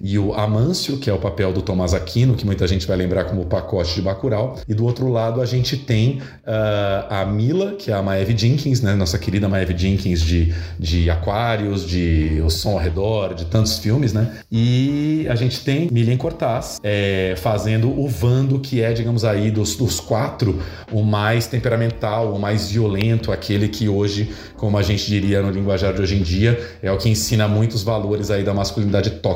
e 0.00 0.18
o 0.18 0.32
Amâncio, 0.34 0.98
que 0.98 1.10
é 1.10 1.12
o 1.12 1.18
papel 1.18 1.52
do 1.52 1.62
Tomás 1.62 1.94
Aquino, 1.94 2.34
que 2.34 2.46
muita 2.46 2.66
gente 2.66 2.86
vai 2.86 2.96
lembrar 2.96 3.24
como 3.24 3.42
o 3.42 3.46
pacote 3.46 3.94
de 3.94 4.02
Bacurau. 4.02 4.58
E 4.68 4.74
do 4.74 4.84
outro 4.84 5.08
lado, 5.08 5.40
a 5.40 5.46
gente 5.46 5.76
tem 5.76 6.18
uh, 6.18 7.06
a 7.08 7.24
Mila, 7.26 7.72
que 7.72 7.90
é 7.90 7.94
a 7.94 8.02
Maeve 8.02 8.36
Jenkins, 8.36 8.80
né? 8.80 8.94
Nossa 8.94 9.18
querida 9.18 9.48
Maeve 9.48 9.76
Jenkins 9.76 10.22
de, 10.22 10.54
de 10.78 11.10
Aquários, 11.10 11.86
de 11.86 12.40
O 12.44 12.50
Som 12.50 12.72
ao 12.72 12.78
Redor, 12.78 13.34
de 13.34 13.46
tantos 13.46 13.78
filmes, 13.78 14.12
né? 14.12 14.32
E 14.50 15.26
a 15.28 15.34
gente 15.34 15.60
tem 15.64 15.88
Milian 15.90 16.16
Cortaz 16.16 16.78
é, 16.82 17.34
fazendo 17.36 17.90
o 17.90 18.08
Vando, 18.08 18.60
que 18.60 18.80
é, 18.80 18.92
digamos 18.92 19.24
aí, 19.24 19.50
dos, 19.50 19.76
dos 19.76 20.00
quatro, 20.00 20.60
o 20.90 21.02
mais 21.02 21.46
temperamental, 21.46 22.32
o 22.32 22.38
mais 22.38 22.70
violento, 22.70 23.32
aquele 23.32 23.68
que 23.68 23.88
hoje, 23.88 24.30
como 24.56 24.78
a 24.78 24.82
gente 24.82 25.06
diria 25.06 25.42
no 25.42 25.50
linguajar 25.50 25.92
de 25.92 26.00
hoje 26.00 26.16
em 26.16 26.22
dia, 26.22 26.58
é 26.82 26.90
o 26.90 26.96
que 26.96 27.08
ensina 27.08 27.48
muitos 27.48 27.82
valores 27.82 28.30
aí 28.30 28.42
da 28.42 28.54
masculinidade 28.54 29.10
tóxica 29.10 29.31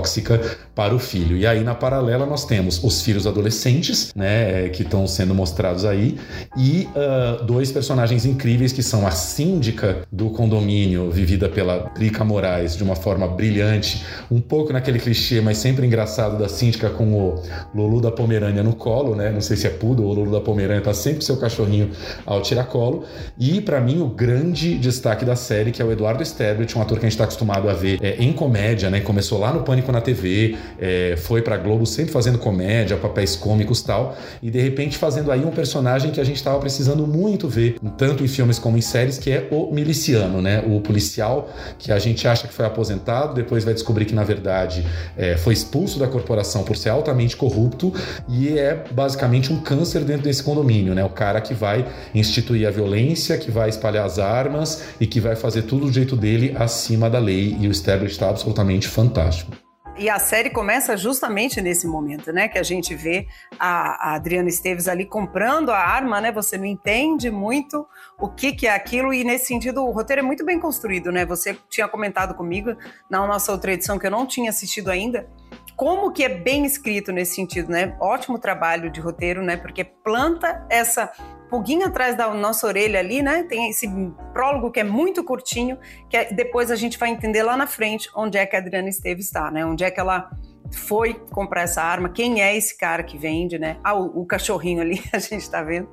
para 0.75 0.95
o 0.95 0.99
filho. 0.99 1.37
E 1.37 1.47
aí, 1.47 1.63
na 1.65 1.75
paralela, 1.75 2.27
nós 2.27 2.45
temos 2.45 2.83
os 2.83 3.03
filhos 3.03 3.27
adolescentes, 3.27 4.13
né? 4.15 4.69
Que 4.69 4.83
estão 4.83 5.07
sendo 5.07 5.35
mostrados 5.35 5.85
aí, 5.85 6.19
e 6.57 6.89
uh, 6.95 7.45
dois 7.45 7.73
personagens 7.73 8.25
incríveis 8.25 8.73
que 8.73 8.83
são 8.83 9.07
a 9.07 9.11
síndica 9.11 10.06
do 10.17 10.31
condomínio, 10.31 11.11
vivida 11.11 11.47
pela 11.47 11.91
Drica 11.95 12.25
Moraes 12.25 12.75
de 12.75 12.83
uma 12.83 12.97
forma 12.97 13.29
brilhante, 13.29 14.03
um 14.31 14.41
pouco 14.41 14.73
naquele 14.73 14.99
clichê, 14.99 15.43
mas 15.43 15.59
sempre 15.59 15.87
engraçado 15.87 16.39
da 16.39 16.49
síndica 16.49 16.89
com 16.89 17.13
o 17.13 17.43
Lulu 17.75 18.01
da 18.01 18.11
Pomerânia 18.11 18.63
no 18.63 18.75
colo, 18.75 19.15
né? 19.15 19.31
Não 19.31 19.43
sei 19.43 19.59
se 19.59 19.67
é 19.67 19.71
poodle 19.71 20.07
ou 20.07 20.15
Lulu 20.15 20.33
da 20.33 20.41
Pomerânia, 20.41 20.81
tá 20.81 20.95
sempre 20.95 21.23
seu 21.23 21.37
cachorrinho 21.37 21.91
ao 22.25 22.41
tiracolo. 22.41 23.05
E 23.39 23.61
para 23.61 23.79
mim 23.79 24.01
o 24.01 24.07
grande 24.07 24.79
destaque 24.79 25.23
da 25.23 25.37
série, 25.37 25.71
que 25.71 25.83
é 25.83 25.85
o 25.85 25.93
Eduardo 25.93 26.23
Sterblit, 26.23 26.77
um 26.79 26.81
ator 26.81 26.99
que 26.99 27.05
a 27.05 27.09
gente 27.09 27.13
está 27.13 27.25
acostumado 27.25 27.69
a 27.69 27.75
ver 27.75 27.99
é, 28.03 28.17
em 28.19 28.33
comédia, 28.33 28.89
né? 28.89 29.01
Começou 29.01 29.39
lá 29.39 29.53
no 29.53 29.63
Pânico 29.65 29.93
na 29.93 30.01
TV, 30.01 30.57
é, 30.79 31.15
foi 31.19 31.43
pra 31.43 31.59
Globo 31.59 31.85
sempre 31.85 32.11
fazendo 32.11 32.39
comédia, 32.39 32.97
papéis 32.97 33.37
cômicos 33.37 33.83
tal, 33.83 34.17
e 34.43 34.51
de 34.51 34.61
repente 34.61 34.97
fazendo 34.97 35.31
aí 35.31 35.45
um 35.45 35.51
personagem 35.51 36.11
que 36.11 36.21
a 36.21 36.25
gente 36.25 36.37
estava 36.37 36.59
precisando 36.59 37.07
muito 37.07 37.49
ver, 37.49 37.77
tanto 37.99 38.25
em 38.25 38.29
filmes 38.29 38.59
como 38.59 38.79
em 38.79 38.81
séries, 38.81 39.19
que 39.19 39.31
é 39.31 39.49
o 39.51 39.71
miliciano, 39.75 40.06
né? 40.13 40.63
O 40.67 40.81
policial 40.81 41.51
que 41.79 41.93
a 41.93 41.99
gente 41.99 42.27
acha 42.27 42.47
que 42.47 42.55
foi 42.55 42.65
aposentado, 42.65 43.35
depois 43.35 43.65
vai 43.65 43.75
descobrir 43.75 44.05
que, 44.05 44.15
na 44.15 44.25
verdade, 44.25 44.85
é, 45.17 45.37
foi 45.37 45.53
expulso 45.53 45.99
da 45.99 46.07
corporação 46.07 46.63
por 46.63 46.77
ser 46.77 46.91
altamente 46.91 47.37
corrupto 47.37 47.93
e 48.29 48.59
é 48.59 48.85
basicamente 48.91 49.53
um 49.53 49.61
câncer 49.61 50.05
dentro 50.05 50.23
desse 50.23 50.43
condomínio, 50.43 50.95
né? 50.95 51.05
O 51.05 51.11
cara 51.11 51.41
que 51.41 51.55
vai 51.55 51.87
instituir 52.15 52.67
a 52.67 52.71
violência, 52.71 53.37
que 53.39 53.51
vai 53.51 53.69
espalhar 53.69 54.05
as 54.05 54.19
armas 54.19 54.85
e 55.01 55.07
que 55.07 55.21
vai 55.21 55.37
fazer 55.37 55.63
tudo 55.63 55.87
do 55.87 55.93
jeito 55.93 56.17
dele 56.17 56.55
acima 56.59 57.09
da 57.09 57.19
lei. 57.19 57.57
E 57.61 57.69
o 57.69 57.71
Establish 57.71 58.13
está 58.13 58.29
absolutamente 58.29 58.89
fantástico. 58.89 59.66
E 59.99 60.11
a 60.11 60.19
série 60.19 60.51
começa 60.51 60.95
justamente 60.95 61.63
nesse 61.63 61.87
momento, 61.87 62.31
né? 62.31 62.49
Que 62.49 62.59
a 62.59 62.63
gente 62.63 62.95
vê 62.95 63.27
a, 63.59 64.11
a, 64.11 64.15
Adriana 64.15 64.49
Esteves 64.49 64.89
ali 64.89 65.07
comprando 65.07 65.71
a 65.71 65.79
arma, 65.79 66.21
né? 66.21 66.31
Você 66.33 66.59
não 66.59 66.67
entende 66.67 67.31
muito 67.31 67.87
o 68.19 68.29
que, 68.29 68.53
que 68.53 68.67
é 68.67 68.75
aquilo, 68.75 69.15
e 69.15 69.25
nesse 69.25 69.47
sentido 69.47 69.83
o 69.83 69.91
roteiro 69.91 70.21
é 70.21 70.23
muito 70.23 70.45
bem 70.45 70.61
construído, 70.61 71.11
né? 71.11 71.25
Você 71.25 71.57
tinha 71.71 71.89
comentado 71.89 72.35
comigo 72.35 72.77
na 73.09 73.27
nossa 73.27 73.51
outra 73.51 73.73
edição 73.73 73.99
que 73.99 74.07
eu 74.07 74.11
não 74.11 74.27
tinha 74.27 74.51
assistido 74.51 74.91
ainda. 74.91 75.27
Como 75.75 76.13
que 76.13 76.25
é 76.25 76.29
bem 76.29 76.67
escrito 76.67 77.11
nesse 77.11 77.35
sentido, 77.35 77.71
né? 77.71 77.97
Ótimo 77.99 78.39
trabalho 78.39 78.91
de 78.91 79.01
roteiro, 79.01 79.43
né? 79.43 79.57
Porque 79.57 79.83
planta 79.83 80.67
essa 80.69 81.11
pulguinha 81.49 81.87
atrás 81.87 82.17
da 82.17 82.33
nossa 82.35 82.67
orelha 82.67 82.99
ali, 82.99 83.23
né? 83.23 83.45
Tem 83.45 83.71
esse 83.71 83.89
prólogo 84.33 84.71
que 84.71 84.81
é 84.81 84.85
muito 84.85 85.23
curtinho, 85.25 85.79
que 86.09 86.17
é, 86.17 86.33
depois 86.33 86.71
a 86.71 86.77
gente 86.77 86.99
vai 86.99 87.11
entender 87.11 87.43
lá 87.43 87.57
na 87.57 87.67
frente 87.67 88.11
onde 88.15 88.39
é 88.39 88.47
que 88.47 88.57
a 88.57 88.59
Adriana 88.59 88.89
Esteves 88.89 89.27
está, 89.27 89.51
né? 89.51 89.65
Onde 89.65 89.85
é 89.85 89.91
que 89.91 90.01
ela 90.01 90.31
foi 90.73 91.15
comprar 91.31 91.63
essa 91.63 91.83
arma, 91.83 92.09
quem 92.09 92.43
é 92.43 92.57
esse 92.57 92.77
cara 92.77 93.03
que 93.03 93.17
vende, 93.17 93.59
né? 93.59 93.79
Ah, 93.83 93.95
o, 93.95 94.23
o 94.23 94.27
cachorrinho 94.27 94.81
ali, 94.81 95.03
a 95.13 95.19
gente 95.19 95.43
está 95.43 95.63
vendo, 95.63 95.89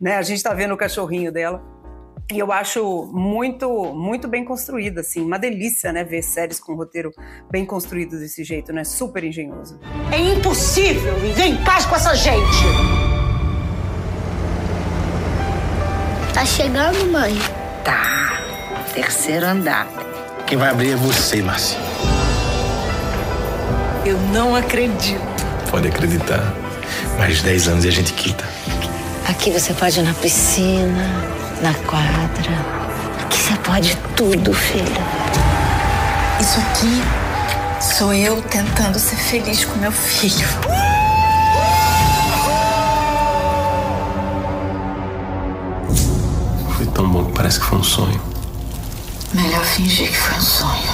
né? 0.00 0.16
A 0.16 0.22
gente 0.22 0.38
está 0.38 0.52
vendo 0.54 0.74
o 0.74 0.76
cachorrinho 0.76 1.32
dela. 1.32 1.62
E 2.30 2.38
eu 2.38 2.52
acho 2.52 3.10
muito, 3.10 3.94
muito 3.94 4.28
bem 4.28 4.44
construída, 4.44 5.00
assim, 5.00 5.22
uma 5.22 5.38
delícia, 5.38 5.90
né, 5.92 6.04
ver 6.04 6.20
séries 6.20 6.60
com 6.60 6.74
roteiro 6.74 7.10
bem 7.50 7.64
construído 7.64 8.18
desse 8.18 8.44
jeito, 8.44 8.70
né? 8.70 8.84
Super 8.84 9.24
engenhoso. 9.24 9.80
É 10.12 10.18
impossível 10.18 11.14
viver 11.14 11.44
em 11.44 11.64
paz 11.64 11.86
com 11.86 11.96
essa 11.96 12.14
gente! 12.14 13.17
Tá 16.38 16.46
chegando, 16.46 17.04
mãe? 17.10 17.36
Tá. 17.82 18.38
Terceiro 18.94 19.44
andar. 19.44 19.88
Quem 20.46 20.56
vai 20.56 20.70
abrir 20.70 20.92
é 20.92 20.94
você, 20.94 21.42
Márcia. 21.42 21.76
Eu 24.06 24.16
não 24.32 24.54
acredito. 24.54 25.20
Pode 25.68 25.88
acreditar. 25.88 26.54
Mais 27.18 27.42
10 27.42 27.66
anos 27.66 27.84
e 27.84 27.88
a 27.88 27.90
gente 27.90 28.12
quita. 28.12 28.44
Aqui 29.28 29.50
você 29.50 29.74
pode 29.74 29.98
ir 29.98 30.04
na 30.04 30.14
piscina, 30.14 31.10
na 31.60 31.74
quadra. 31.74 32.52
Aqui 33.24 33.36
você 33.36 33.56
pode 33.56 33.96
tudo, 34.14 34.54
filha. 34.54 35.02
Isso 36.40 36.60
aqui 36.60 37.02
sou 37.80 38.14
eu 38.14 38.40
tentando 38.42 38.96
ser 39.00 39.16
feliz 39.16 39.64
com 39.64 39.76
meu 39.80 39.90
filho. 39.90 40.46
Tão 46.98 47.08
bom 47.08 47.24
que 47.26 47.32
parece 47.32 47.60
que 47.60 47.66
foi 47.66 47.78
um 47.78 47.84
sonho. 47.84 48.20
Melhor 49.32 49.64
fingir 49.64 50.08
que 50.08 50.16
foi 50.16 50.36
um 50.36 50.40
sonho. 50.40 50.92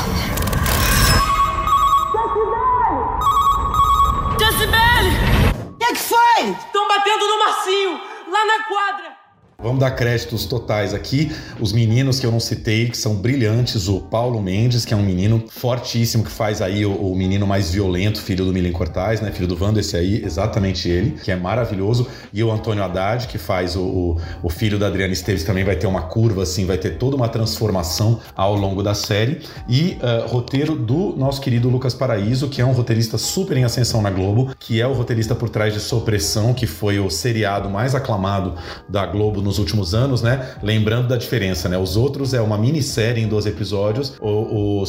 Jacibele! 4.39 5.17
O 5.65 5.79
que, 5.79 5.85
é 5.85 5.93
que 5.95 5.97
foi? 5.97 6.51
Estão 6.51 6.87
batendo 6.89 7.27
no 7.27 7.39
Marcinho, 7.39 8.01
lá 8.31 8.45
na 8.45 8.65
quadra. 8.65 9.14
Vamos 9.63 9.81
dar 9.81 9.93
créditos 9.93 10.45
totais 10.45 10.93
aqui. 10.93 11.31
Os 11.59 11.73
meninos 11.73 12.21
que 12.21 12.27
eu 12.27 12.33
não 12.33 12.41
citei, 12.41 12.89
que 12.89 12.97
são 12.97 13.15
brilhantes, 13.15 13.89
o 13.89 14.01
Paulo 14.01 14.43
Mendes, 14.43 14.85
que 14.85 14.93
é 14.93 14.97
um 14.97 15.03
menino 15.03 15.45
fortíssimo, 15.49 16.23
que 16.23 16.31
faz 16.31 16.61
aí 16.61 16.85
o, 16.85 16.93
o 16.93 17.17
menino 17.17 17.47
mais 17.47 17.71
violento, 17.71 18.21
filho 18.21 18.45
do 18.45 18.53
Milen 18.53 18.73
Cortais, 18.73 19.21
né? 19.21 19.31
Filho 19.33 19.49
do 19.49 19.57
Vando, 19.57 19.81
esse 19.81 19.97
aí, 19.97 20.23
exatamente 20.25 20.89
ele, 20.89 21.13
que 21.13 21.31
é 21.31 21.37
maravilhoso. 21.37 22.07
E 22.33 22.43
o 22.43 22.51
Antônio 22.51 22.83
Haddad, 22.85 23.27
que 23.27 23.39
faz 23.39 23.75
o, 23.77 23.83
o, 23.83 24.21
o 24.43 24.51
filho 24.51 24.79
da 24.79 24.89
Adriana 24.89 25.13
Esteves, 25.13 25.45
também 25.45 25.65
vai 25.65 25.77
ter 25.77 25.87
uma 25.87 26.03
curva, 26.03 26.43
assim, 26.43 26.67
vai 26.67 26.77
ter 26.77 26.99
toda 26.99 27.17
uma 27.17 27.29
transformação 27.29 28.21
ao 28.37 28.55
longo 28.55 28.83
da 28.83 28.95
série. 28.95 29.41
E 29.69 29.97
uh, 30.03 30.29
roteiro 30.29 30.77
do 30.77 31.15
nosso 31.17 31.41
querido 31.41 31.69
Lucas 31.69 31.95
Paraíso, 31.95 32.49
que 32.49 32.61
é 32.61 32.67
um 32.67 32.73
roteirista 32.73 33.17
super 33.17 33.57
em 33.57 33.65
ascensão 33.65 34.03
na 34.03 34.11
Globo, 34.11 34.55
que 34.59 34.81
é 34.81 34.87
o 34.87 34.93
roteirista 34.93 35.35
por 35.35 35.49
trás 35.49 35.73
de 35.73 35.81
Sopressão, 35.81 36.53
que 36.53 36.67
foi 36.67 36.99
o 36.99 37.09
seriado 37.09 37.71
mais 37.71 37.95
aclamado 37.95 38.55
da 38.89 39.07
Globo 39.07 39.41
nos 39.41 39.54
nos 39.55 39.59
últimos 39.59 39.95
anos, 39.95 40.21
né? 40.21 40.49
Lembrando 40.63 41.09
da 41.09 41.17
diferença, 41.17 41.69
né? 41.69 41.79
Os 41.79 41.97
outros 41.97 42.35
é 42.35 42.41
uma 42.41 42.59
minissérie 42.59 43.23
em 43.23 43.29
12 43.29 43.49
episódios, 43.49 44.15
o, 44.21 44.83
o 44.83 44.85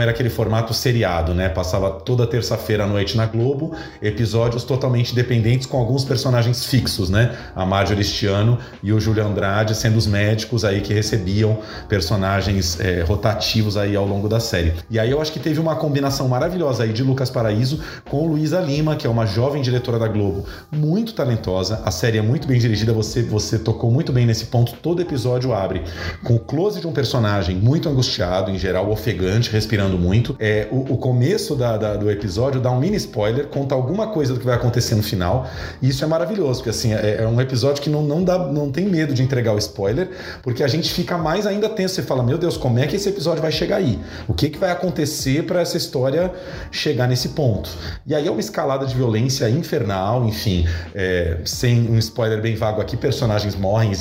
era 0.00 0.10
aquele 0.10 0.28
formato 0.28 0.74
seriado, 0.74 1.32
né? 1.32 1.48
Passava 1.48 1.90
toda 1.90 2.26
terça-feira 2.26 2.84
à 2.84 2.86
noite 2.86 3.16
na 3.16 3.26
Globo, 3.26 3.74
episódios 4.02 4.64
totalmente 4.64 5.14
dependentes 5.14 5.66
com 5.66 5.78
alguns 5.78 6.04
personagens 6.04 6.66
fixos, 6.66 7.08
né? 7.08 7.34
A 7.54 7.64
Marjorie 7.64 8.04
Stiano 8.04 8.58
e 8.82 8.92
o 8.92 9.00
Júlio 9.00 9.26
Andrade 9.26 9.74
sendo 9.74 9.96
os 9.96 10.06
médicos 10.06 10.64
aí 10.64 10.80
que 10.80 10.92
recebiam 10.92 11.58
personagens 11.88 12.78
é, 12.80 13.02
rotativos 13.02 13.76
aí 13.76 13.96
ao 13.96 14.06
longo 14.06 14.28
da 14.28 14.40
série. 14.40 14.74
E 14.90 14.98
aí 14.98 15.10
eu 15.10 15.20
acho 15.20 15.32
que 15.32 15.40
teve 15.40 15.58
uma 15.58 15.76
combinação 15.76 16.28
maravilhosa 16.28 16.82
aí 16.84 16.92
de 16.92 17.02
Lucas 17.02 17.30
Paraíso 17.30 17.80
com 18.08 18.26
Luísa 18.26 18.60
Lima, 18.60 18.96
que 18.96 19.06
é 19.06 19.10
uma 19.10 19.24
jovem 19.24 19.62
diretora 19.62 19.98
da 19.98 20.08
Globo, 20.08 20.44
muito 20.70 21.14
talentosa. 21.14 21.80
A 21.84 21.90
série 21.90 22.18
é 22.18 22.22
muito 22.22 22.46
bem 22.46 22.58
dirigida, 22.58 22.92
você, 22.92 23.22
você 23.22 23.58
tocou 23.58 23.83
muito 23.90 24.12
bem 24.12 24.26
nesse 24.26 24.46
ponto. 24.46 24.74
Todo 24.74 25.00
episódio 25.00 25.52
abre 25.52 25.82
com 26.22 26.34
o 26.34 26.38
close 26.38 26.80
de 26.80 26.86
um 26.86 26.92
personagem 26.92 27.56
muito 27.56 27.88
angustiado, 27.88 28.50
em 28.50 28.58
geral 28.58 28.90
ofegante, 28.90 29.50
respirando 29.50 29.98
muito. 29.98 30.36
É, 30.38 30.68
o, 30.70 30.94
o 30.94 30.98
começo 30.98 31.54
da, 31.54 31.76
da, 31.76 31.96
do 31.96 32.10
episódio 32.10 32.60
dá 32.60 32.70
um 32.70 32.78
mini 32.78 32.96
spoiler, 32.96 33.46
conta 33.46 33.74
alguma 33.74 34.08
coisa 34.08 34.32
do 34.34 34.40
que 34.40 34.46
vai 34.46 34.54
acontecer 34.54 34.94
no 34.94 35.02
final. 35.02 35.48
E 35.80 35.88
isso 35.88 36.04
é 36.04 36.06
maravilhoso, 36.06 36.60
porque 36.60 36.70
assim, 36.70 36.92
é, 36.92 37.22
é 37.22 37.26
um 37.26 37.40
episódio 37.40 37.82
que 37.82 37.90
não, 37.90 38.02
não, 38.02 38.22
dá, 38.22 38.38
não 38.38 38.70
tem 38.70 38.86
medo 38.86 39.14
de 39.14 39.22
entregar 39.22 39.52
o 39.52 39.58
spoiler, 39.58 40.10
porque 40.42 40.62
a 40.62 40.68
gente 40.68 40.92
fica 40.92 41.16
mais 41.16 41.46
ainda 41.46 41.68
tenso. 41.68 41.94
Você 41.94 42.02
fala, 42.02 42.22
meu 42.22 42.38
Deus, 42.38 42.56
como 42.56 42.78
é 42.78 42.86
que 42.86 42.96
esse 42.96 43.08
episódio 43.08 43.42
vai 43.42 43.52
chegar 43.52 43.76
aí? 43.76 43.98
O 44.26 44.34
que, 44.34 44.48
que 44.48 44.58
vai 44.58 44.70
acontecer 44.70 45.44
para 45.44 45.60
essa 45.60 45.76
história 45.76 46.32
chegar 46.70 47.06
nesse 47.06 47.30
ponto? 47.30 47.70
E 48.06 48.14
aí 48.14 48.26
é 48.26 48.30
uma 48.30 48.40
escalada 48.40 48.86
de 48.86 48.94
violência 48.94 49.48
infernal, 49.48 50.26
enfim, 50.26 50.66
é, 50.94 51.38
sem 51.44 51.88
um 51.90 51.98
spoiler 51.98 52.40
bem 52.40 52.54
vago 52.54 52.80
aqui, 52.80 52.96
personagens 52.96 53.54
morrem, 53.74 53.92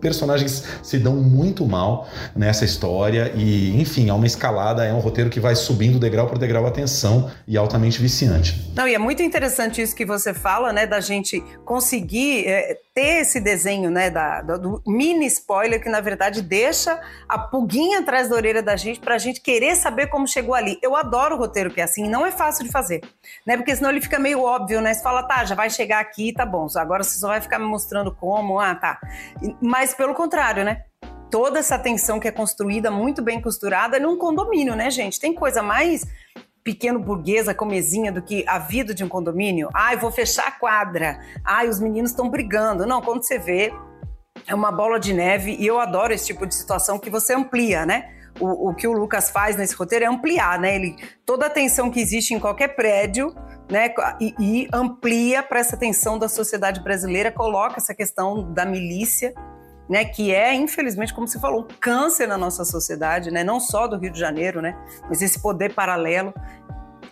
personagens 0.00 0.64
se 0.82 0.98
dão 0.98 1.16
muito 1.16 1.66
mal 1.66 2.06
nessa 2.36 2.64
história 2.64 3.32
e, 3.34 3.80
enfim, 3.80 4.10
é 4.10 4.12
uma 4.12 4.26
escalada, 4.26 4.84
é 4.84 4.92
um 4.92 4.98
roteiro 4.98 5.30
que 5.30 5.40
vai 5.40 5.54
subindo 5.54 5.98
degrau 5.98 6.26
por 6.26 6.36
degrau 6.36 6.66
a 6.66 6.70
tensão 6.70 7.30
e 7.48 7.56
altamente 7.56 8.00
viciante. 8.00 8.70
Não, 8.74 8.86
e 8.86 8.94
é 8.94 8.98
muito 8.98 9.22
interessante 9.22 9.80
isso 9.80 9.96
que 9.96 10.04
você 10.04 10.34
fala, 10.34 10.72
né, 10.72 10.86
da 10.86 11.00
gente 11.00 11.42
conseguir 11.64 12.46
é, 12.46 12.76
ter 12.94 13.22
esse 13.22 13.40
desenho, 13.40 13.90
né, 13.90 14.08
da, 14.08 14.40
do 14.40 14.80
mini 14.86 15.26
spoiler 15.26 15.82
que 15.82 15.88
na 15.88 16.00
verdade 16.00 16.40
deixa 16.40 17.00
a 17.28 17.36
pulguinha 17.36 17.98
atrás 17.98 18.28
da 18.28 18.36
orelha 18.36 18.62
da 18.62 18.76
gente 18.76 19.00
para 19.00 19.16
a 19.16 19.18
gente 19.18 19.40
querer 19.40 19.74
saber 19.74 20.06
como 20.06 20.28
chegou 20.28 20.54
ali. 20.54 20.78
Eu 20.80 20.94
adoro 20.94 21.34
o 21.34 21.38
roteiro 21.38 21.70
que 21.70 21.80
é 21.80 21.84
assim, 21.84 22.08
não 22.08 22.24
é 22.24 22.30
fácil 22.30 22.64
de 22.64 22.70
fazer, 22.70 23.02
né, 23.44 23.56
porque 23.56 23.74
senão 23.74 23.90
ele 23.90 24.00
fica 24.00 24.18
meio 24.18 24.42
óbvio, 24.42 24.80
né, 24.80 24.94
você 24.94 25.02
fala, 25.02 25.24
tá, 25.24 25.44
já 25.44 25.56
vai 25.56 25.68
chegar 25.68 25.98
aqui, 25.98 26.32
tá 26.32 26.46
bom, 26.46 26.68
agora 26.76 27.02
você 27.02 27.18
só 27.18 27.28
vai 27.28 27.40
ficar 27.40 27.58
me 27.58 27.66
mostrando 27.66 28.14
como, 28.14 28.60
ah, 28.60 28.74
tá. 28.76 29.00
Mas 29.60 29.92
pelo 29.92 30.14
contrário, 30.14 30.64
né, 30.64 30.84
toda 31.30 31.58
essa 31.58 31.76
tensão 31.76 32.20
que 32.20 32.28
é 32.28 32.30
construída, 32.30 32.92
muito 32.92 33.20
bem 33.20 33.42
costurada, 33.42 33.98
num 33.98 34.16
condomínio, 34.16 34.76
né, 34.76 34.88
gente? 34.88 35.18
Tem 35.18 35.34
coisa 35.34 35.64
mais 35.64 36.06
pequeno 36.64 36.98
burguesa, 36.98 37.54
comezinha, 37.54 38.10
do 38.10 38.22
que 38.22 38.42
a 38.48 38.58
vida 38.58 38.94
de 38.94 39.04
um 39.04 39.08
condomínio. 39.08 39.68
Ai, 39.74 39.98
vou 39.98 40.10
fechar 40.10 40.48
a 40.48 40.52
quadra. 40.52 41.20
Ai, 41.44 41.68
os 41.68 41.78
meninos 41.78 42.10
estão 42.10 42.30
brigando. 42.30 42.86
Não, 42.86 43.02
quando 43.02 43.22
você 43.22 43.38
vê, 43.38 43.72
é 44.46 44.54
uma 44.54 44.72
bola 44.72 44.98
de 44.98 45.12
neve 45.12 45.54
e 45.60 45.66
eu 45.66 45.78
adoro 45.78 46.14
esse 46.14 46.26
tipo 46.26 46.46
de 46.46 46.54
situação 46.54 46.98
que 46.98 47.10
você 47.10 47.34
amplia, 47.34 47.84
né? 47.84 48.10
O, 48.40 48.70
o 48.70 48.74
que 48.74 48.88
o 48.88 48.92
Lucas 48.92 49.30
faz 49.30 49.56
nesse 49.56 49.76
roteiro 49.76 50.06
é 50.06 50.08
ampliar, 50.08 50.58
né? 50.58 50.74
Ele, 50.74 50.96
toda 51.24 51.46
a 51.46 51.50
tensão 51.50 51.90
que 51.90 52.00
existe 52.00 52.34
em 52.34 52.40
qualquer 52.40 52.68
prédio, 52.74 53.34
né? 53.70 53.94
E, 54.18 54.34
e 54.40 54.68
amplia 54.72 55.42
para 55.42 55.60
essa 55.60 55.76
tensão 55.76 56.18
da 56.18 56.28
sociedade 56.28 56.82
brasileira, 56.82 57.30
coloca 57.30 57.76
essa 57.76 57.94
questão 57.94 58.52
da 58.52 58.64
milícia 58.64 59.34
né, 59.88 60.04
que 60.04 60.32
é, 60.32 60.54
infelizmente, 60.54 61.12
como 61.12 61.26
você 61.26 61.38
falou, 61.38 61.62
um 61.62 61.68
câncer 61.80 62.26
na 62.26 62.38
nossa 62.38 62.64
sociedade, 62.64 63.30
né, 63.30 63.44
não 63.44 63.60
só 63.60 63.86
do 63.86 63.96
Rio 63.96 64.10
de 64.10 64.18
Janeiro, 64.18 64.60
né, 64.60 64.76
mas 65.08 65.22
esse 65.22 65.40
poder 65.40 65.74
paralelo. 65.74 66.32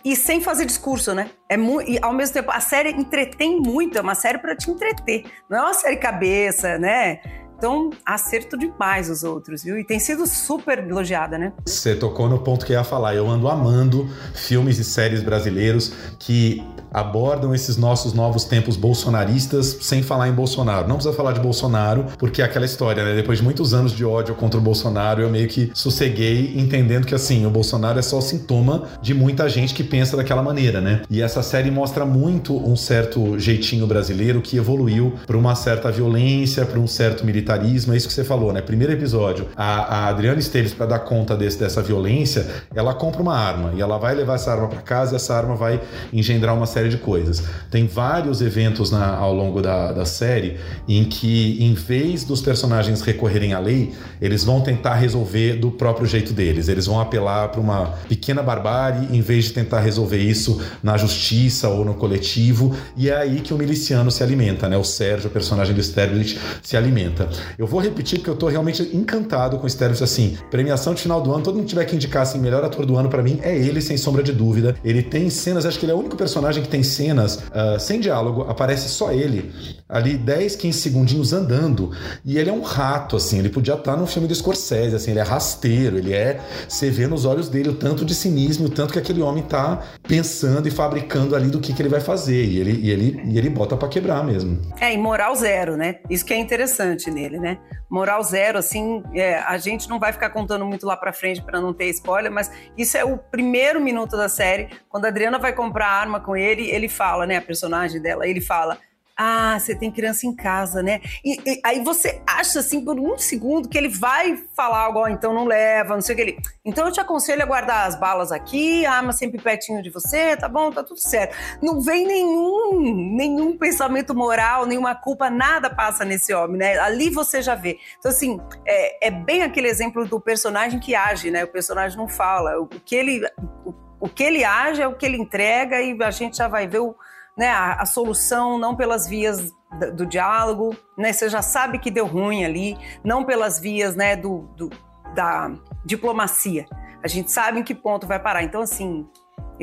E 0.05 0.17
sem 0.17 0.41
fazer 0.41 0.65
discurso, 0.65 1.13
né? 1.13 1.29
É 1.47 1.55
e 1.55 1.97
ao 2.01 2.11
mesmo 2.11 2.33
tempo, 2.33 2.51
a 2.51 2.59
série 2.59 2.89
entretém 2.89 3.61
muito, 3.61 3.97
é 3.97 4.01
uma 4.01 4.15
série 4.15 4.37
para 4.37 4.53
te 4.53 4.69
entreter. 4.69 5.23
Não 5.49 5.59
é 5.59 5.61
uma 5.61 5.73
série 5.73 5.95
cabeça, 5.95 6.77
né? 6.77 7.21
Então, 7.63 7.91
acerto 8.05 8.57
demais 8.57 9.09
os 9.09 9.23
outros, 9.23 9.63
viu? 9.63 9.79
E 9.79 9.85
tem 9.85 9.97
sido 9.97 10.27
super 10.27 10.79
elogiada, 10.79 11.37
né? 11.37 11.53
Você 11.65 11.95
tocou 11.95 12.27
no 12.27 12.39
ponto 12.39 12.65
que 12.65 12.73
eu 12.73 12.77
ia 12.77 12.83
falar. 12.83 13.15
Eu 13.15 13.29
ando 13.29 13.47
amando 13.47 14.05
filmes 14.35 14.79
e 14.79 14.83
séries 14.83 15.23
brasileiros 15.23 15.93
que 16.19 16.61
abordam 16.93 17.55
esses 17.55 17.77
nossos 17.77 18.11
novos 18.11 18.43
tempos 18.43 18.75
bolsonaristas 18.75 19.77
sem 19.79 20.03
falar 20.03 20.27
em 20.27 20.33
Bolsonaro. 20.33 20.89
Não 20.89 20.95
precisa 20.95 21.15
falar 21.15 21.31
de 21.31 21.39
Bolsonaro, 21.39 22.05
porque 22.19 22.41
é 22.41 22.45
aquela 22.45 22.65
história, 22.65 23.03
né? 23.03 23.15
Depois 23.15 23.39
de 23.39 23.45
muitos 23.45 23.73
anos 23.73 23.93
de 23.93 24.03
ódio 24.03 24.35
contra 24.35 24.59
o 24.59 24.61
Bolsonaro, 24.61 25.21
eu 25.21 25.29
meio 25.29 25.47
que 25.47 25.71
sosseguei 25.73 26.53
entendendo 26.57 27.07
que 27.07 27.15
assim, 27.15 27.45
o 27.45 27.49
Bolsonaro 27.49 27.97
é 27.97 28.01
só 28.01 28.19
sintoma 28.19 28.89
de 29.01 29.13
muita 29.13 29.47
gente 29.47 29.73
que 29.73 29.85
pensa 29.85 30.17
daquela 30.17 30.43
maneira, 30.43 30.81
né? 30.81 31.03
E 31.09 31.21
essa 31.21 31.41
série 31.41 31.71
mostra 31.71 32.05
muito 32.05 32.57
um 32.57 32.75
certo 32.75 33.39
jeitinho 33.39 33.87
brasileiro 33.87 34.41
que 34.41 34.57
evoluiu 34.57 35.13
para 35.25 35.37
uma 35.37 35.55
certa 35.55 35.89
violência, 35.89 36.65
para 36.65 36.77
um 36.77 36.87
certo 36.87 37.25
militarismo. 37.25 37.52
É 37.93 37.97
isso 37.97 38.07
que 38.07 38.13
você 38.13 38.23
falou, 38.23 38.51
né? 38.53 38.61
Primeiro 38.61 38.93
episódio, 38.93 39.47
a, 39.55 40.05
a 40.05 40.07
Adriana 40.07 40.39
Esteves, 40.39 40.73
para 40.73 40.85
dar 40.85 40.99
conta 40.99 41.35
desse, 41.35 41.59
dessa 41.59 41.81
violência, 41.81 42.47
ela 42.73 42.93
compra 42.93 43.21
uma 43.21 43.35
arma 43.35 43.73
e 43.75 43.81
ela 43.81 43.97
vai 43.97 44.15
levar 44.15 44.35
essa 44.35 44.51
arma 44.51 44.67
para 44.67 44.81
casa 44.81 45.13
e 45.13 45.15
essa 45.15 45.35
arma 45.35 45.55
vai 45.55 45.81
engendrar 46.11 46.55
uma 46.55 46.65
série 46.65 46.89
de 46.89 46.97
coisas. 46.97 47.43
Tem 47.69 47.87
vários 47.87 48.41
eventos 48.41 48.91
na, 48.91 49.15
ao 49.15 49.33
longo 49.33 49.61
da, 49.61 49.91
da 49.91 50.05
série 50.05 50.57
em 50.87 51.03
que, 51.05 51.57
em 51.63 51.73
vez 51.73 52.23
dos 52.23 52.41
personagens 52.41 53.01
recorrerem 53.01 53.53
à 53.53 53.59
lei, 53.59 53.93
eles 54.21 54.43
vão 54.43 54.61
tentar 54.61 54.95
resolver 54.95 55.57
do 55.57 55.71
próprio 55.71 56.05
jeito 56.05 56.33
deles. 56.33 56.67
Eles 56.67 56.85
vão 56.85 56.99
apelar 56.99 57.49
para 57.49 57.59
uma 57.59 57.93
pequena 58.07 58.41
barbárie 58.41 59.07
em 59.15 59.21
vez 59.21 59.45
de 59.45 59.53
tentar 59.53 59.79
resolver 59.79 60.17
isso 60.17 60.61
na 60.81 60.97
justiça 60.97 61.69
ou 61.69 61.83
no 61.83 61.93
coletivo. 61.93 62.75
E 62.95 63.09
é 63.09 63.15
aí 63.15 63.41
que 63.41 63.53
o 63.53 63.57
miliciano 63.57 64.09
se 64.11 64.23
alimenta, 64.23 64.67
né? 64.67 64.77
O 64.77 64.83
Sérgio, 64.83 65.29
o 65.29 65.31
personagem 65.31 65.73
do 65.73 65.81
Sterblit, 65.81 66.39
se 66.61 66.77
alimenta. 66.77 67.29
Eu 67.57 67.67
vou 67.67 67.79
repetir 67.79 68.19
porque 68.19 68.29
eu 68.29 68.35
tô 68.35 68.47
realmente 68.47 68.81
encantado 68.93 69.57
com 69.57 69.65
o 69.65 69.67
assim. 70.03 70.37
Premiação 70.49 70.93
de 70.93 71.01
final 71.01 71.21
do 71.21 71.31
ano, 71.33 71.43
todo 71.43 71.55
mundo 71.55 71.67
tiver 71.67 71.85
que 71.85 71.95
indicar 71.95 72.23
assim, 72.23 72.39
melhor 72.39 72.63
ator 72.63 72.85
do 72.85 72.95
ano 72.97 73.09
para 73.09 73.21
mim 73.21 73.39
é 73.41 73.57
ele, 73.57 73.81
sem 73.81 73.97
sombra 73.97 74.23
de 74.23 74.31
dúvida. 74.31 74.75
Ele 74.83 75.01
tem 75.01 75.29
cenas, 75.29 75.65
acho 75.65 75.79
que 75.79 75.85
ele 75.85 75.91
é 75.91 75.95
o 75.95 75.99
único 75.99 76.15
personagem 76.15 76.63
que 76.63 76.69
tem 76.69 76.83
cenas 76.83 77.35
uh, 77.35 77.79
sem 77.79 77.99
diálogo, 77.99 78.45
aparece 78.49 78.89
só 78.89 79.11
ele, 79.11 79.51
ali 79.93 80.17
10, 80.17 80.55
15 80.55 80.79
segundinhos 80.79 81.33
andando, 81.33 81.91
e 82.25 82.39
ele 82.39 82.49
é 82.49 82.53
um 82.53 82.63
rato, 82.63 83.15
assim, 83.15 83.37
ele 83.37 83.49
podia 83.49 83.75
estar 83.75 83.95
num 83.95 84.07
filme 84.07 84.27
do 84.27 84.33
Scorsese, 84.33 84.95
assim, 84.95 85.11
ele 85.11 85.19
é 85.19 85.23
rasteiro, 85.23 85.99
ele 85.99 86.13
é. 86.13 86.41
Você 86.67 86.89
vê 86.89 87.05
nos 87.05 87.25
olhos 87.25 87.47
dele 87.47 87.69
o 87.69 87.75
tanto 87.75 88.03
de 88.03 88.15
cinismo, 88.15 88.65
o 88.65 88.69
tanto 88.69 88.91
que 88.91 88.97
aquele 88.97 89.21
homem 89.21 89.43
tá 89.43 89.83
pensando 90.01 90.67
e 90.67 90.71
fabricando 90.71 91.35
ali 91.35 91.47
do 91.47 91.59
que, 91.59 91.73
que 91.73 91.81
ele 91.81 91.89
vai 91.89 92.01
fazer, 92.01 92.43
e 92.43 92.57
ele, 92.57 92.79
e 92.81 92.89
ele, 92.89 93.21
e 93.25 93.37
ele 93.37 93.49
bota 93.51 93.77
para 93.77 93.87
quebrar 93.87 94.23
mesmo. 94.23 94.59
É, 94.81 94.91
e 94.91 94.97
moral 94.97 95.35
zero, 95.35 95.77
né? 95.77 95.99
Isso 96.09 96.25
que 96.25 96.33
é 96.33 96.37
interessante 96.37 97.11
nele, 97.11 97.37
né? 97.37 97.59
Moral 97.87 98.23
zero, 98.23 98.57
assim, 98.57 99.03
é, 99.13 99.37
a 99.37 99.59
gente 99.59 99.87
não 99.87 99.99
vai 99.99 100.11
ficar 100.11 100.31
contando 100.31 100.65
muito 100.65 100.87
lá 100.87 100.97
pra 100.97 101.13
frente 101.13 101.39
para 101.43 101.61
não 101.61 101.71
ter 101.71 101.85
spoiler, 101.91 102.31
mas 102.31 102.49
isso 102.75 102.97
é 102.97 103.05
o 103.05 103.15
primeiro 103.19 103.79
minuto 103.79 104.17
da 104.17 104.27
série, 104.27 104.69
quando 104.89 105.05
a 105.05 105.09
Adriana 105.09 105.37
vai 105.37 105.53
comprar 105.53 105.87
arma 105.87 106.19
com 106.19 106.35
ele, 106.35 106.71
ele 106.71 106.89
fala, 106.89 107.27
né, 107.27 107.37
a 107.37 107.41
personagem 107.41 108.01
dela, 108.01 108.27
ele 108.27 108.41
fala: 108.41 108.79
ah, 109.15 109.59
você 109.59 109.75
tem 109.75 109.91
criança 109.91 110.25
em 110.25 110.35
casa, 110.35 110.81
né? 110.81 110.99
E, 111.23 111.39
e, 111.45 111.61
aí 111.63 111.83
você 111.83 112.21
acha 112.25 112.59
assim 112.59 112.83
por 112.83 112.99
um 112.99 113.17
segundo 113.17 113.69
que 113.69 113.77
ele 113.77 113.89
vai 113.89 114.43
falar 114.55 114.79
algo, 114.79 115.07
então 115.07 115.33
não 115.33 115.45
leva, 115.45 115.93
não 115.93 116.01
sei 116.01 116.13
o 116.13 116.15
que 116.15 116.21
ele. 116.21 116.37
Então 116.65 116.85
eu 116.87 116.91
te 116.91 116.99
aconselho 116.99 117.43
a 117.43 117.45
guardar 117.45 117.87
as 117.87 117.95
balas 117.95 118.31
aqui, 118.31 118.85
a 118.85 118.93
arma 118.93 119.13
sempre 119.13 119.39
pertinho 119.39 119.83
de 119.83 119.89
você, 119.89 120.35
tá 120.35 120.49
bom, 120.49 120.71
tá 120.71 120.83
tudo 120.83 120.99
certo. 120.99 121.35
Não 121.61 121.79
vem 121.79 122.07
nenhum, 122.07 122.79
nenhum 123.15 123.57
pensamento 123.57 124.15
moral, 124.15 124.65
nenhuma 124.65 124.95
culpa, 124.95 125.29
nada 125.29 125.69
passa 125.69 126.03
nesse 126.03 126.33
homem, 126.33 126.57
né? 126.57 126.79
Ali 126.79 127.09
você 127.09 127.41
já 127.41 127.53
vê. 127.53 127.77
Então, 127.99 128.11
assim, 128.11 128.39
é, 128.65 129.07
é 129.07 129.11
bem 129.11 129.43
aquele 129.43 129.67
exemplo 129.67 130.07
do 130.07 130.19
personagem 130.19 130.79
que 130.79 130.95
age, 130.95 131.29
né? 131.29 131.43
O 131.43 131.47
personagem 131.47 131.97
não 131.97 132.07
fala. 132.07 132.59
O 132.59 132.67
que 132.67 132.95
ele. 132.95 133.21
O, 133.65 133.73
o 133.99 134.09
que 134.09 134.23
ele 134.23 134.43
age 134.43 134.81
é 134.81 134.87
o 134.87 134.95
que 134.95 135.05
ele 135.05 135.17
entrega 135.17 135.81
e 135.81 135.97
a 136.03 136.11
gente 136.11 136.35
já 136.35 136.47
vai 136.47 136.67
ver 136.67 136.79
o, 136.79 136.93
né, 137.37 137.47
a, 137.49 137.81
a, 137.81 137.85
solução 137.85 138.57
não 138.57 138.75
pelas 138.75 139.07
vias 139.07 139.51
do, 139.95 140.05
diálogo, 140.05 140.75
né, 140.97 141.11
você 141.11 141.29
já 141.29 141.41
sabe 141.41 141.79
que 141.79 141.89
deu 141.89 142.05
ruim 142.05 142.45
ali, 142.45 142.77
não 143.03 143.23
pelas 143.23 143.59
vias 143.59 143.95
né, 143.95 144.15
do, 144.15 144.41
do, 144.55 144.69
da 145.15 145.51
diplomacia. 145.83 146.65
A 147.03 147.07
gente 147.07 147.31
sabe 147.31 147.59
em 147.59 147.63
que 147.63 147.75
ponto 147.75 148.07
vai 148.07 148.19
parar. 148.19 148.43
Então, 148.43 148.61
assim, 148.61 149.07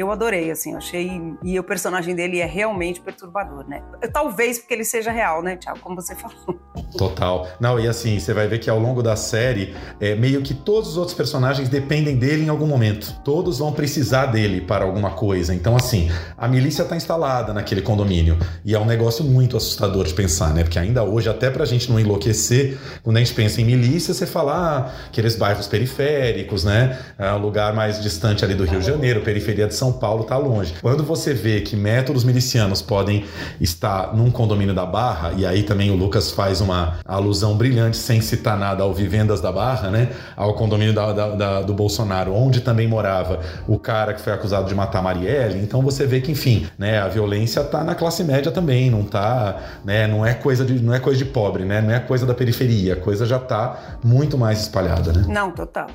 eu 0.00 0.10
adorei, 0.10 0.50
assim, 0.50 0.74
achei. 0.74 1.20
E 1.42 1.58
o 1.58 1.62
personagem 1.62 2.14
dele 2.14 2.38
é 2.38 2.46
realmente 2.46 3.00
perturbador, 3.00 3.66
né? 3.68 3.82
Talvez 4.12 4.58
porque 4.58 4.74
ele 4.74 4.84
seja 4.84 5.10
real, 5.10 5.42
né, 5.42 5.56
Tiago? 5.56 5.78
Como 5.80 5.94
você 5.96 6.14
falou. 6.16 6.58
Total. 6.96 7.46
Não, 7.60 7.78
e 7.78 7.86
assim, 7.86 8.18
você 8.18 8.32
vai 8.34 8.48
ver 8.48 8.58
que 8.58 8.68
ao 8.68 8.78
longo 8.78 9.02
da 9.02 9.16
série, 9.16 9.74
é, 10.00 10.14
meio 10.14 10.42
que 10.42 10.54
todos 10.54 10.90
os 10.90 10.96
outros 10.96 11.16
personagens 11.16 11.68
dependem 11.68 12.16
dele 12.16 12.44
em 12.44 12.48
algum 12.48 12.66
momento. 12.66 13.20
Todos 13.24 13.58
vão 13.58 13.72
precisar 13.72 14.26
dele 14.26 14.60
para 14.60 14.84
alguma 14.84 15.10
coisa. 15.10 15.54
Então, 15.54 15.76
assim, 15.76 16.10
a 16.36 16.48
milícia 16.48 16.82
está 16.82 16.96
instalada 16.96 17.52
naquele 17.52 17.82
condomínio. 17.82 18.38
E 18.64 18.74
é 18.74 18.78
um 18.78 18.86
negócio 18.86 19.24
muito 19.24 19.56
assustador 19.56 20.04
de 20.06 20.14
pensar, 20.14 20.52
né? 20.54 20.62
Porque 20.62 20.78
ainda 20.78 21.02
hoje, 21.02 21.28
até 21.28 21.50
pra 21.50 21.64
gente 21.64 21.90
não 21.90 22.00
enlouquecer, 22.00 22.78
quando 23.02 23.16
a 23.16 23.20
gente 23.20 23.34
pensa 23.34 23.60
em 23.60 23.64
milícia, 23.64 24.12
você 24.12 24.26
fala 24.26 24.52
ah, 24.52 25.06
aqueles 25.06 25.36
bairros 25.36 25.66
periféricos, 25.66 26.64
né? 26.64 26.98
É 27.18 27.32
um 27.32 27.38
lugar 27.38 27.74
mais 27.74 28.02
distante 28.02 28.44
ali 28.44 28.54
do 28.54 28.64
Rio 28.64 28.80
de 28.80 28.86
Janeiro, 28.86 29.20
periferia 29.20 29.66
de 29.66 29.74
São 29.74 29.89
Paulo, 29.92 30.24
tá 30.24 30.36
longe. 30.36 30.74
Quando 30.80 31.02
você 31.02 31.32
vê 31.34 31.60
que 31.60 31.76
métodos 31.76 32.24
milicianos 32.24 32.82
podem 32.82 33.24
estar 33.60 34.14
num 34.14 34.30
condomínio 34.30 34.74
da 34.74 34.86
Barra, 34.86 35.32
e 35.36 35.46
aí 35.46 35.62
também 35.62 35.90
o 35.90 35.96
Lucas 35.96 36.30
faz 36.30 36.60
uma 36.60 36.98
alusão 37.04 37.56
brilhante, 37.56 37.96
sem 37.96 38.20
citar 38.20 38.58
nada, 38.58 38.82
ao 38.82 38.92
Vivendas 38.92 39.40
da 39.40 39.52
Barra, 39.52 39.90
né? 39.90 40.10
Ao 40.36 40.54
condomínio 40.54 40.94
da, 40.94 41.12
da, 41.12 41.28
da, 41.34 41.62
do 41.62 41.74
Bolsonaro, 41.74 42.34
onde 42.34 42.60
também 42.60 42.86
morava 42.86 43.40
o 43.66 43.78
cara 43.78 44.14
que 44.14 44.20
foi 44.20 44.32
acusado 44.32 44.68
de 44.68 44.74
matar 44.74 45.02
Marielle. 45.02 45.60
Então 45.60 45.82
você 45.82 46.06
vê 46.06 46.20
que, 46.20 46.32
enfim, 46.32 46.66
né, 46.78 47.00
a 47.00 47.08
violência 47.08 47.62
tá 47.64 47.84
na 47.84 47.94
classe 47.94 48.24
média 48.24 48.50
também, 48.50 48.90
não 48.90 49.04
tá, 49.04 49.56
né, 49.84 50.06
não 50.06 50.24
é 50.24 50.34
coisa 50.34 50.64
de, 50.64 50.74
não 50.74 50.94
é 50.94 51.00
coisa 51.00 51.18
de 51.18 51.24
pobre, 51.24 51.64
né? 51.64 51.80
Não 51.80 51.92
é 51.92 52.00
coisa 52.00 52.26
da 52.26 52.34
periferia, 52.34 52.94
a 52.94 52.96
coisa 52.96 53.26
já 53.26 53.38
tá 53.38 53.98
muito 54.04 54.36
mais 54.36 54.60
espalhada, 54.60 55.12
né? 55.12 55.24
Não, 55.28 55.50
total 55.50 55.86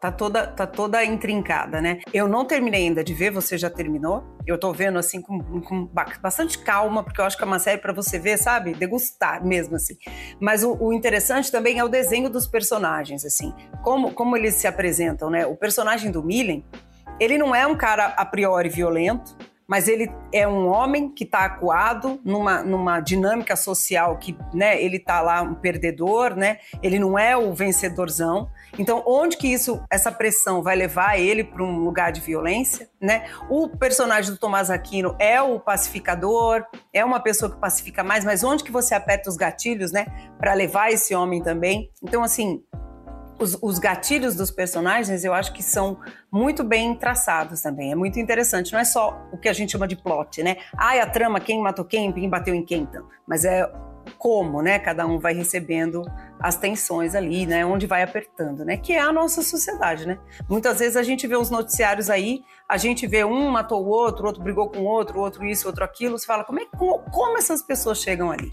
Tá 0.00 0.10
toda, 0.10 0.46
tá 0.46 0.66
toda 0.66 1.04
intrincada, 1.04 1.80
né? 1.80 2.00
Eu 2.12 2.26
não 2.26 2.44
terminei 2.44 2.86
ainda 2.86 3.04
de 3.04 3.14
ver, 3.14 3.30
você 3.30 3.56
já 3.56 3.70
terminou? 3.70 4.24
Eu 4.46 4.58
tô 4.58 4.72
vendo 4.72 4.98
assim 4.98 5.20
com, 5.20 5.60
com 5.60 5.86
bastante 6.20 6.58
calma, 6.58 7.04
porque 7.04 7.20
eu 7.20 7.24
acho 7.24 7.36
que 7.36 7.44
é 7.44 7.46
uma 7.46 7.58
série 7.58 7.80
para 7.80 7.92
você 7.92 8.18
ver, 8.18 8.38
sabe? 8.38 8.74
Degustar 8.74 9.44
mesmo, 9.44 9.76
assim. 9.76 9.96
Mas 10.40 10.64
o, 10.64 10.76
o, 10.80 10.92
interessante 10.92 11.52
também 11.52 11.78
é 11.78 11.84
o 11.84 11.88
desenho 11.88 12.28
dos 12.28 12.46
personagens, 12.46 13.24
assim. 13.24 13.54
Como, 13.82 14.12
como 14.12 14.36
eles 14.36 14.54
se 14.54 14.66
apresentam, 14.66 15.30
né? 15.30 15.46
O 15.46 15.54
personagem 15.54 16.10
do 16.10 16.22
Millen, 16.22 16.64
ele 17.20 17.38
não 17.38 17.54
é 17.54 17.66
um 17.66 17.76
cara 17.76 18.06
a 18.06 18.24
priori 18.24 18.68
violento, 18.68 19.36
mas 19.66 19.88
ele 19.88 20.12
é 20.32 20.46
um 20.46 20.68
homem 20.68 21.08
que 21.08 21.24
está 21.24 21.44
acuado 21.44 22.20
numa, 22.24 22.62
numa 22.62 23.00
dinâmica 23.00 23.56
social 23.56 24.16
que, 24.18 24.36
né, 24.52 24.82
ele 24.82 24.96
está 24.96 25.20
lá 25.20 25.42
um 25.42 25.54
perdedor, 25.54 26.34
né? 26.34 26.58
Ele 26.82 26.98
não 26.98 27.18
é 27.18 27.36
o 27.36 27.52
vencedorzão. 27.52 28.48
Então, 28.78 29.02
onde 29.06 29.36
que 29.36 29.48
isso, 29.48 29.82
essa 29.90 30.10
pressão 30.10 30.62
vai 30.62 30.76
levar 30.76 31.18
ele 31.18 31.44
para 31.44 31.62
um 31.62 31.78
lugar 31.78 32.12
de 32.12 32.20
violência, 32.20 32.88
né? 33.00 33.24
O 33.48 33.68
personagem 33.68 34.30
do 34.30 34.38
Tomás 34.38 34.70
Aquino 34.70 35.16
é 35.18 35.40
o 35.40 35.58
pacificador, 35.60 36.64
é 36.92 37.04
uma 37.04 37.20
pessoa 37.20 37.50
que 37.50 37.58
pacifica 37.58 38.02
mais, 38.02 38.24
mas 38.24 38.42
onde 38.44 38.64
que 38.64 38.72
você 38.72 38.94
aperta 38.94 39.28
os 39.28 39.36
gatilhos, 39.36 39.92
né, 39.92 40.06
para 40.38 40.54
levar 40.54 40.90
esse 40.90 41.14
homem 41.14 41.42
também? 41.42 41.90
Então, 42.02 42.22
assim, 42.22 42.62
os, 43.42 43.58
os, 43.60 43.78
gatilhos 43.78 44.36
dos 44.36 44.50
personagens 44.50 45.24
eu 45.24 45.34
acho 45.34 45.52
que 45.52 45.62
são 45.62 45.98
muito 46.30 46.62
bem 46.62 46.94
traçados 46.94 47.60
também. 47.60 47.92
É 47.92 47.94
muito 47.94 48.18
interessante. 48.18 48.72
Não 48.72 48.78
é 48.78 48.84
só 48.84 49.28
o 49.32 49.36
que 49.36 49.48
a 49.48 49.52
gente 49.52 49.72
chama 49.72 49.88
de 49.88 49.96
plot, 49.96 50.42
né? 50.42 50.56
Ah, 50.76 50.92
a 50.92 51.06
trama, 51.06 51.40
quem 51.40 51.60
matou 51.60 51.84
quem, 51.84 52.12
quem 52.12 52.28
bateu 52.28 52.54
em 52.54 52.64
quem, 52.64 52.82
então. 52.82 53.06
Mas 53.26 53.44
é 53.44 53.70
como, 54.18 54.62
né? 54.62 54.78
Cada 54.78 55.06
um 55.06 55.18
vai 55.18 55.34
recebendo 55.34 56.02
as 56.40 56.56
tensões 56.56 57.14
ali, 57.14 57.46
né? 57.46 57.66
Onde 57.66 57.86
vai 57.86 58.02
apertando, 58.02 58.64
né? 58.64 58.76
Que 58.76 58.94
é 58.94 59.00
a 59.00 59.12
nossa 59.12 59.42
sociedade, 59.42 60.06
né? 60.06 60.18
Muitas 60.48 60.78
vezes 60.78 60.96
a 60.96 61.02
gente 61.02 61.26
vê 61.26 61.36
os 61.36 61.50
noticiários 61.50 62.08
aí, 62.08 62.42
a 62.68 62.76
gente 62.76 63.06
vê 63.06 63.24
um 63.24 63.50
matou 63.50 63.84
o 63.84 63.88
outro, 63.88 64.26
outro 64.26 64.42
brigou 64.42 64.68
com 64.68 64.80
o 64.80 64.84
outro, 64.84 65.20
outro 65.20 65.44
isso, 65.44 65.66
outro 65.66 65.84
aquilo. 65.84 66.18
Você 66.18 66.26
fala, 66.26 66.44
como, 66.44 66.60
é, 66.60 66.66
como, 66.66 66.98
como 67.10 67.38
essas 67.38 67.62
pessoas 67.62 67.98
chegam 67.98 68.30
ali? 68.30 68.52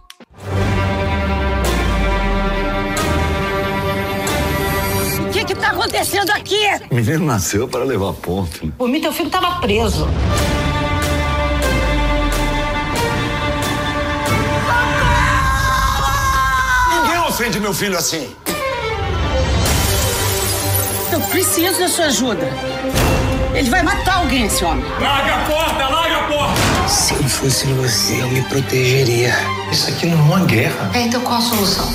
Que 5.49 5.55
que 5.55 5.61
tá 5.61 5.69
acontecendo 5.69 6.29
aqui? 6.29 6.59
O 6.91 6.95
menino 6.95 7.25
nasceu 7.25 7.67
para 7.67 7.83
levar 7.83 8.13
ponto. 8.13 8.71
Por 8.77 8.87
mim, 8.87 9.01
teu 9.01 9.11
filho 9.11 9.31
tava 9.31 9.59
preso. 9.59 10.07
Ninguém 16.93 17.19
ofende 17.27 17.59
meu 17.59 17.73
filho 17.73 17.97
assim. 17.97 18.29
Eu 21.11 21.19
preciso 21.21 21.79
da 21.79 21.87
sua 21.87 22.05
ajuda. 22.05 22.47
Ele 23.55 23.71
vai 23.71 23.81
matar 23.81 24.17
alguém, 24.17 24.45
esse 24.45 24.63
homem. 24.63 24.85
Larga 25.01 25.33
a 25.33 25.45
porta, 25.45 25.87
larga 25.89 26.17
a 26.17 26.23
porta! 26.27 26.87
Se 26.87 27.15
eu 27.15 27.23
fosse 27.23 27.65
você, 27.73 28.21
eu 28.21 28.27
me 28.27 28.43
protegeria. 28.43 29.33
Isso 29.71 29.89
aqui 29.89 30.05
não 30.05 30.19
é 30.19 30.21
uma 30.21 30.45
guerra. 30.45 30.91
É, 30.93 31.01
então 31.01 31.21
qual 31.21 31.39
a 31.39 31.41
solução? 31.41 31.89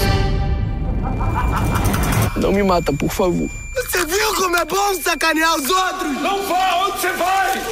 Não 2.37 2.53
me 2.53 2.62
mata, 2.62 2.92
por 2.92 3.11
favor. 3.11 3.49
Você 3.75 4.05
viu 4.05 4.35
como 4.35 4.57
é 4.57 4.64
bom 4.64 4.94
sacanear 5.03 5.55
os 5.57 5.68
outros? 5.70 6.12
Não 6.20 6.47
vá! 6.47 6.87
Onde 6.87 7.01
você 7.01 7.12
vai? 7.12 7.62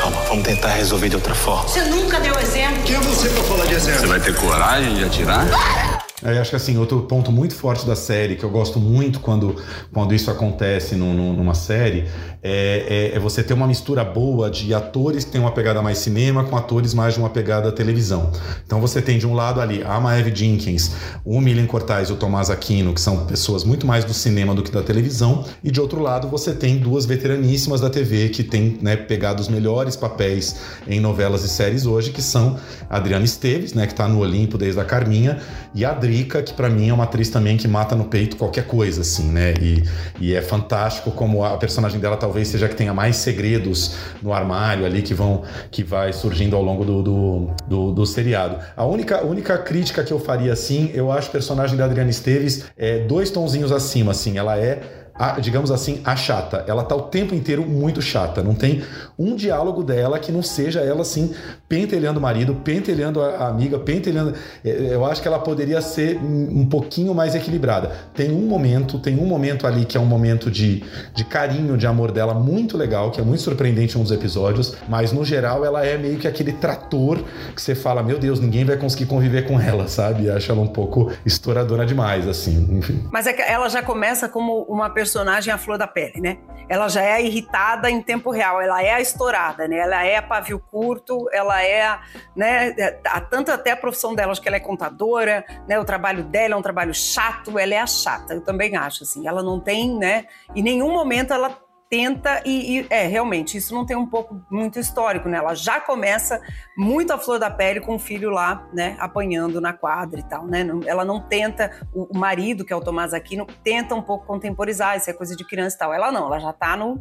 Calma, 0.00 0.20
vamos 0.28 0.44
tentar 0.44 0.68
resolver 0.68 1.08
de 1.08 1.16
outra 1.16 1.34
forma. 1.34 1.68
Você 1.68 1.82
nunca 1.84 2.20
deu 2.20 2.38
exemplo. 2.38 2.82
Quem 2.84 2.96
é 2.96 3.00
você 3.00 3.28
pra 3.28 3.44
falar 3.44 3.66
de 3.66 3.74
exemplo? 3.74 4.00
Você 4.00 4.06
vai 4.06 4.20
ter 4.20 4.34
coragem 4.36 4.94
de 4.94 5.04
atirar? 5.04 5.46
Para! 5.48 6.03
Eu 6.24 6.40
acho 6.40 6.48
que 6.48 6.56
assim, 6.56 6.78
outro 6.78 7.02
ponto 7.02 7.30
muito 7.30 7.54
forte 7.54 7.86
da 7.86 7.94
série, 7.94 8.34
que 8.34 8.44
eu 8.44 8.48
gosto 8.48 8.80
muito 8.80 9.20
quando, 9.20 9.56
quando 9.92 10.14
isso 10.14 10.30
acontece 10.30 10.96
numa 10.96 11.52
série, 11.52 12.06
é, 12.42 13.10
é, 13.12 13.16
é, 13.16 13.18
você 13.18 13.42
ter 13.42 13.52
uma 13.52 13.66
mistura 13.66 14.02
boa 14.02 14.50
de 14.50 14.72
atores 14.72 15.24
que 15.24 15.30
tem 15.30 15.40
uma 15.40 15.52
pegada 15.52 15.82
mais 15.82 15.98
cinema 15.98 16.42
com 16.44 16.56
atores 16.56 16.94
mais 16.94 17.12
de 17.12 17.20
uma 17.20 17.28
pegada 17.28 17.70
televisão. 17.70 18.32
Então 18.64 18.80
você 18.80 19.02
tem 19.02 19.18
de 19.18 19.26
um 19.26 19.34
lado 19.34 19.60
ali 19.60 19.82
a 19.82 20.00
Maeve 20.00 20.34
Jenkins, 20.34 20.92
o 21.24 21.42
Milen 21.42 21.66
Cortais 21.66 22.08
e 22.08 22.12
o 22.12 22.16
Tomás 22.16 22.48
Aquino, 22.48 22.94
que 22.94 23.00
são 23.02 23.26
pessoas 23.26 23.62
muito 23.62 23.86
mais 23.86 24.04
do 24.04 24.14
cinema 24.14 24.54
do 24.54 24.62
que 24.62 24.70
da 24.70 24.82
televisão, 24.82 25.44
e 25.62 25.70
de 25.70 25.78
outro 25.78 26.00
lado 26.00 26.26
você 26.28 26.54
tem 26.54 26.78
duas 26.78 27.04
veteraníssimas 27.04 27.82
da 27.82 27.90
TV 27.90 28.30
que 28.30 28.42
têm 28.42 28.78
né, 28.80 28.96
pegado 28.96 29.42
os 29.42 29.48
melhores 29.48 29.94
papéis 29.94 30.56
em 30.86 31.00
novelas 31.00 31.44
e 31.44 31.48
séries 31.48 31.84
hoje, 31.84 32.12
que 32.12 32.22
são 32.22 32.58
a 32.88 32.96
Adriana 32.96 33.26
Esteves, 33.26 33.74
né, 33.74 33.86
que 33.86 33.92
está 33.92 34.08
no 34.08 34.20
Olimpo 34.20 34.56
desde 34.56 34.80
a 34.80 34.84
Carminha, 34.84 35.38
e 35.74 35.84
a 35.84 35.90
Adri 35.90 36.13
Que 36.22 36.52
para 36.52 36.70
mim 36.70 36.90
é 36.90 36.94
uma 36.94 37.04
atriz 37.04 37.28
também 37.28 37.56
que 37.56 37.66
mata 37.66 37.96
no 37.96 38.04
peito 38.04 38.36
qualquer 38.36 38.66
coisa, 38.66 39.00
assim, 39.00 39.32
né? 39.32 39.54
E, 39.60 39.82
e 40.20 40.34
é 40.34 40.40
fantástico 40.40 41.10
como 41.10 41.42
a 41.44 41.56
personagem 41.56 41.98
dela 41.98 42.16
talvez 42.16 42.46
seja 42.46 42.68
que 42.68 42.76
tenha 42.76 42.94
mais 42.94 43.16
segredos 43.16 43.96
no 44.22 44.32
armário 44.32 44.86
ali 44.86 45.02
que 45.02 45.14
vão 45.14 45.42
que 45.70 45.82
vai 45.82 46.12
surgindo 46.12 46.54
ao 46.54 46.62
longo 46.62 46.84
do, 46.84 47.02
do, 47.02 47.50
do, 47.66 47.92
do 47.92 48.06
seriado. 48.06 48.58
A 48.76 48.84
única, 48.84 49.24
única 49.24 49.58
crítica 49.58 50.04
que 50.04 50.12
eu 50.12 50.20
faria, 50.20 50.52
assim, 50.52 50.90
eu 50.94 51.10
acho 51.10 51.28
o 51.30 51.32
personagem 51.32 51.76
da 51.76 51.86
Adriana 51.86 52.10
Esteves 52.10 52.66
é 52.76 53.00
dois 53.00 53.30
tonzinhos 53.30 53.72
acima, 53.72 54.12
assim. 54.12 54.38
Ela 54.38 54.58
é 54.58 55.03
a, 55.14 55.38
digamos 55.38 55.70
assim, 55.70 56.00
a 56.04 56.16
chata. 56.16 56.64
Ela 56.66 56.84
tá 56.84 56.94
o 56.94 57.02
tempo 57.02 57.34
inteiro 57.34 57.64
muito 57.64 58.02
chata. 58.02 58.42
Não 58.42 58.54
tem 58.54 58.82
um 59.18 59.36
diálogo 59.36 59.82
dela 59.82 60.18
que 60.18 60.32
não 60.32 60.42
seja 60.42 60.80
ela 60.80 61.02
assim, 61.02 61.32
pentelhando 61.68 62.18
o 62.18 62.22
marido, 62.22 62.54
pentelhando 62.54 63.22
a 63.22 63.48
amiga, 63.48 63.78
pentelhando. 63.78 64.34
É, 64.64 64.88
eu 64.92 65.04
acho 65.04 65.22
que 65.22 65.28
ela 65.28 65.38
poderia 65.38 65.80
ser 65.80 66.16
um 66.18 66.66
pouquinho 66.66 67.14
mais 67.14 67.34
equilibrada. 67.34 67.92
Tem 68.14 68.30
um 68.30 68.46
momento, 68.46 68.98
tem 68.98 69.18
um 69.18 69.26
momento 69.26 69.66
ali 69.66 69.84
que 69.84 69.96
é 69.96 70.00
um 70.00 70.06
momento 70.06 70.50
de, 70.50 70.82
de 71.14 71.24
carinho, 71.24 71.76
de 71.76 71.86
amor 71.86 72.10
dela 72.10 72.34
muito 72.34 72.76
legal, 72.76 73.10
que 73.10 73.20
é 73.20 73.24
muito 73.24 73.42
surpreendente 73.42 73.96
em 73.96 74.00
um 74.00 74.02
dos 74.02 74.12
episódios, 74.12 74.76
mas 74.88 75.12
no 75.12 75.24
geral 75.24 75.64
ela 75.64 75.84
é 75.84 75.96
meio 75.96 76.18
que 76.18 76.26
aquele 76.26 76.52
trator 76.52 77.22
que 77.54 77.62
você 77.62 77.74
fala, 77.74 78.02
meu 78.02 78.18
Deus, 78.18 78.40
ninguém 78.40 78.64
vai 78.64 78.76
conseguir 78.76 79.06
conviver 79.06 79.46
com 79.46 79.60
ela, 79.60 79.86
sabe? 79.86 80.30
Acho 80.30 80.50
ela 80.50 80.60
um 80.60 80.66
pouco 80.66 81.12
estouradora 81.24 81.86
demais, 81.86 82.26
assim, 82.26 82.78
enfim. 82.78 83.04
Mas 83.12 83.26
é 83.26 83.32
que 83.32 83.42
ela 83.42 83.68
já 83.68 83.82
começa 83.82 84.28
como 84.28 84.62
uma 84.62 84.90
personagem 85.04 85.52
à 85.52 85.58
flor 85.58 85.76
da 85.76 85.86
pele, 85.86 86.18
né? 86.18 86.38
Ela 86.66 86.88
já 86.88 87.02
é 87.02 87.22
irritada 87.22 87.90
em 87.90 88.00
tempo 88.00 88.30
real, 88.30 88.58
ela 88.58 88.82
é 88.82 88.94
a 88.94 89.00
estourada, 89.00 89.68
né? 89.68 89.76
Ela 89.76 90.02
é 90.02 90.16
a 90.16 90.22
pavio 90.22 90.58
curto, 90.58 91.28
ela 91.30 91.62
é, 91.62 91.98
né? 92.34 92.74
A, 93.06 93.20
tanto 93.20 93.52
até 93.52 93.72
a 93.72 93.76
profissão 93.76 94.14
dela, 94.14 94.32
acho 94.32 94.40
que 94.40 94.48
ela 94.48 94.56
é 94.56 94.60
contadora, 94.60 95.44
né? 95.68 95.78
O 95.78 95.84
trabalho 95.84 96.24
dela 96.24 96.54
é 96.54 96.56
um 96.56 96.62
trabalho 96.62 96.94
chato, 96.94 97.58
ela 97.58 97.74
é 97.74 97.78
a 97.78 97.86
chata, 97.86 98.32
eu 98.32 98.40
também 98.40 98.76
acho, 98.76 99.04
assim. 99.04 99.28
Ela 99.28 99.42
não 99.42 99.60
tem, 99.60 99.94
né? 99.94 100.24
Em 100.54 100.62
nenhum 100.62 100.90
momento 100.90 101.34
ela 101.34 101.50
tenta 101.94 102.42
e, 102.44 102.80
e, 102.80 102.86
é 102.90 103.06
realmente 103.06 103.56
isso 103.56 103.72
não 103.72 103.86
tem 103.86 103.96
um 103.96 104.04
pouco 104.06 104.44
muito 104.50 104.80
histórico, 104.80 105.28
né? 105.28 105.38
Ela 105.38 105.54
já 105.54 105.80
começa 105.80 106.40
muito 106.76 107.12
à 107.12 107.18
flor 107.18 107.38
da 107.38 107.48
pele 107.48 107.80
com 107.80 107.94
o 107.94 107.98
filho 108.00 108.30
lá, 108.30 108.68
né, 108.72 108.96
apanhando 108.98 109.60
na 109.60 109.72
quadra 109.72 110.18
e 110.18 110.22
tal, 110.24 110.44
né? 110.44 110.66
Ela 110.86 111.04
não 111.04 111.20
tenta 111.20 111.70
o, 111.92 112.12
o 112.12 112.18
marido 112.18 112.64
que 112.64 112.72
é 112.72 112.76
o 112.76 112.80
Tomás 112.80 113.14
Aquino 113.14 113.46
tenta 113.62 113.94
um 113.94 114.02
pouco 114.02 114.26
contemporizar, 114.26 114.96
isso 114.96 115.08
é 115.08 115.12
coisa 115.12 115.36
de 115.36 115.46
criança 115.46 115.76
e 115.76 115.78
tal. 115.78 115.94
Ela 115.94 116.10
não, 116.10 116.26
ela 116.26 116.40
já 116.40 116.52
tá 116.52 116.76
no 116.76 117.00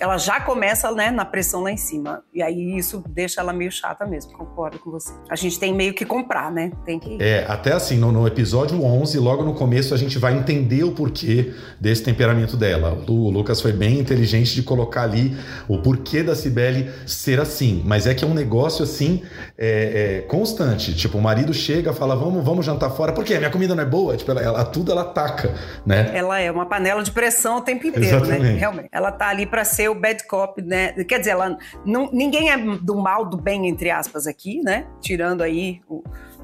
ela 0.00 0.16
já 0.18 0.40
começa 0.40 0.90
né, 0.92 1.10
na 1.10 1.24
pressão 1.24 1.62
lá 1.62 1.70
em 1.70 1.76
cima. 1.76 2.22
E 2.32 2.42
aí 2.42 2.76
isso 2.76 3.02
deixa 3.08 3.40
ela 3.40 3.52
meio 3.52 3.70
chata 3.70 4.06
mesmo, 4.06 4.32
concordo 4.32 4.78
com 4.78 4.90
você. 4.90 5.12
A 5.28 5.36
gente 5.36 5.58
tem 5.58 5.74
meio 5.74 5.94
que 5.94 6.04
comprar, 6.04 6.50
né? 6.50 6.72
Tem 6.84 6.98
que. 6.98 7.18
É, 7.20 7.44
até 7.48 7.72
assim, 7.72 7.96
no, 7.96 8.12
no 8.12 8.26
episódio 8.26 8.82
11, 8.82 9.18
logo 9.18 9.44
no 9.44 9.54
começo, 9.54 9.94
a 9.94 9.96
gente 9.96 10.18
vai 10.18 10.36
entender 10.36 10.84
o 10.84 10.92
porquê 10.92 11.52
desse 11.80 12.02
temperamento 12.02 12.56
dela. 12.56 12.98
O, 13.08 13.30
Lucas 13.30 13.60
foi 13.60 13.72
bem 13.72 13.98
inteligente 13.98 14.54
de 14.54 14.62
colocar 14.62 15.02
ali 15.02 15.36
o 15.66 15.78
porquê 15.78 16.22
da 16.22 16.34
Cibele 16.34 16.90
ser 17.06 17.40
assim. 17.40 17.82
Mas 17.84 18.06
é 18.06 18.14
que 18.14 18.24
é 18.24 18.26
um 18.26 18.34
negócio 18.34 18.84
assim 18.84 19.22
é, 19.56 20.18
é, 20.18 20.22
constante. 20.22 20.94
Tipo, 20.94 21.18
o 21.18 21.22
marido 21.22 21.52
chega, 21.52 21.92
fala, 21.92 22.14
vamos, 22.14 22.44
vamos 22.44 22.64
jantar 22.64 22.90
fora. 22.90 23.12
Por 23.12 23.24
quê? 23.24 23.38
Minha 23.38 23.50
comida 23.50 23.74
não 23.74 23.82
é 23.82 23.86
boa? 23.86 24.16
Tipo, 24.16 24.30
ela, 24.30 24.42
ela 24.42 24.64
tudo 24.64 24.92
ela 24.92 25.02
ataca, 25.02 25.54
né? 25.84 26.10
Ela 26.14 26.40
é 26.40 26.50
uma 26.50 26.66
panela 26.66 27.02
de 27.02 27.10
pressão 27.10 27.58
o 27.58 27.60
tempo 27.60 27.86
inteiro, 27.86 28.06
né? 28.06 28.16
Exatamente. 28.16 28.42
né? 28.42 28.58
Realmente. 28.58 28.88
Ela 28.92 29.10
tá 29.10 29.28
ali 29.28 29.46
para 29.46 29.64
ser 29.64 29.87
o 29.88 29.94
bad 29.94 30.26
cop, 30.26 30.60
né? 30.62 30.92
Quer 31.04 31.18
dizer, 31.18 31.30
ela 31.30 31.58
não, 31.84 32.10
ninguém 32.12 32.50
é 32.50 32.56
do 32.56 32.96
mal, 32.96 33.24
do 33.24 33.36
bem, 33.36 33.68
entre 33.68 33.90
aspas, 33.90 34.26
aqui, 34.26 34.60
né? 34.62 34.86
Tirando 35.00 35.42
aí 35.42 35.80
o, 35.88 36.02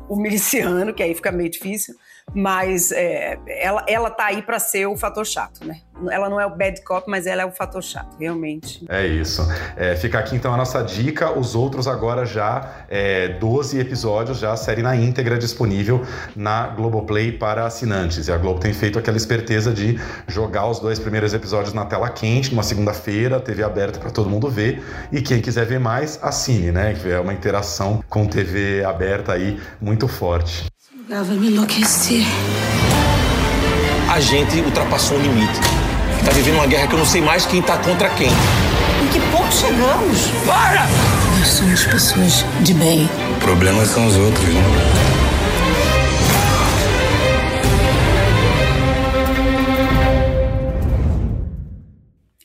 o 0.09 0.17
miliciano, 0.17 0.93
que 0.93 1.03
aí 1.03 1.15
fica 1.15 1.33
meio 1.33 1.51
difícil. 1.51 1.95
Mas 2.35 2.91
é, 2.91 3.39
ela, 3.47 3.85
ela 3.87 4.11
tá 4.11 4.27
aí 4.27 4.43
para 4.43 4.59
ser 4.59 4.87
o 4.87 4.97
fator 4.97 5.25
chato, 5.25 5.65
né? 5.65 5.81
Ela 6.11 6.29
não 6.29 6.41
é 6.41 6.45
o 6.45 6.51
bad 6.51 6.83
cop, 6.83 7.09
mas 7.09 7.27
ela 7.27 7.43
é 7.43 7.47
o 7.47 7.53
fator 7.53 7.83
chato, 7.83 8.17
realmente. 8.19 8.85
É 8.89 9.07
isso. 9.07 9.47
É, 9.77 9.95
fica 9.95 10.19
aqui 10.19 10.35
então 10.35 10.53
a 10.53 10.57
nossa 10.57 10.83
dica. 10.83 11.31
Os 11.31 11.55
outros 11.55 11.87
agora 11.87 12.27
já 12.27 12.85
é, 12.89 13.29
12 13.29 13.79
episódios, 13.79 14.39
já 14.39 14.53
a 14.53 14.57
série 14.57 14.83
na 14.83 14.97
íntegra 14.97 15.39
disponível 15.39 16.05
na 16.35 16.67
Globoplay 16.67 17.31
para 17.31 17.65
assinantes. 17.65 18.27
E 18.27 18.33
a 18.33 18.37
Globo 18.37 18.59
tem 18.59 18.73
feito 18.73 18.99
aquela 18.99 19.17
esperteza 19.17 19.73
de 19.73 19.99
jogar 20.27 20.67
os 20.67 20.81
dois 20.81 20.99
primeiros 20.99 21.33
episódios 21.33 21.73
na 21.73 21.85
tela 21.87 22.11
quente, 22.11 22.51
numa 22.51 22.65
segunda-feira, 22.65 23.39
TV 23.39 23.63
aberta 23.63 24.01
para 24.01 24.11
todo 24.11 24.29
mundo 24.29 24.51
ver. 24.51 24.83
E 25.13 25.23
quem 25.23 25.41
quiser 25.41 25.65
ver 25.65 25.79
mais, 25.79 26.19
assine, 26.21 26.73
né? 26.73 26.97
É 27.05 27.21
uma 27.21 27.33
interação 27.33 28.03
com 28.09 28.27
TV 28.27 28.85
aberta 28.85 29.33
aí 29.33 29.61
muito 29.81 30.09
forte. 30.09 30.74
Vai 31.07 31.23
me 31.37 31.49
enlouquecer. 31.49 32.25
A 34.11 34.21
gente 34.21 34.59
ultrapassou 34.61 35.19
o 35.19 35.21
limite. 35.21 35.61
Tá 36.25 36.33
vivendo 36.33 36.55
uma 36.55 36.67
guerra 36.67 36.87
que 36.87 36.95
eu 36.95 36.99
não 36.99 37.05
sei 37.05 37.21
mais 37.21 37.45
quem 37.45 37.61
tá 37.61 37.77
contra 37.77 38.09
quem. 38.11 38.29
Em 38.29 39.09
que 39.13 39.21
ponto 39.31 39.53
chegamos? 39.53 40.31
Para! 40.47 40.87
Nós 41.39 41.49
somos 41.49 41.85
pessoas 41.85 42.45
de 42.63 42.73
bem. 42.73 43.09
O 43.37 43.41
problema 43.41 43.85
são 43.85 44.07
os 44.07 44.17
outros, 44.17 44.47
né? 44.47 44.63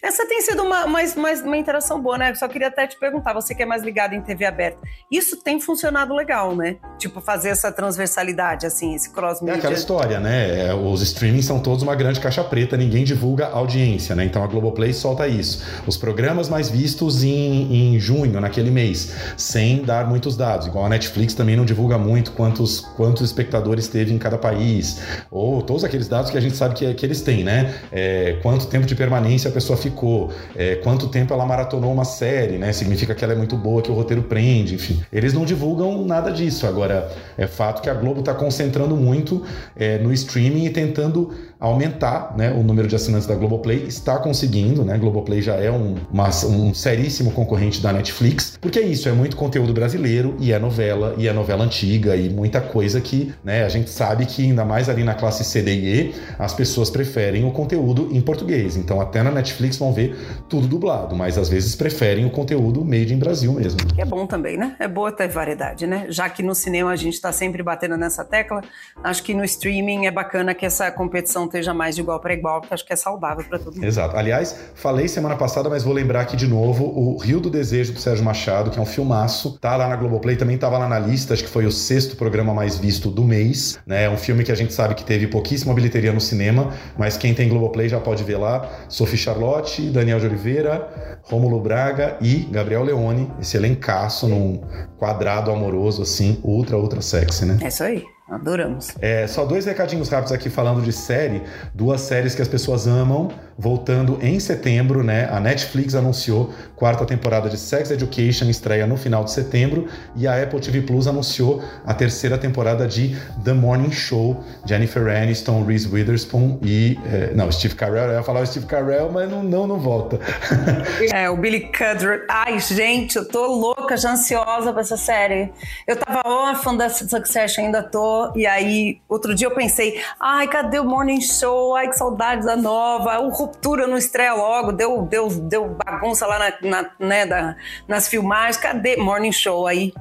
Essa 0.03 0.25
tem 0.25 0.41
sido 0.41 0.58
uma, 0.69 0.85
uma, 0.85 0.99
uma, 1.45 1.57
interação 1.57 1.99
boa, 1.99 2.17
né? 2.17 2.33
Só 2.35 2.47
queria 2.47 2.67
até 2.67 2.85
te 2.85 2.97
perguntar, 2.97 3.33
você 3.33 3.55
que 3.55 3.63
é 3.63 3.65
mais 3.65 3.83
ligado 3.83 4.13
em 4.13 4.21
TV 4.21 4.45
aberta, 4.45 4.79
isso 5.11 5.37
tem 5.37 5.59
funcionado 5.59 6.13
legal, 6.13 6.55
né? 6.55 6.77
Tipo, 6.97 7.19
fazer 7.19 7.49
essa 7.49 7.71
transversalidade, 7.71 8.65
assim, 8.65 8.93
esse 8.93 9.11
cross-media. 9.11 9.55
É 9.55 9.57
aquela 9.57 9.73
história, 9.73 10.19
né? 10.19 10.73
Os 10.73 11.01
streamings 11.01 11.45
são 11.45 11.59
todos 11.59 11.81
uma 11.81 11.95
grande 11.95 12.19
caixa 12.19 12.43
preta, 12.43 12.77
ninguém 12.77 13.03
divulga 13.03 13.47
audiência, 13.47 14.15
né? 14.15 14.23
Então 14.25 14.43
a 14.43 14.47
Globoplay 14.47 14.93
solta 14.93 15.27
isso. 15.27 15.63
Os 15.87 15.97
programas 15.97 16.47
mais 16.47 16.69
vistos 16.69 17.23
em, 17.23 17.95
em 17.95 17.99
junho, 17.99 18.39
naquele 18.39 18.69
mês, 18.69 19.13
sem 19.35 19.83
dar 19.83 20.07
muitos 20.07 20.37
dados. 20.37 20.67
Igual 20.67 20.85
a 20.85 20.89
Netflix 20.89 21.33
também 21.33 21.55
não 21.55 21.65
divulga 21.65 21.97
muito 21.97 22.31
quantos, 22.33 22.81
quantos 22.95 23.23
espectadores 23.23 23.87
teve 23.87 24.13
em 24.13 24.19
cada 24.19 24.37
país. 24.37 25.01
Ou 25.31 25.61
todos 25.61 25.83
aqueles 25.83 26.07
dados 26.07 26.29
que 26.29 26.37
a 26.37 26.41
gente 26.41 26.55
sabe 26.55 26.75
que, 26.75 26.93
que 26.93 27.05
eles 27.05 27.21
têm, 27.21 27.43
né? 27.43 27.73
É, 27.91 28.37
quanto 28.43 28.67
tempo 28.67 28.85
de 28.85 28.95
permanência 28.95 29.49
a 29.49 29.53
pessoa 29.53 29.77
ficou, 29.77 30.31
é, 30.59 30.75
quanto 30.75 31.07
tempo 31.07 31.33
ela 31.33 31.45
maratonou 31.45 31.89
uma 31.89 32.03
série, 32.03 32.57
né? 32.57 32.73
Significa 32.73 33.15
que 33.15 33.23
ela 33.23 33.31
é 33.31 33.35
muito 33.37 33.55
boa, 33.55 33.81
que 33.81 33.89
o 33.89 33.93
roteiro 33.93 34.23
prende, 34.23 34.75
enfim. 34.75 35.01
Eles 35.09 35.31
não 35.31 35.45
divulgam 35.45 36.05
nada 36.05 36.29
disso. 36.33 36.67
Agora, 36.67 37.09
é 37.37 37.47
fato 37.47 37.81
que 37.81 37.89
a 37.89 37.93
Globo 37.93 38.19
está 38.19 38.33
concentrando 38.33 38.93
muito 38.97 39.41
é, 39.73 39.97
no 39.99 40.11
streaming 40.11 40.65
e 40.65 40.69
tentando 40.69 41.33
aumentar 41.59 42.35
né, 42.37 42.51
o 42.51 42.63
número 42.63 42.87
de 42.87 42.95
assinantes 42.95 43.27
da 43.27 43.35
Globoplay. 43.35 43.83
Está 43.85 44.17
conseguindo, 44.17 44.85
né? 44.85 44.97
Globoplay 44.97 45.41
já 45.41 45.55
é 45.55 45.69
um, 45.69 45.95
uma, 46.11 46.29
um 46.45 46.73
seríssimo 46.73 47.31
concorrente 47.31 47.81
da 47.81 47.91
Netflix, 47.91 48.57
porque 48.61 48.79
é 48.79 48.83
isso, 48.83 49.09
é 49.09 49.11
muito 49.11 49.35
conteúdo 49.35 49.73
brasileiro 49.73 50.35
e 50.39 50.53
é 50.53 50.59
novela, 50.59 51.15
e 51.17 51.27
é 51.27 51.33
novela 51.33 51.65
antiga, 51.65 52.15
e 52.15 52.29
muita 52.29 52.61
coisa 52.61 53.01
que 53.01 53.33
né, 53.43 53.65
a 53.65 53.69
gente 53.69 53.89
sabe 53.89 54.25
que, 54.25 54.43
ainda 54.43 54.63
mais 54.63 54.87
ali 54.87 55.03
na 55.03 55.13
classe 55.13 55.43
C, 55.43 55.61
D 55.61 55.75
e 55.75 55.99
E, 55.99 56.15
as 56.37 56.53
pessoas 56.53 56.89
preferem 56.89 57.43
o 57.43 57.51
conteúdo 57.51 58.07
em 58.11 58.21
português. 58.21 58.77
Então, 58.77 59.01
até 59.01 59.21
na 59.21 59.31
Netflix 59.31 59.77
vão 59.77 59.91
ver 59.91 60.15
tudo 60.47 60.67
dublado, 60.67 61.15
mas 61.15 61.37
às 61.37 61.49
vezes 61.49 61.75
preferem 61.75 62.25
o 62.25 62.29
conteúdo 62.29 62.85
made 62.85 63.13
em 63.13 63.17
Brasil 63.17 63.51
mesmo. 63.53 63.79
É 63.97 64.05
bom 64.05 64.25
também, 64.25 64.57
né? 64.57 64.75
É 64.79 64.87
boa 64.87 65.11
ter 65.11 65.27
variedade, 65.27 65.85
né? 65.85 66.05
Já 66.07 66.29
que 66.29 66.41
no 66.41 66.55
cinema 66.55 66.91
a 66.91 66.95
gente 66.95 67.15
está 67.15 67.33
sempre 67.33 67.61
batendo 67.61 67.97
nessa 67.97 68.23
tecla, 68.23 68.61
acho 69.03 69.23
que 69.23 69.33
no 69.33 69.43
streaming 69.43 70.05
é 70.05 70.11
bacana 70.11 70.53
que 70.53 70.65
essa 70.65 70.89
competição 70.91 71.48
esteja 71.49 71.73
mais 71.73 71.95
de 71.95 72.01
igual 72.01 72.19
para 72.19 72.33
igual, 72.33 72.61
porque 72.61 72.73
acho 72.73 72.85
que 72.85 72.93
é 72.93 72.95
saudável 72.95 73.43
para 73.43 73.59
todo 73.59 73.75
mundo. 73.75 73.83
Exato. 73.83 74.15
Aliás, 74.15 74.57
falei 74.75 75.07
semana 75.07 75.35
passada, 75.35 75.69
mas 75.69 75.83
vou 75.83 75.93
lembrar 75.93 76.21
aqui 76.21 76.35
de 76.35 76.47
novo, 76.47 76.85
o 76.85 77.17
Rio 77.17 77.39
do 77.39 77.49
Desejo 77.49 77.93
do 77.93 77.99
Sérgio 77.99 78.23
Machado, 78.23 78.71
que 78.71 78.79
é 78.79 78.81
um 78.81 78.85
filmaço, 78.85 79.57
tá 79.59 79.75
lá 79.75 79.87
na 79.87 79.95
Globoplay, 79.95 80.35
também 80.35 80.57
tava 80.57 80.77
lá 80.77 80.87
na 80.87 80.97
lista, 80.97 81.33
acho 81.33 81.43
que 81.43 81.49
foi 81.49 81.65
o 81.65 81.71
sexto 81.71 82.15
programa 82.15 82.53
mais 82.53 82.77
visto 82.77 83.11
do 83.11 83.23
mês, 83.23 83.79
né? 83.85 84.05
É 84.05 84.09
um 84.09 84.17
filme 84.17 84.43
que 84.43 84.51
a 84.51 84.55
gente 84.55 84.73
sabe 84.73 84.95
que 84.95 85.03
teve 85.03 85.27
pouquíssima 85.27 85.73
bilheteria 85.73 86.13
no 86.13 86.21
cinema, 86.21 86.73
mas 86.97 87.17
quem 87.17 87.33
tem 87.33 87.49
Globoplay 87.49 87.89
já 87.89 87.99
pode 87.99 88.23
ver 88.23 88.37
lá. 88.37 88.69
Sophie 88.87 89.17
Charlotte, 89.17 89.89
Daniel 89.89 90.19
de 90.19 90.27
Oliveira, 90.27 91.19
Rômulo 91.23 91.59
Braga 91.59 92.17
e 92.21 92.47
Gabriel 92.51 92.83
Leone, 92.83 93.31
esse 93.39 93.57
elencaço 93.57 94.27
num 94.27 94.61
quadrado 94.97 95.51
amoroso 95.51 96.01
assim, 96.01 96.39
ultra, 96.43 96.77
ultra 96.77 97.01
sexy, 97.01 97.45
né? 97.45 97.57
É 97.61 97.67
isso 97.67 97.83
aí. 97.83 98.03
Adoramos. 98.29 98.89
É, 99.01 99.25
só 99.25 99.43
dois 99.43 99.65
recadinhos 99.65 100.07
rápidos 100.07 100.31
aqui 100.31 100.49
falando 100.49 100.83
de 100.83 100.93
série. 100.93 101.41
Duas 101.73 102.01
séries 102.01 102.35
que 102.35 102.41
as 102.41 102.47
pessoas 102.47 102.85
amam, 102.85 103.29
voltando 103.57 104.19
em 104.21 104.39
setembro, 104.39 105.03
né? 105.03 105.27
A 105.31 105.39
Netflix 105.39 105.95
anunciou 105.95 106.53
quarta 106.75 107.05
temporada 107.05 107.49
de 107.49 107.57
Sex 107.57 107.89
Education, 107.89 108.45
estreia 108.45 108.85
no 108.85 108.97
final 108.97 109.23
de 109.23 109.31
setembro, 109.31 109.87
e 110.15 110.27
a 110.27 110.41
Apple 110.41 110.59
TV 110.59 110.81
Plus 110.81 111.07
anunciou 111.07 111.63
a 111.83 111.93
terceira 111.93 112.37
temporada 112.37 112.87
de 112.87 113.17
The 113.43 113.53
Morning 113.53 113.91
Show, 113.91 114.43
Jennifer 114.63 115.07
Aniston, 115.07 115.65
Reese 115.65 115.87
Witherspoon 115.87 116.59
e. 116.61 116.99
É, 117.11 117.33
não, 117.33 117.51
Steve 117.51 117.73
Carell, 117.73 118.11
eu 118.11 118.13
ia 118.13 118.23
falar 118.23 118.41
o 118.41 118.45
Steve 118.45 118.67
Carell, 118.67 119.11
mas 119.11 119.29
não, 119.29 119.43
não, 119.43 119.65
não 119.65 119.79
volta. 119.79 120.19
é, 121.11 121.27
o 121.29 121.35
Billy 121.35 121.71
Cudder. 121.71 122.25
Ai, 122.29 122.59
gente, 122.59 123.15
eu 123.15 123.27
tô 123.27 123.47
louca, 123.47 123.97
já 123.97 124.11
ansiosa 124.11 124.71
pra 124.71 124.81
essa 124.81 124.97
série. 124.97 125.51
Eu 125.87 125.95
tava 125.95 126.21
órfã 126.25 126.75
da 126.75 126.89
Succession, 126.89 127.65
ainda 127.65 127.81
tô 127.81 128.18
e 128.35 128.45
aí 128.45 129.01
outro 129.07 129.33
dia 129.33 129.47
eu 129.47 129.51
pensei, 129.51 130.01
ai, 130.19 130.47
cadê 130.47 130.79
o 130.79 130.85
Morning 130.85 131.21
Show? 131.21 131.75
Ai, 131.75 131.89
que 131.89 131.97
saudade 131.97 132.45
da 132.45 132.55
nova. 132.55 133.19
O 133.19 133.29
Ruptura 133.29 133.87
não 133.87 133.97
estreia 133.97 134.33
logo, 134.33 134.71
deu, 134.71 135.01
deu, 135.03 135.27
deu 135.29 135.77
bagunça 135.85 136.25
lá 136.25 136.39
na, 136.39 136.69
na 136.69 136.89
né, 136.99 137.25
da, 137.25 137.55
nas 137.87 138.07
filmagens. 138.07 138.57
Cadê 138.57 138.97
Morning 138.97 139.31
Show? 139.31 139.67
Aí 139.67 139.93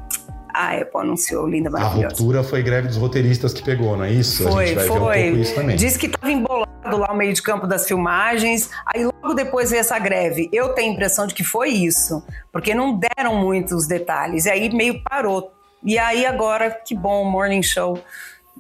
a 0.58 0.72
Apple 0.72 1.00
anunciou, 1.00 1.46
linda, 1.46 1.70
maravilhosa. 1.70 2.06
A 2.06 2.08
ruptura 2.08 2.42
foi 2.42 2.62
greve 2.62 2.88
dos 2.88 2.96
roteiristas 2.96 3.52
que 3.52 3.62
pegou, 3.62 3.96
não 3.96 4.04
é 4.04 4.12
isso? 4.12 4.42
Foi, 4.42 4.64
a 4.64 4.66
gente 4.66 4.76
vai 4.76 4.86
foi. 4.86 4.96
ver 4.96 5.02
um 5.02 5.26
pouco 5.26 5.42
isso 5.42 5.54
também. 5.54 5.76
Diz 5.76 5.96
que 5.96 6.06
estava 6.06 6.32
embolado 6.32 6.96
lá 6.96 7.12
o 7.12 7.16
meio 7.16 7.32
de 7.32 7.42
campo 7.42 7.66
das 7.66 7.86
filmagens, 7.86 8.70
aí 8.86 9.04
logo 9.04 9.34
depois 9.34 9.70
veio 9.70 9.80
essa 9.80 9.98
greve. 9.98 10.48
Eu 10.52 10.70
tenho 10.70 10.90
a 10.90 10.94
impressão 10.94 11.26
de 11.26 11.34
que 11.34 11.44
foi 11.44 11.68
isso, 11.70 12.22
porque 12.52 12.74
não 12.74 12.98
deram 12.98 13.36
muitos 13.36 13.86
detalhes, 13.86 14.46
e 14.46 14.50
aí 14.50 14.74
meio 14.74 15.02
parou 15.04 15.52
e 15.82 15.98
aí 15.98 16.26
agora, 16.26 16.70
que 16.70 16.94
bom, 16.94 17.24
Morning 17.24 17.62
Show 17.62 18.02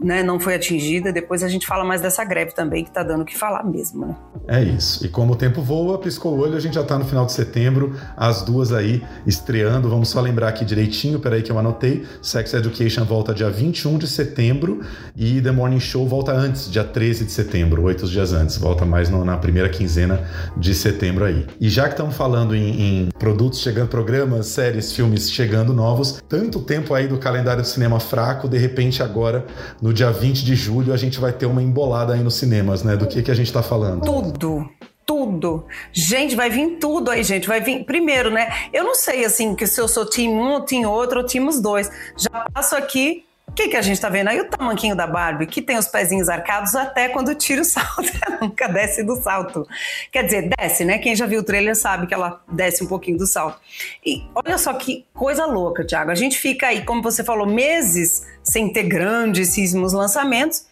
né, 0.00 0.22
não 0.22 0.38
foi 0.38 0.54
atingida. 0.54 1.12
Depois 1.12 1.42
a 1.42 1.48
gente 1.48 1.66
fala 1.66 1.84
mais 1.84 2.00
dessa 2.00 2.24
greve 2.24 2.52
também, 2.52 2.84
que 2.84 2.90
está 2.90 3.02
dando 3.02 3.22
o 3.22 3.24
que 3.24 3.36
falar 3.36 3.64
mesmo, 3.64 4.06
né? 4.06 4.16
É 4.46 4.62
isso. 4.62 5.04
E 5.04 5.08
como 5.08 5.32
o 5.32 5.36
tempo 5.36 5.60
voa, 5.60 5.98
piscou 5.98 6.34
o 6.34 6.40
olho, 6.40 6.56
a 6.56 6.60
gente 6.60 6.74
já 6.74 6.82
está 6.82 6.98
no 6.98 7.04
final 7.04 7.26
de 7.26 7.32
setembro, 7.32 7.94
as 8.16 8.42
duas 8.42 8.72
aí 8.72 9.02
estreando. 9.26 9.88
Vamos 9.88 10.08
só 10.08 10.20
lembrar 10.20 10.48
aqui 10.48 10.64
direitinho, 10.64 11.18
peraí 11.18 11.42
que 11.42 11.50
eu 11.50 11.58
anotei. 11.58 12.06
Sex 12.22 12.54
Education 12.54 13.04
volta 13.04 13.34
dia 13.34 13.50
21 13.50 13.98
de 13.98 14.06
setembro 14.06 14.80
e 15.16 15.40
The 15.40 15.50
Morning 15.50 15.80
Show 15.80 16.06
volta 16.06 16.32
antes, 16.32 16.70
dia 16.70 16.84
13 16.84 17.24
de 17.24 17.32
setembro, 17.32 17.82
oito 17.82 18.06
dias 18.06 18.32
antes. 18.32 18.56
Volta 18.56 18.84
mais 18.84 19.10
no, 19.10 19.24
na 19.24 19.36
primeira 19.36 19.68
quinzena 19.68 20.20
de 20.56 20.74
setembro 20.74 21.24
aí. 21.24 21.46
E 21.60 21.68
já 21.68 21.84
que 21.84 21.90
estamos 21.90 22.16
falando 22.16 22.54
em, 22.54 22.80
em 22.80 23.08
produtos 23.18 23.60
chegando, 23.60 23.88
programas, 23.88 24.46
séries, 24.46 24.92
filmes 24.92 25.30
chegando 25.30 25.72
novos, 25.72 26.22
tanto 26.28 26.60
tempo 26.60 26.94
aí 26.94 27.06
do 27.06 27.18
calendário 27.18 27.62
do 27.62 27.68
cinema 27.68 28.00
fraco, 28.00 28.48
de 28.48 28.58
repente 28.58 29.02
agora, 29.02 29.44
no 29.80 29.87
dia 29.92 30.10
20 30.10 30.44
de 30.44 30.54
julho, 30.54 30.92
a 30.92 30.96
gente 30.96 31.18
vai 31.18 31.32
ter 31.32 31.46
uma 31.46 31.62
embolada 31.62 32.14
aí 32.14 32.22
nos 32.22 32.34
cinemas, 32.34 32.82
né? 32.82 32.96
Do 32.96 33.06
que, 33.06 33.22
que 33.22 33.30
a 33.30 33.34
gente 33.34 33.52
tá 33.52 33.62
falando? 33.62 34.04
Tudo 34.04 34.68
tudo. 35.08 35.64
Gente, 35.90 36.36
vai 36.36 36.50
vir 36.50 36.76
tudo 36.78 37.10
aí, 37.10 37.24
gente. 37.24 37.48
Vai 37.48 37.62
vir. 37.62 37.82
Primeiro, 37.84 38.30
né? 38.30 38.52
Eu 38.74 38.84
não 38.84 38.94
sei 38.94 39.24
assim 39.24 39.54
que 39.54 39.66
se 39.66 39.80
eu 39.80 39.88
sou 39.88 40.04
time 40.04 40.34
um, 40.34 40.62
time 40.62 40.84
outro, 40.84 41.20
ou 41.20 41.26
time 41.26 41.48
os 41.48 41.62
dois. 41.62 41.90
Já 42.14 42.44
passo 42.52 42.76
aqui 42.76 43.24
O 43.48 43.52
que, 43.52 43.68
que 43.68 43.76
a 43.76 43.82
gente 43.82 43.98
tá 43.98 44.10
vendo 44.10 44.28
aí? 44.28 44.38
O 44.38 44.44
tamanquinho 44.44 44.94
da 44.94 45.06
Barbie, 45.06 45.46
que 45.46 45.62
tem 45.62 45.78
os 45.78 45.88
pezinhos 45.88 46.28
arcados 46.28 46.74
até 46.74 47.08
quando 47.08 47.34
tira 47.34 47.62
o 47.62 47.64
salto. 47.64 48.10
Ela 48.24 48.38
nunca 48.42 48.68
desce 48.68 49.02
do 49.02 49.16
salto. 49.16 49.66
Quer 50.12 50.24
dizer, 50.24 50.50
desce, 50.58 50.84
né? 50.84 50.98
Quem 50.98 51.16
já 51.16 51.24
viu 51.24 51.40
o 51.40 51.42
trailer 51.42 51.74
sabe 51.74 52.06
que 52.06 52.12
ela 52.12 52.42
desce 52.52 52.84
um 52.84 52.86
pouquinho 52.86 53.16
do 53.16 53.26
salto. 53.26 53.58
E 54.04 54.22
olha 54.34 54.58
só 54.58 54.74
que 54.74 55.06
coisa 55.14 55.46
louca, 55.46 55.84
Thiago. 55.84 56.10
A 56.10 56.14
gente 56.14 56.36
fica 56.36 56.66
aí, 56.66 56.84
como 56.84 57.02
você 57.02 57.24
falou, 57.24 57.46
meses 57.46 58.26
sem 58.48 58.72
ter 58.72 58.84
grandíssimos 58.84 59.92
lançamentos. 59.92 60.66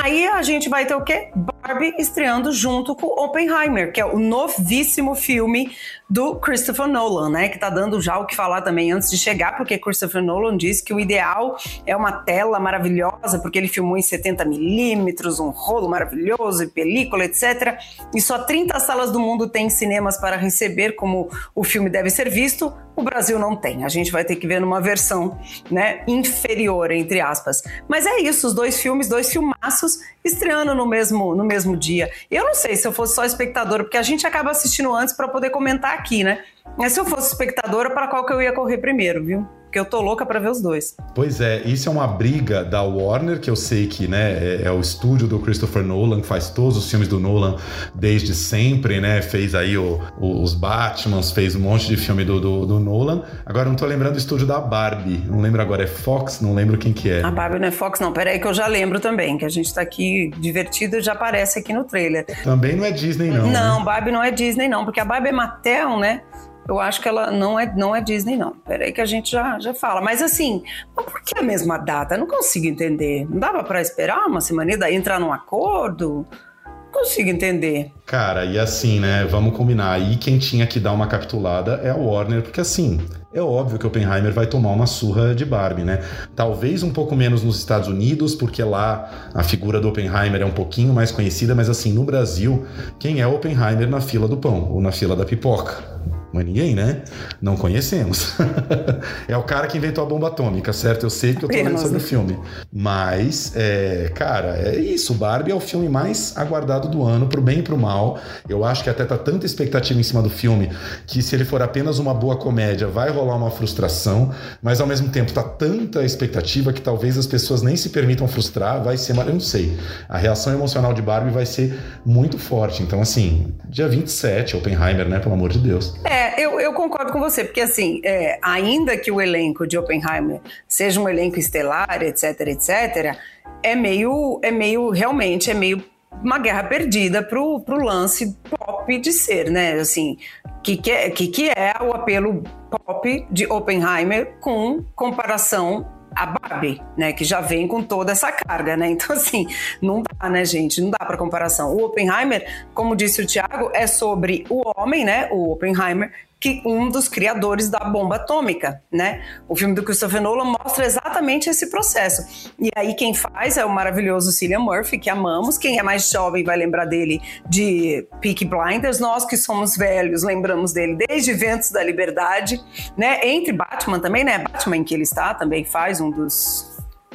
Aí 0.00 0.26
a 0.26 0.42
gente 0.42 0.68
vai 0.68 0.86
ter 0.86 0.94
o 0.94 1.02
quê? 1.02 1.28
Barbie 1.62 1.94
estreando 1.98 2.50
junto 2.50 2.94
com 2.94 3.06
Oppenheimer, 3.06 3.92
que 3.92 4.00
é 4.00 4.04
o 4.04 4.18
novíssimo 4.18 5.14
filme 5.14 5.70
do 6.08 6.34
Christopher 6.36 6.86
Nolan, 6.86 7.30
né? 7.30 7.48
Que 7.48 7.58
tá 7.58 7.70
dando 7.70 8.00
já 8.00 8.18
o 8.18 8.26
que 8.26 8.34
falar 8.34 8.62
também 8.62 8.90
antes 8.90 9.10
de 9.10 9.16
chegar, 9.16 9.56
porque 9.56 9.78
Christopher 9.78 10.22
Nolan 10.22 10.56
disse 10.56 10.82
que 10.82 10.92
o 10.92 11.00
ideal 11.00 11.56
é 11.86 11.94
uma 11.94 12.10
tela 12.10 12.58
maravilhosa, 12.58 13.38
porque 13.38 13.58
ele 13.58 13.68
filmou 13.68 13.96
em 13.96 14.02
70 14.02 14.44
milímetros, 14.44 15.38
um 15.38 15.50
rolo 15.50 15.88
maravilhoso, 15.88 16.68
película, 16.70 17.24
etc. 17.24 17.78
E 18.14 18.20
só 18.20 18.38
30 18.38 18.80
salas 18.80 19.12
do 19.12 19.20
mundo 19.20 19.48
têm 19.48 19.70
cinemas 19.70 20.18
para 20.18 20.36
receber 20.36 20.92
como 20.92 21.30
o 21.54 21.62
filme 21.62 21.88
deve 21.88 22.10
ser 22.10 22.28
visto. 22.28 22.72
O 22.94 23.02
Brasil 23.02 23.38
não 23.38 23.56
tem. 23.56 23.84
A 23.84 23.88
gente 23.88 24.10
vai 24.10 24.24
ter 24.24 24.36
que 24.36 24.46
ver 24.46 24.60
numa 24.60 24.80
versão, 24.80 25.38
né, 25.70 26.02
inferior, 26.06 26.90
entre 26.90 27.21
aspas. 27.22 27.62
Mas 27.88 28.04
é 28.06 28.18
isso, 28.18 28.46
os 28.46 28.54
dois 28.54 28.80
filmes, 28.80 29.08
dois 29.08 29.30
filmaços 29.30 29.98
estreando 30.24 30.74
no 30.74 30.86
mesmo, 30.86 31.34
no 31.34 31.44
mesmo 31.44 31.76
dia. 31.76 32.10
Eu 32.30 32.44
não 32.44 32.54
sei 32.54 32.76
se 32.76 32.86
eu 32.86 32.92
fosse 32.92 33.14
só 33.14 33.24
espectadora, 33.24 33.84
porque 33.84 33.96
a 33.96 34.02
gente 34.02 34.26
acaba 34.26 34.50
assistindo 34.50 34.94
antes 34.94 35.14
para 35.14 35.28
poder 35.28 35.50
comentar 35.50 35.94
aqui, 35.94 36.22
né? 36.22 36.44
Mas 36.76 36.92
se 36.92 37.00
eu 37.00 37.04
fosse 37.04 37.32
espectadora, 37.32 37.90
para 37.90 38.08
qual 38.08 38.26
que 38.26 38.32
eu 38.32 38.42
ia 38.42 38.52
correr 38.52 38.78
primeiro, 38.78 39.24
viu? 39.24 39.61
Porque 39.72 39.80
eu 39.80 39.86
tô 39.86 40.02
louca 40.02 40.26
para 40.26 40.38
ver 40.38 40.50
os 40.50 40.60
dois. 40.60 40.94
Pois 41.14 41.40
é, 41.40 41.62
isso 41.62 41.88
é 41.88 41.92
uma 41.92 42.06
briga 42.06 42.62
da 42.62 42.82
Warner, 42.82 43.40
que 43.40 43.48
eu 43.48 43.56
sei 43.56 43.86
que 43.86 44.06
né, 44.06 44.32
é, 44.32 44.62
é, 44.64 44.70
o 44.70 44.78
estúdio 44.78 45.26
do 45.26 45.38
Christopher 45.38 45.82
Nolan, 45.82 46.20
que 46.20 46.26
faz 46.26 46.50
todos 46.50 46.76
os 46.76 46.90
filmes 46.90 47.08
do 47.08 47.18
Nolan 47.18 47.56
desde 47.94 48.34
sempre, 48.34 49.00
né? 49.00 49.22
Fez 49.22 49.54
aí 49.54 49.78
o, 49.78 49.98
o, 50.20 50.42
os 50.42 50.52
Batmans, 50.52 51.30
fez 51.30 51.56
um 51.56 51.60
monte 51.60 51.88
de 51.88 51.96
filme 51.96 52.22
do, 52.22 52.38
do, 52.38 52.66
do, 52.66 52.78
Nolan. 52.78 53.22
Agora 53.46 53.66
não 53.66 53.74
tô 53.74 53.86
lembrando 53.86 54.12
do 54.12 54.18
estúdio 54.18 54.46
da 54.46 54.60
Barbie. 54.60 55.24
Não 55.26 55.40
lembro 55.40 55.62
agora, 55.62 55.84
é 55.84 55.86
Fox, 55.86 56.42
não 56.42 56.54
lembro 56.54 56.76
quem 56.76 56.92
que 56.92 57.08
é. 57.08 57.22
A 57.22 57.30
Barbie 57.30 57.58
não 57.58 57.68
é 57.68 57.70
Fox, 57.70 57.98
não. 57.98 58.12
Peraí 58.12 58.38
que 58.38 58.46
eu 58.46 58.52
já 58.52 58.66
lembro 58.66 59.00
também, 59.00 59.38
que 59.38 59.46
a 59.46 59.48
gente 59.48 59.72
tá 59.72 59.80
aqui 59.80 60.30
divertido 60.38 60.98
e 60.98 61.00
já 61.00 61.12
aparece 61.12 61.58
aqui 61.58 61.72
no 61.72 61.84
trailer. 61.84 62.26
Também 62.44 62.76
não 62.76 62.84
é 62.84 62.90
Disney, 62.90 63.30
não. 63.30 63.46
Não, 63.50 63.78
né? 63.78 63.84
Barbie 63.86 64.12
não 64.12 64.22
é 64.22 64.30
Disney, 64.30 64.68
não, 64.68 64.84
porque 64.84 65.00
a 65.00 65.04
Barbie 65.06 65.30
é 65.30 65.32
Mattel, 65.32 65.98
né? 65.98 66.20
Eu 66.68 66.78
acho 66.78 67.00
que 67.00 67.08
ela 67.08 67.30
não 67.30 67.58
é, 67.58 67.72
não 67.74 67.94
é 67.94 68.00
Disney, 68.00 68.36
não. 68.36 68.52
Peraí 68.52 68.92
que 68.92 69.00
a 69.00 69.06
gente 69.06 69.30
já, 69.30 69.58
já 69.58 69.74
fala. 69.74 70.00
Mas 70.00 70.22
assim, 70.22 70.62
por 70.94 71.22
que 71.22 71.38
a 71.38 71.42
mesma 71.42 71.76
data? 71.76 72.14
Eu 72.14 72.20
não 72.20 72.26
consigo 72.26 72.66
entender. 72.66 73.26
Não 73.28 73.38
dava 73.38 73.64
para 73.64 73.80
esperar 73.80 74.26
uma 74.26 74.40
semana 74.40 74.72
e 74.72 74.94
entrar 74.94 75.18
num 75.18 75.32
acordo? 75.32 76.26
Não 76.64 76.92
consigo 76.92 77.30
entender. 77.30 77.90
Cara, 78.06 78.44
e 78.44 78.58
assim, 78.58 79.00
né? 79.00 79.24
Vamos 79.24 79.56
combinar. 79.56 79.92
Aí 79.92 80.16
quem 80.16 80.38
tinha 80.38 80.66
que 80.66 80.78
dar 80.78 80.92
uma 80.92 81.06
capitulada 81.06 81.80
é 81.82 81.90
a 81.90 81.96
Warner, 81.96 82.42
porque 82.42 82.60
assim, 82.60 83.00
é 83.34 83.40
óbvio 83.40 83.78
que 83.78 83.86
Oppenheimer 83.86 84.32
vai 84.32 84.46
tomar 84.46 84.70
uma 84.70 84.86
surra 84.86 85.34
de 85.34 85.44
Barbie, 85.44 85.82
né? 85.82 86.00
Talvez 86.36 86.82
um 86.82 86.92
pouco 86.92 87.16
menos 87.16 87.42
nos 87.42 87.58
Estados 87.58 87.88
Unidos, 87.88 88.34
porque 88.34 88.62
lá 88.62 89.30
a 89.34 89.42
figura 89.42 89.80
do 89.80 89.88
Oppenheimer 89.88 90.42
é 90.42 90.44
um 90.44 90.50
pouquinho 90.50 90.92
mais 90.92 91.10
conhecida, 91.10 91.54
mas 91.54 91.68
assim, 91.68 91.92
no 91.92 92.04
Brasil, 92.04 92.66
quem 92.98 93.20
é 93.20 93.26
Oppenheimer 93.26 93.88
na 93.88 94.00
fila 94.00 94.28
do 94.28 94.36
pão 94.36 94.70
ou 94.70 94.80
na 94.80 94.92
fila 94.92 95.16
da 95.16 95.24
pipoca? 95.24 96.21
Mas 96.32 96.46
ninguém, 96.46 96.74
né? 96.74 97.02
Não 97.40 97.56
conhecemos. 97.56 98.34
é 99.28 99.36
o 99.36 99.42
cara 99.42 99.66
que 99.66 99.76
inventou 99.76 100.02
a 100.02 100.06
bomba 100.06 100.28
atômica, 100.28 100.72
certo? 100.72 101.04
Eu 101.04 101.10
sei 101.10 101.34
que 101.34 101.44
eu 101.44 101.48
tô 101.48 101.54
lendo 101.54 101.78
sobre 101.78 101.98
o 101.98 102.00
filme. 102.00 102.38
Mas, 102.72 103.52
é, 103.54 104.10
cara, 104.14 104.56
é 104.56 104.76
isso. 104.76 105.12
Barbie 105.14 105.50
é 105.52 105.54
o 105.54 105.60
filme 105.60 105.88
mais 105.88 106.34
aguardado 106.36 106.88
do 106.88 107.04
ano, 107.04 107.26
pro 107.26 107.42
bem 107.42 107.58
e 107.58 107.62
pro 107.62 107.76
mal. 107.76 108.18
Eu 108.48 108.64
acho 108.64 108.82
que 108.82 108.88
até 108.88 109.04
tá 109.04 109.18
tanta 109.18 109.44
expectativa 109.44 110.00
em 110.00 110.02
cima 110.02 110.22
do 110.22 110.30
filme 110.30 110.70
que 111.06 111.22
se 111.22 111.34
ele 111.34 111.44
for 111.44 111.60
apenas 111.60 111.98
uma 111.98 112.14
boa 112.14 112.36
comédia, 112.36 112.86
vai 112.86 113.10
rolar 113.10 113.36
uma 113.36 113.50
frustração. 113.50 114.32
Mas 114.62 114.80
ao 114.80 114.86
mesmo 114.86 115.10
tempo, 115.10 115.32
tá 115.32 115.42
tanta 115.42 116.02
expectativa 116.02 116.72
que 116.72 116.80
talvez 116.80 117.18
as 117.18 117.26
pessoas 117.26 117.60
nem 117.60 117.76
se 117.76 117.90
permitam 117.90 118.26
frustrar. 118.26 118.82
Vai 118.82 118.96
ser, 118.96 119.16
eu 119.16 119.24
não 119.26 119.40
sei. 119.40 119.76
A 120.08 120.16
reação 120.16 120.52
emocional 120.52 120.94
de 120.94 121.02
Barbie 121.02 121.30
vai 121.30 121.44
ser 121.44 121.78
muito 122.06 122.38
forte. 122.38 122.82
Então, 122.82 123.00
assim, 123.00 123.52
dia 123.68 123.88
27, 123.88 124.56
Oppenheimer, 124.56 125.08
né? 125.08 125.18
Pelo 125.18 125.34
amor 125.34 125.50
de 125.50 125.58
Deus. 125.58 125.94
É, 126.04 126.21
é, 126.22 126.34
eu, 126.38 126.60
eu, 126.60 126.72
concordo 126.72 127.12
com 127.12 127.18
você, 127.18 127.44
porque 127.44 127.60
assim, 127.60 128.00
é, 128.04 128.38
ainda 128.42 128.96
que 128.96 129.10
o 129.10 129.20
elenco 129.20 129.66
de 129.66 129.76
Oppenheimer 129.76 130.40
seja 130.68 131.00
um 131.00 131.08
elenco 131.08 131.38
estelar, 131.38 132.02
etc, 132.02 132.40
etc, 132.40 133.16
é 133.62 133.74
meio, 133.74 134.38
é 134.42 134.50
meio, 134.50 134.90
realmente, 134.90 135.50
é 135.50 135.54
meio 135.54 135.82
uma 136.22 136.38
guerra 136.38 136.64
perdida 136.64 137.22
pro, 137.22 137.60
pro 137.60 137.82
lance 137.82 138.36
pop 138.48 138.98
de 138.98 139.12
ser, 139.12 139.50
né? 139.50 139.72
Assim, 139.74 140.16
que 140.62 140.76
que 140.76 140.90
é, 140.90 141.10
que, 141.10 141.26
que 141.28 141.48
é 141.48 141.74
o 141.80 141.92
apelo 141.92 142.42
pop 142.70 143.26
de 143.30 143.46
Oppenheimer 143.46 144.34
com 144.40 144.84
comparação 144.94 145.86
a 146.14 146.26
Barbie, 146.26 146.80
né, 146.96 147.12
que 147.12 147.24
já 147.24 147.40
vem 147.40 147.66
com 147.66 147.82
toda 147.82 148.12
essa 148.12 148.30
carga, 148.30 148.76
né? 148.76 148.90
Então 149.02 149.16
assim, 149.16 149.46
não 149.80 150.02
dá, 150.02 150.28
né, 150.28 150.44
gente? 150.44 150.80
Não 150.80 150.90
dá 150.90 150.98
para 150.98 151.16
comparação. 151.16 151.74
O 151.74 151.86
Oppenheimer, 151.86 152.66
como 152.74 152.94
disse 152.94 153.22
o 153.22 153.26
Thiago, 153.26 153.70
é 153.74 153.86
sobre 153.86 154.44
o 154.48 154.62
homem, 154.76 155.04
né, 155.04 155.28
o 155.32 155.52
Oppenheimer, 155.52 156.12
que 156.42 156.60
um 156.66 156.88
dos 156.88 157.06
criadores 157.06 157.68
da 157.68 157.78
bomba 157.78 158.16
atômica, 158.16 158.82
né? 158.90 159.22
O 159.48 159.54
filme 159.54 159.76
do 159.76 159.84
Christopher 159.84 160.20
Nolan 160.20 160.56
mostra 160.60 160.84
exatamente 160.84 161.48
esse 161.48 161.70
processo. 161.70 162.52
E 162.58 162.68
aí 162.74 162.94
quem 162.94 163.14
faz 163.14 163.56
é 163.56 163.64
o 163.64 163.70
maravilhoso 163.70 164.32
Cillian 164.32 164.58
Murphy, 164.58 164.98
que 164.98 165.08
amamos. 165.08 165.56
Quem 165.56 165.78
é 165.78 165.84
mais 165.84 166.10
jovem 166.10 166.42
vai 166.42 166.56
lembrar 166.56 166.84
dele 166.84 167.22
de 167.48 168.04
Peaky 168.20 168.44
Blinders. 168.44 168.98
Nós 168.98 169.24
que 169.24 169.36
somos 169.36 169.76
velhos 169.76 170.24
lembramos 170.24 170.72
dele 170.72 170.98
desde 171.06 171.32
Ventos 171.32 171.70
da 171.70 171.80
Liberdade, 171.80 172.60
né? 172.98 173.20
Entre 173.22 173.52
Batman 173.52 174.00
também, 174.00 174.24
né? 174.24 174.38
Batman 174.38 174.82
que 174.82 174.94
ele 174.94 175.04
está 175.04 175.32
também 175.34 175.64
faz 175.64 176.00
um 176.00 176.10
dos 176.10 176.71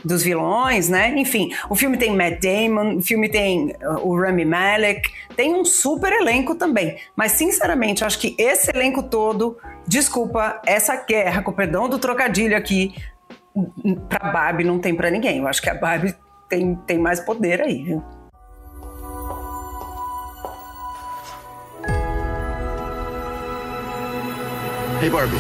dos 0.08 0.24
vilões, 0.24 0.90
né? 0.90 1.14
Enfim, 1.18 1.54
o 1.70 1.76
filme 1.76 1.98
tem 1.98 2.16
Matt 2.16 2.42
Damon, 2.42 2.98
o 2.98 3.02
filme 3.02 3.30
tem 3.30 3.76
uh, 3.82 4.08
o 4.08 4.20
Rami 4.20 4.46
Malek, 4.46 5.12
tem 5.36 5.54
um 5.54 5.66
super 5.66 6.12
elenco 6.14 6.56
também. 6.56 6.98
Mas, 7.16 7.34
sinceramente, 7.34 8.04
acho 8.04 8.18
que 8.18 8.36
esse 8.40 8.72
elenco 8.74 9.04
todo, 9.04 9.58
desculpa, 9.86 10.62
essa 10.66 10.96
guerra, 10.96 11.42
com 11.42 11.52
o 11.52 11.54
perdão 11.54 11.90
do 11.90 12.00
trocadilho 12.00 12.56
aqui, 12.56 12.96
pra 14.08 14.32
Barbie 14.32 14.64
não 14.64 14.80
tem 14.80 14.96
para 14.96 15.12
ninguém. 15.12 15.40
Eu 15.40 15.48
acho 15.48 15.62
que 15.62 15.70
a 15.70 15.76
Barbie 15.76 16.16
tem, 16.48 16.76
tem 16.88 16.98
mais 16.98 17.20
poder 17.20 17.62
aí, 17.62 17.84
viu? 17.84 18.04
Hey, 25.00 25.10
Barbie. 25.10 25.38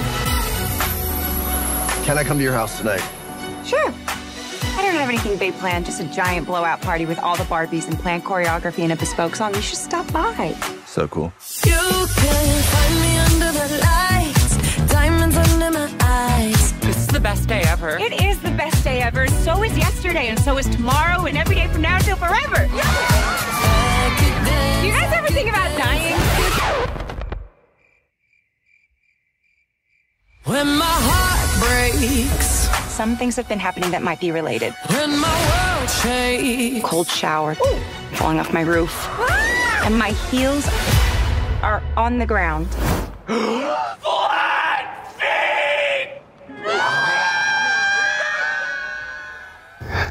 Can 2.05 2.17
I 2.17 2.23
come 2.23 2.37
to 2.37 2.43
your 2.43 2.53
house 2.53 2.77
tonight? 2.77 3.03
Sure. 3.63 3.91
I 4.77 4.83
don't 4.83 4.93
have 4.93 5.09
anything 5.09 5.37
big 5.39 5.55
planned, 5.55 5.85
just 5.85 5.99
a 5.99 6.05
giant 6.05 6.45
blowout 6.45 6.81
party 6.81 7.07
with 7.07 7.17
all 7.17 7.35
the 7.35 7.45
Barbies 7.45 7.87
and 7.87 7.97
planned 7.97 8.23
choreography 8.23 8.83
and 8.83 8.91
a 8.93 8.95
bespoke 8.95 9.35
song. 9.35 9.55
You 9.55 9.61
should 9.61 9.79
stop 9.79 10.05
by. 10.13 10.53
So 10.85 11.07
cool. 11.07 11.33
You 11.65 11.73
can 11.73 12.61
find 12.61 12.95
me 13.01 13.17
under 13.17 13.51
the 13.57 13.79
lights, 13.81 14.57
diamonds 14.91 15.35
under 15.35 15.71
my 15.71 15.91
eyes. 15.99 16.73
This 16.73 16.97
is 16.97 17.07
the 17.07 17.19
best 17.19 17.47
day 17.47 17.61
ever. 17.65 17.97
It 17.97 18.21
is 18.21 18.39
the 18.41 18.51
best 18.51 18.83
day 18.83 19.01
ever. 19.01 19.27
So 19.27 19.63
is 19.63 19.75
yesterday, 19.75 20.27
and 20.27 20.39
so 20.39 20.59
is 20.59 20.69
tomorrow, 20.69 21.25
and 21.25 21.35
every 21.35 21.55
day 21.55 21.67
from 21.69 21.81
now 21.81 21.97
till 21.97 22.15
forever. 22.15 22.67
Do 22.67 22.75
you 24.85 24.93
guys 24.93 25.11
ever 25.11 25.27
think 25.29 25.49
about 25.49 25.75
dying? 25.75 26.13
When 30.43 30.67
my 30.77 30.85
heart 30.85 31.91
breaks. 31.91 32.66
Some 32.97 33.15
things 33.15 33.35
have 33.35 33.47
been 33.47 33.59
happening 33.59 33.91
that 33.91 34.01
might 34.01 34.19
be 34.19 34.31
related. 34.31 34.73
When 34.89 35.19
my 35.19 35.77
world 35.77 35.87
shakes. 35.87 36.83
Cold 36.83 37.07
shower, 37.07 37.51
Ooh. 37.51 37.79
falling 38.13 38.39
off 38.39 38.51
my 38.51 38.61
roof, 38.61 38.89
ah! 38.91 39.83
and 39.85 39.95
my 39.95 40.13
heels 40.31 40.67
are 41.61 41.83
on 41.95 42.17
the 42.17 42.25
ground. 42.25 42.67
Flat 43.27 45.13
feet! 45.19 46.23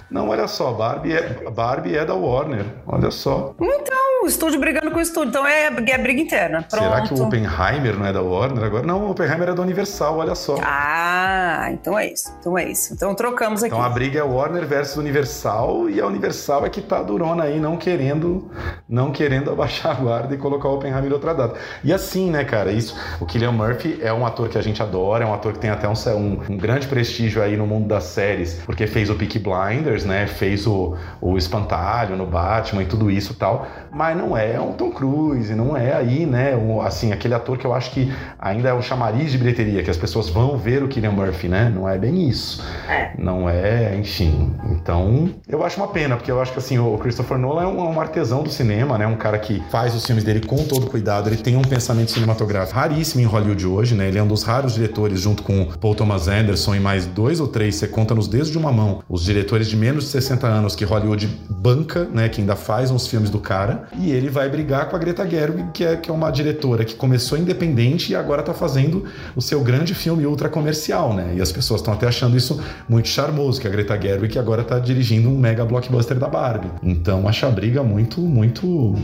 Não, 0.09 0.26
olha 0.29 0.49
só, 0.49 0.72
Barbie 0.72 1.12
é, 1.12 1.51
Barbie 1.51 1.97
é 1.97 2.05
da 2.05 2.14
Warner, 2.14 2.64
olha 2.87 3.11
só. 3.11 3.55
Então, 3.61 4.07
o 4.27 4.29
estúdio 4.29 4.59
brigando 4.59 4.91
com 4.91 4.99
o 4.99 5.01
estúdio. 5.01 5.29
Então 5.29 5.47
é, 5.47 5.66
é 5.66 5.99
briga 5.99 6.20
interna. 6.20 6.66
Pronto. 6.68 6.83
Será 6.83 7.01
que 7.03 7.14
o 7.14 7.22
Oppenheimer 7.22 7.97
não 7.97 8.07
é 8.07 8.12
da 8.12 8.20
Warner 8.20 8.64
agora? 8.64 8.87
Não, 8.87 9.07
o 9.07 9.11
Oppenheimer 9.11 9.49
é 9.49 9.55
da 9.55 9.62
Universal, 9.62 10.18
olha 10.18 10.35
só. 10.35 10.57
Ah, 10.62 11.68
então 11.70 11.99
é 11.99 12.12
isso. 12.12 12.33
Então 12.41 12.59
é 12.59 12.68
isso. 12.68 12.93
Então 12.93 13.14
trocamos 13.14 13.62
aqui. 13.62 13.72
Então 13.74 13.85
a 13.85 13.89
briga 13.89 14.18
é 14.18 14.22
Warner 14.22 14.66
versus 14.66 14.97
Universal 14.97 15.89
e 15.89 16.01
a 16.01 16.07
Universal 16.07 16.66
é 16.66 16.68
que 16.68 16.81
tá 16.81 17.03
durona 17.03 17.45
aí, 17.45 17.61
não 17.61 17.77
querendo, 17.77 18.51
não 18.89 19.12
querendo 19.12 19.51
abaixar 19.53 19.93
a 19.93 19.95
guarda 19.95 20.35
e 20.35 20.39
colocar 20.39 20.68
o 20.68 20.74
Oppenheimer 20.74 21.09
em 21.09 21.12
outra 21.12 21.35
data. 21.35 21.59
E 21.85 21.93
assim, 21.93 22.31
né, 22.31 22.45
cara, 22.45 22.72
isso. 22.72 22.97
O 23.20 23.27
Killian 23.27 23.53
Murphy 23.53 23.99
é 24.03 24.12
um 24.12 24.27
ator 24.27 24.49
que 24.49 24.59
a 24.59 24.62
gente 24.62 24.83
adora, 24.83 25.24
é 25.24 25.27
um 25.27 25.35
ator 25.35 25.53
que 25.53 25.59
tem 25.59 25.70
até 25.70 25.89
um, 25.89 25.93
um, 25.93 26.41
um 26.51 26.57
grande 26.57 26.87
prestígio 26.89 27.43
aí 27.43 27.57
no 27.57 27.66
mundo 27.66 27.87
das 27.87 28.05
séries, 28.05 28.55
porque 28.64 28.87
fez 28.87 29.09
o 29.09 29.14
Peaky 29.14 29.39
Blinders, 29.39 30.05
né? 30.05 30.16
Fez 30.25 30.69
o, 30.69 30.95
o 31.21 31.37
Espantalho 31.37 32.17
no 32.17 32.25
Batman 32.25 32.85
e 32.85 32.87
tudo 32.87 33.11
isso 33.11 33.33
e 33.33 33.37
tal. 33.37 33.67
Mas 33.93 34.17
não 34.17 34.37
é 34.37 34.61
um 34.61 34.73
Tom 34.73 34.91
Cruise, 34.91 35.53
não 35.55 35.77
é 35.77 35.95
aí, 35.95 36.25
né? 36.25 36.55
Um, 36.55 36.81
assim, 36.81 37.12
aquele 37.12 37.35
ator 37.35 37.59
que 37.59 37.67
eu 37.67 37.75
acho 37.75 37.91
que 37.91 38.12
ainda 38.39 38.69
é 38.69 38.75
um 38.75 38.83
chamariz 38.83 39.33
de 39.33 39.39
bilheteria, 39.39 39.83
que 39.83 39.91
as 39.91 39.97
pessoas 39.97 40.29
vão 40.29 40.57
ver 40.57 40.83
o 40.83 40.89
Killian 40.89 41.11
Murphy, 41.11 41.49
né? 41.49 41.73
Não 41.75 41.89
é 41.89 41.99
bem 41.99 42.29
isso. 42.29 42.64
É. 42.89 43.11
Não 43.19 43.51
é, 43.51 43.97
enfim. 43.97 44.55
Então, 44.71 45.31
eu 45.49 45.64
acho 45.64 45.77
uma 45.81 45.89
pena, 45.89 46.17
porque 46.17 46.31
eu 46.31 46.41
acho 46.41 46.53
que 46.53 46.59
assim, 46.59 46.79
o 46.79 46.97
Christopher 46.99 47.39
Nolan 47.39 47.62
é 47.62 47.67
um, 47.67 47.95
um 47.95 48.01
artesão 48.01 48.43
do 48.43 48.51
cinema, 48.51 48.97
né? 48.97 49.07
Um 49.07 49.17
cara 49.17 49.39
que 49.39 49.61
faz 49.71 49.95
os 49.95 50.07
filmes 50.07 50.23
dele 50.23 50.41
com 50.41 50.57
todo 50.64 50.87
cuidado, 50.87 51.29
ele 51.29 51.37
tem 51.37 51.57
um 51.57 51.62
pensamento 51.62 52.11
cinematográfico 52.11 52.79
raríssimo 52.79 53.23
em 53.23 53.25
Hollywood 53.25 53.67
hoje, 53.67 53.95
né? 53.95 54.09
Ele 54.09 54.19
é 54.19 54.23
um 54.23 54.29
dos 54.29 54.43
raros 54.43 54.75
diretores, 54.75 55.21
junto 55.21 55.43
com 55.43 55.64
Paul 55.81 55.95
Thomas 55.95 56.29
Anderson 56.29 56.75
e 56.75 56.81
mais 56.81 57.07
dois 57.07 57.41
ou 57.41 57.49
três, 57.49 57.77
você 57.77 57.89
conta 57.89 58.14
nos 58.14 58.29
dedos 58.29 58.51
de 58.51 58.59
uma 58.59 58.71
mão, 58.71 59.03
os 59.09 59.25
diretores 59.25 59.69
de 59.69 59.77
menos 59.77 60.06
de 60.07 60.13
60 60.13 60.47
anos 60.47 60.75
que 60.75 60.85
Hollywood 60.85 61.29
banca, 61.49 62.05
né? 62.05 62.29
Que 62.29 62.41
ainda 62.41 62.57
faz 62.57 62.91
uns 62.91 63.07
filmes 63.07 63.31
do 63.31 63.39
cara, 63.39 63.89
e 63.99 64.11
ele 64.11 64.29
vai 64.29 64.49
brigar 64.49 64.89
com 64.89 64.97
a 64.97 64.99
Greta 64.99 65.29
Gerwig, 65.29 65.71
que 65.73 65.85
é, 65.85 65.97
que 65.97 66.11
é 66.11 66.15
uma 66.15 66.31
diretora 66.31 66.85
que 66.85 66.95
começou 66.95 67.37
independente 67.37 68.13
e 68.13 68.17
agora 68.17 68.43
tá 68.43 68.55
fazendo 68.55 69.05
o 69.35 69.43
seu 69.43 69.61
grande 69.63 69.95
filme 69.95 70.27
ultra 70.27 70.49
comercial, 70.49 71.13
né? 71.15 71.35
E 71.37 71.41
as 71.41 71.53
pessoas 71.53 71.81
estão 71.81 71.95
até 71.95 72.07
achando 72.07 72.37
isso 72.37 72.61
muito 72.89 73.09
charmoso, 73.09 73.61
que 73.61 73.67
a 73.67 73.71
Greta 73.71 74.01
Gerwig 74.01 74.39
agora 74.39 74.63
tá 74.63 74.79
dirigindo 74.79 75.29
um 75.29 75.39
mega 75.39 75.65
blockbuster 75.65 76.19
da 76.19 76.29
Barbie. 76.29 76.71
Então 76.83 77.29
acho 77.29 77.47
a 77.47 77.51
briga 77.51 77.83
muito, 77.83 78.21
muito 78.21 78.95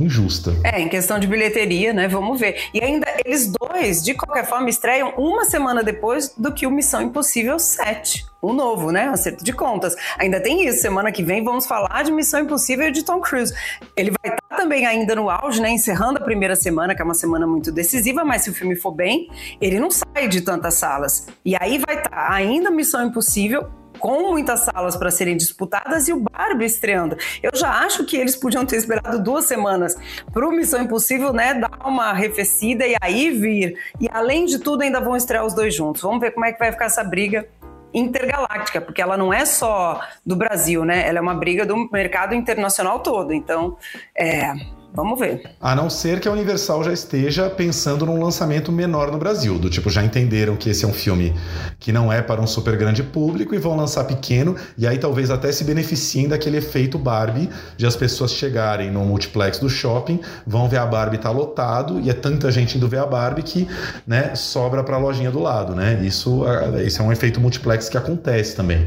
injusta. 0.00 0.54
É, 0.64 0.80
em 0.80 0.88
questão 0.88 1.18
de 1.18 1.26
bilheteria, 1.26 1.92
né? 1.92 2.08
Vamos 2.08 2.38
ver. 2.38 2.56
E 2.72 2.82
ainda 2.82 3.06
eles 3.24 3.50
dois, 3.50 4.02
de 4.02 4.14
qualquer 4.14 4.46
forma, 4.46 4.68
estreiam 4.68 5.14
uma 5.16 5.44
semana 5.44 5.82
depois 5.82 6.34
do 6.36 6.52
que 6.52 6.66
o 6.66 6.70
Missão 6.70 7.02
Impossível 7.02 7.58
7. 7.58 8.26
O 8.40 8.52
novo, 8.52 8.90
né? 8.90 9.04
Acerto 9.08 9.44
de 9.44 9.52
contas. 9.52 9.94
Ainda 10.18 10.40
tem 10.40 10.66
isso. 10.66 10.80
Semana 10.80 11.12
que 11.12 11.22
vem 11.22 11.44
vamos 11.44 11.64
falar 11.64 12.02
de 12.02 12.10
Missão 12.10 12.40
Impossível 12.40 12.90
de 12.90 13.04
Tom 13.04 13.20
Cruise. 13.20 13.54
Ele 13.96 14.10
vai 14.10 14.34
estar 14.34 14.56
também 14.56 14.84
ainda 14.84 15.14
no 15.14 15.30
auge, 15.30 15.60
né? 15.60 15.70
Encerrando 15.70 16.18
a 16.18 16.22
primeira 16.22 16.56
semana, 16.56 16.94
que 16.94 17.00
é 17.00 17.04
uma 17.04 17.14
semana 17.14 17.46
muito 17.46 17.70
decisiva, 17.70 18.24
mas 18.24 18.42
se 18.42 18.50
o 18.50 18.54
filme 18.54 18.74
for 18.74 18.92
bem, 18.92 19.28
ele 19.60 19.78
não 19.78 19.90
sai 19.90 20.26
de 20.28 20.40
tantas 20.40 20.74
salas. 20.74 21.28
E 21.44 21.54
aí 21.54 21.78
vai 21.78 21.98
estar 21.98 22.32
ainda 22.32 22.70
Missão 22.70 23.06
Impossível 23.06 23.68
com 24.02 24.32
muitas 24.32 24.64
salas 24.64 24.96
para 24.96 25.12
serem 25.12 25.36
disputadas 25.36 26.08
e 26.08 26.12
o 26.12 26.18
Barbie 26.18 26.64
estreando. 26.64 27.16
Eu 27.40 27.52
já 27.54 27.70
acho 27.70 28.04
que 28.04 28.16
eles 28.16 28.34
podiam 28.34 28.66
ter 28.66 28.74
esperado 28.74 29.22
duas 29.22 29.44
semanas 29.44 29.94
para 30.32 30.44
o 30.44 30.50
Missão 30.50 30.82
Impossível, 30.82 31.32
né, 31.32 31.54
dar 31.54 31.86
uma 31.86 32.06
arrefecida 32.06 32.84
e 32.84 32.96
aí 33.00 33.30
vir. 33.30 33.78
E 34.00 34.08
além 34.12 34.44
de 34.44 34.58
tudo, 34.58 34.82
ainda 34.82 35.00
vão 35.00 35.16
estrear 35.16 35.46
os 35.46 35.54
dois 35.54 35.72
juntos. 35.72 36.02
Vamos 36.02 36.20
ver 36.20 36.32
como 36.32 36.44
é 36.44 36.52
que 36.52 36.58
vai 36.58 36.72
ficar 36.72 36.86
essa 36.86 37.04
briga 37.04 37.46
intergaláctica, 37.94 38.80
porque 38.80 39.00
ela 39.00 39.16
não 39.16 39.32
é 39.32 39.44
só 39.44 40.00
do 40.26 40.34
Brasil, 40.34 40.84
né? 40.84 41.06
Ela 41.06 41.18
é 41.18 41.22
uma 41.22 41.34
briga 41.34 41.64
do 41.64 41.88
mercado 41.92 42.34
internacional 42.34 42.98
todo. 43.00 43.32
Então, 43.32 43.76
é, 44.16 44.52
Vamos 44.94 45.18
ver. 45.18 45.42
A 45.60 45.74
não 45.74 45.88
ser 45.88 46.20
que 46.20 46.28
a 46.28 46.32
Universal 46.32 46.84
já 46.84 46.92
esteja 46.92 47.48
pensando 47.48 48.04
num 48.04 48.22
lançamento 48.22 48.70
menor 48.70 49.10
no 49.10 49.18
Brasil. 49.18 49.58
Do 49.58 49.70
tipo, 49.70 49.88
já 49.88 50.04
entenderam 50.04 50.54
que 50.54 50.68
esse 50.68 50.84
é 50.84 50.88
um 50.88 50.92
filme 50.92 51.34
que 51.80 51.92
não 51.92 52.12
é 52.12 52.20
para 52.20 52.40
um 52.40 52.46
super 52.46 52.76
grande 52.76 53.02
público 53.02 53.54
e 53.54 53.58
vão 53.58 53.76
lançar 53.76 54.04
pequeno. 54.04 54.54
E 54.76 54.86
aí 54.86 54.98
talvez 54.98 55.30
até 55.30 55.50
se 55.50 55.64
beneficiem 55.64 56.28
daquele 56.28 56.58
efeito 56.58 56.98
Barbie 56.98 57.48
de 57.76 57.86
as 57.86 57.96
pessoas 57.96 58.32
chegarem 58.32 58.90
no 58.90 59.00
multiplex 59.04 59.58
do 59.58 59.68
shopping, 59.68 60.20
vão 60.46 60.68
ver 60.68 60.78
a 60.78 60.86
Barbie 60.86 61.18
tá 61.18 61.30
lotado 61.30 61.98
e 62.00 62.10
é 62.10 62.14
tanta 62.14 62.50
gente 62.50 62.76
indo 62.76 62.86
ver 62.86 62.98
a 62.98 63.06
Barbie 63.06 63.42
que 63.42 63.66
né, 64.06 64.34
sobra 64.34 64.84
para 64.84 64.96
a 64.96 64.98
lojinha 64.98 65.30
do 65.30 65.40
lado. 65.40 65.74
Né? 65.74 66.00
Isso, 66.02 66.44
isso 66.84 67.00
é 67.00 67.04
um 67.04 67.12
efeito 67.12 67.40
multiplex 67.40 67.88
que 67.88 67.96
acontece 67.96 68.54
também. 68.54 68.86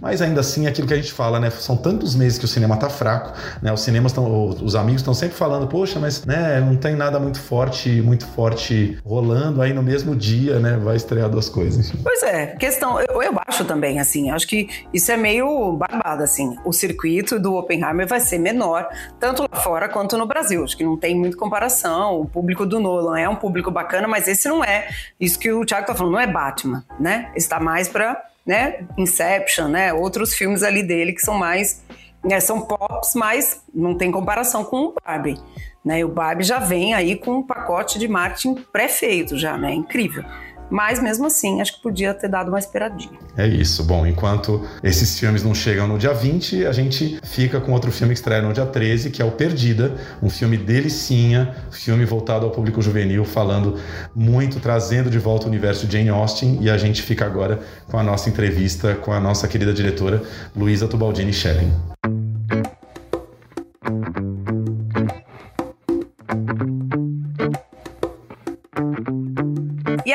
Mas 0.00 0.20
ainda 0.20 0.40
assim, 0.40 0.66
é 0.66 0.68
aquilo 0.68 0.86
que 0.86 0.92
a 0.92 0.96
gente 0.96 1.12
fala, 1.12 1.40
né? 1.40 1.48
São 1.50 1.76
tantos 1.76 2.14
meses 2.14 2.38
que 2.38 2.44
o 2.44 2.48
cinema 2.48 2.76
tá 2.76 2.90
fraco, 2.90 3.32
né? 3.62 3.72
Os 3.72 3.80
cinemas 3.80 4.12
estão. 4.12 4.48
Os 4.62 4.74
amigos 4.74 5.00
estão 5.00 5.14
sempre 5.14 5.34
falando, 5.44 5.68
poxa, 5.68 6.00
mas 6.00 6.24
né, 6.24 6.58
não 6.58 6.74
tem 6.74 6.96
nada 6.96 7.20
muito 7.20 7.38
forte, 7.38 8.00
muito 8.00 8.26
forte 8.28 8.98
rolando 9.04 9.60
aí 9.60 9.74
no 9.74 9.82
mesmo 9.82 10.16
dia, 10.16 10.58
né? 10.58 10.78
Vai 10.78 10.96
estrear 10.96 11.28
duas 11.28 11.50
coisas. 11.50 11.92
Pois 12.02 12.22
é, 12.22 12.46
questão, 12.56 12.98
eu, 12.98 13.22
eu 13.22 13.34
acho 13.46 13.62
também, 13.66 14.00
assim, 14.00 14.30
acho 14.30 14.48
que 14.48 14.68
isso 14.92 15.12
é 15.12 15.18
meio 15.18 15.72
barbado, 15.72 16.22
assim. 16.22 16.56
O 16.64 16.72
circuito 16.72 17.38
do 17.38 17.56
Oppenheimer 17.56 18.06
vai 18.06 18.20
ser 18.20 18.38
menor, 18.38 18.88
tanto 19.20 19.42
lá 19.42 19.60
fora 19.60 19.86
quanto 19.86 20.16
no 20.16 20.24
Brasil. 20.26 20.64
Acho 20.64 20.78
que 20.78 20.84
não 20.84 20.96
tem 20.96 21.14
muita 21.14 21.36
comparação. 21.36 22.22
O 22.22 22.24
público 22.26 22.64
do 22.64 22.80
Nolan 22.80 23.18
é 23.18 23.28
um 23.28 23.36
público 23.36 23.70
bacana, 23.70 24.08
mas 24.08 24.26
esse 24.26 24.48
não 24.48 24.64
é. 24.64 24.88
Isso 25.20 25.38
que 25.38 25.52
o 25.52 25.66
Thiago 25.66 25.86
tá 25.86 25.94
falando, 25.94 26.12
não 26.12 26.20
é 26.20 26.26
Batman, 26.26 26.82
né? 26.98 27.30
Está 27.36 27.60
mais 27.60 27.86
para 27.86 28.18
né, 28.46 28.86
Inception, 28.98 29.68
né, 29.68 29.92
outros 29.92 30.34
filmes 30.34 30.62
ali 30.62 30.82
dele 30.82 31.12
que 31.12 31.22
são 31.22 31.34
mais, 31.34 31.82
né, 32.24 32.40
são 32.40 32.62
pops, 32.62 33.14
mas 33.14 33.62
não 33.74 33.96
tem 33.96 34.10
comparação 34.10 34.64
com 34.64 34.86
o 34.86 34.94
Barbie, 35.04 35.38
né, 35.84 36.04
o 36.04 36.08
Barbie 36.08 36.44
já 36.44 36.58
vem 36.58 36.94
aí 36.94 37.16
com 37.16 37.38
um 37.38 37.42
pacote 37.42 37.98
de 37.98 38.08
marketing 38.08 38.54
pré-feito 38.72 39.36
já, 39.36 39.58
né, 39.58 39.74
incrível. 39.74 40.24
Mas 40.70 41.00
mesmo 41.00 41.26
assim, 41.26 41.60
acho 41.60 41.76
que 41.76 41.82
podia 41.82 42.14
ter 42.14 42.28
dado 42.28 42.48
uma 42.48 42.58
esperadinha. 42.58 43.18
É 43.36 43.46
isso. 43.46 43.84
Bom, 43.84 44.06
enquanto 44.06 44.66
esses 44.82 45.18
filmes 45.18 45.42
não 45.42 45.54
chegam 45.54 45.86
no 45.86 45.98
dia 45.98 46.12
20, 46.12 46.66
a 46.66 46.72
gente 46.72 47.20
fica 47.22 47.60
com 47.60 47.72
outro 47.72 47.92
filme 47.92 48.14
que 48.14 48.18
estreia 48.18 48.42
no 48.42 48.52
dia 48.52 48.66
13, 48.66 49.10
que 49.10 49.20
é 49.20 49.24
o 49.24 49.30
Perdida, 49.30 49.94
um 50.22 50.30
filme 50.30 50.56
delicinha, 50.56 51.54
filme 51.70 52.04
voltado 52.04 52.46
ao 52.46 52.50
público 52.50 52.80
juvenil, 52.80 53.24
falando 53.24 53.78
muito, 54.14 54.58
trazendo 54.58 55.10
de 55.10 55.18
volta 55.18 55.46
o 55.46 55.48
universo 55.48 55.86
de 55.86 55.98
Jane 55.98 56.10
Austen. 56.10 56.58
E 56.60 56.70
a 56.70 56.78
gente 56.78 57.02
fica 57.02 57.24
agora 57.26 57.60
com 57.90 57.98
a 57.98 58.02
nossa 58.02 58.28
entrevista 58.28 58.94
com 58.94 59.12
a 59.12 59.20
nossa 59.20 59.46
querida 59.46 59.72
diretora, 59.72 60.22
Luísa 60.56 60.88
Tubaldini 60.88 61.32
Schelling. 61.32 61.93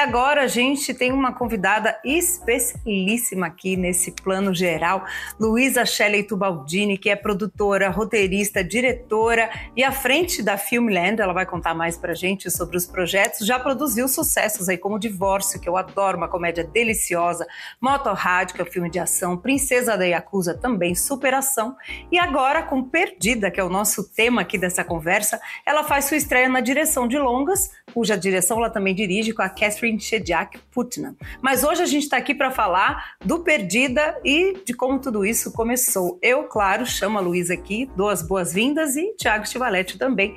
Agora 0.09 0.41
a 0.41 0.47
gente 0.47 0.91
tem 0.91 1.11
uma 1.11 1.31
convidada 1.31 1.99
especialíssima 2.03 3.45
aqui 3.45 3.77
nesse 3.77 4.11
plano 4.11 4.55
geral, 4.55 5.05
Luísa 5.39 5.85
Shelley 5.85 6.23
Tubaldini, 6.23 6.97
que 6.97 7.11
é 7.11 7.15
produtora, 7.15 7.91
roteirista, 7.91 8.63
diretora 8.63 9.51
e 9.77 9.83
à 9.83 9.91
frente 9.91 10.41
da 10.41 10.57
Filmland. 10.57 11.21
Ela 11.21 11.31
vai 11.31 11.45
contar 11.45 11.75
mais 11.75 11.95
pra 11.95 12.15
gente 12.15 12.49
sobre 12.49 12.75
os 12.75 12.87
projetos. 12.87 13.45
Já 13.45 13.59
produziu 13.59 14.07
sucessos 14.07 14.67
aí 14.67 14.79
como 14.79 14.97
Divórcio, 14.97 15.59
que 15.59 15.69
eu 15.69 15.77
adoro, 15.77 16.17
uma 16.17 16.27
comédia 16.27 16.63
deliciosa, 16.63 17.45
Motorrad, 17.79 18.51
que 18.51 18.59
é 18.59 18.63
um 18.63 18.71
filme 18.71 18.89
de 18.89 18.97
ação, 18.97 19.37
Princesa 19.37 19.95
da 19.95 20.05
Yakuza, 20.05 20.55
também 20.55 20.95
superação. 20.95 21.75
E 22.11 22.17
agora 22.17 22.63
com 22.63 22.83
Perdida, 22.83 23.51
que 23.51 23.59
é 23.59 23.63
o 23.63 23.69
nosso 23.69 24.09
tema 24.09 24.41
aqui 24.41 24.57
dessa 24.57 24.83
conversa, 24.83 25.39
ela 25.63 25.83
faz 25.83 26.05
sua 26.05 26.17
estreia 26.17 26.49
na 26.49 26.61
direção 26.61 27.07
de 27.07 27.19
longas, 27.19 27.69
cuja 27.93 28.17
direção 28.17 28.57
ela 28.57 28.71
também 28.71 28.95
dirige 28.95 29.33
com 29.33 29.43
a 29.43 29.49
Catherine 29.49 29.98
Shediak 29.99 30.59
Putnam. 30.71 31.15
Mas 31.41 31.63
hoje 31.63 31.81
a 31.81 31.85
gente 31.85 32.03
está 32.03 32.17
aqui 32.17 32.33
para 32.33 32.51
falar 32.51 33.15
do 33.23 33.39
Perdida 33.39 34.19
e 34.23 34.57
de 34.65 34.73
como 34.73 34.99
tudo 34.99 35.25
isso 35.25 35.51
começou. 35.51 36.19
Eu, 36.21 36.43
claro, 36.43 36.85
chamo 36.85 37.17
a 37.17 37.21
Luísa 37.21 37.53
aqui, 37.53 37.89
dou 37.95 38.09
as 38.09 38.21
boas-vindas 38.21 38.95
e 38.95 39.13
Tiago 39.15 39.45
Stivaletti 39.45 39.97
também. 39.97 40.35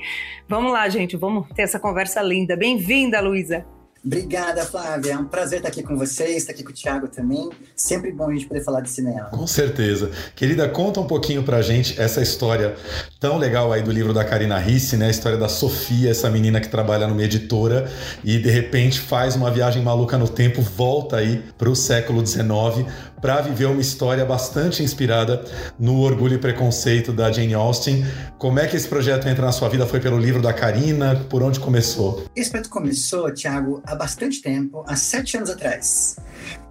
Vamos 0.49 0.73
lá, 0.73 0.89
gente, 0.89 1.17
vamos 1.17 1.49
ter 1.55 1.63
essa 1.63 1.79
conversa 1.79 2.23
linda. 2.23 2.57
Bem-vinda, 2.57 3.21
Luísa. 3.21 3.67
Obrigada, 4.05 4.65
Flávia. 4.65 5.13
É 5.13 5.17
um 5.17 5.27
prazer 5.27 5.59
estar 5.59 5.69
aqui 5.69 5.83
com 5.83 5.97
vocês, 5.97 6.39
estar 6.39 6.53
aqui 6.53 6.65
com 6.65 6.71
o 6.71 6.75
Thiago 6.75 7.07
também. 7.07 7.51
Sempre 7.77 8.11
bom 8.11 8.29
a 8.29 8.33
gente 8.33 8.47
poder 8.47 8.65
falar 8.65 8.81
de 8.81 8.91
cinema. 8.91 9.27
Com 9.27 9.47
certeza. 9.47 10.11
Querida, 10.35 10.69
conta 10.69 10.99
um 10.99 11.07
pouquinho 11.07 11.45
pra 11.45 11.63
gente 11.63 12.01
essa 12.01 12.21
história 12.21 12.75
tão 13.21 13.39
legal 13.39 13.73
aí 13.73 13.81
do 13.81 13.93
livro 13.93 14.13
da 14.13 14.25
Karina 14.25 14.59
Risse, 14.59 14.97
né? 14.97 15.07
A 15.07 15.11
história 15.11 15.39
da 15.39 15.49
Sofia, 15.49 16.11
essa 16.11 16.29
menina 16.29 16.61
que 16.61 16.69
trabalha 16.69 17.07
numa 17.07 17.23
editora 17.23 17.89
e 18.25 18.39
de 18.39 18.51
repente 18.51 18.99
faz 19.01 19.37
uma 19.37 19.51
viagem 19.53 19.83
maluca 19.83 20.19
no 20.19 20.29
tempo, 20.29 20.63
volta 20.63 21.19
aí 21.19 21.41
pro 21.57 21.77
século 21.77 22.27
XIX 22.27 22.87
para 23.23 23.41
viver 23.41 23.67
uma 23.67 23.81
história 23.81 24.25
bastante 24.25 24.83
inspirada 24.83 25.45
no 25.79 26.01
Orgulho 26.01 26.35
e 26.35 26.39
Preconceito 26.39 27.13
da 27.13 27.31
Jane 27.31 27.55
Austen. 27.55 28.05
Como 28.37 28.59
é 28.59 28.67
que 28.67 28.77
esse 28.77 28.89
projeto 28.89 29.29
entra 29.29 29.47
na 29.47 29.53
sua 29.53 29.69
vida? 29.69 29.87
Foi 29.87 30.01
pelo 30.01 30.19
livro 30.19 30.43
da 30.43 30.53
Karina? 30.53 31.15
Por 31.31 31.41
onde 31.41 31.61
começou? 31.61 32.25
Esse 32.35 32.51
projeto 32.51 32.69
começou, 32.69 33.33
Thiago, 33.33 33.81
há 33.87 33.95
bastante 33.95 34.43
tempo, 34.43 34.85
há 34.89 34.97
sete 34.97 35.37
anos 35.37 35.51
atrás, 35.51 36.17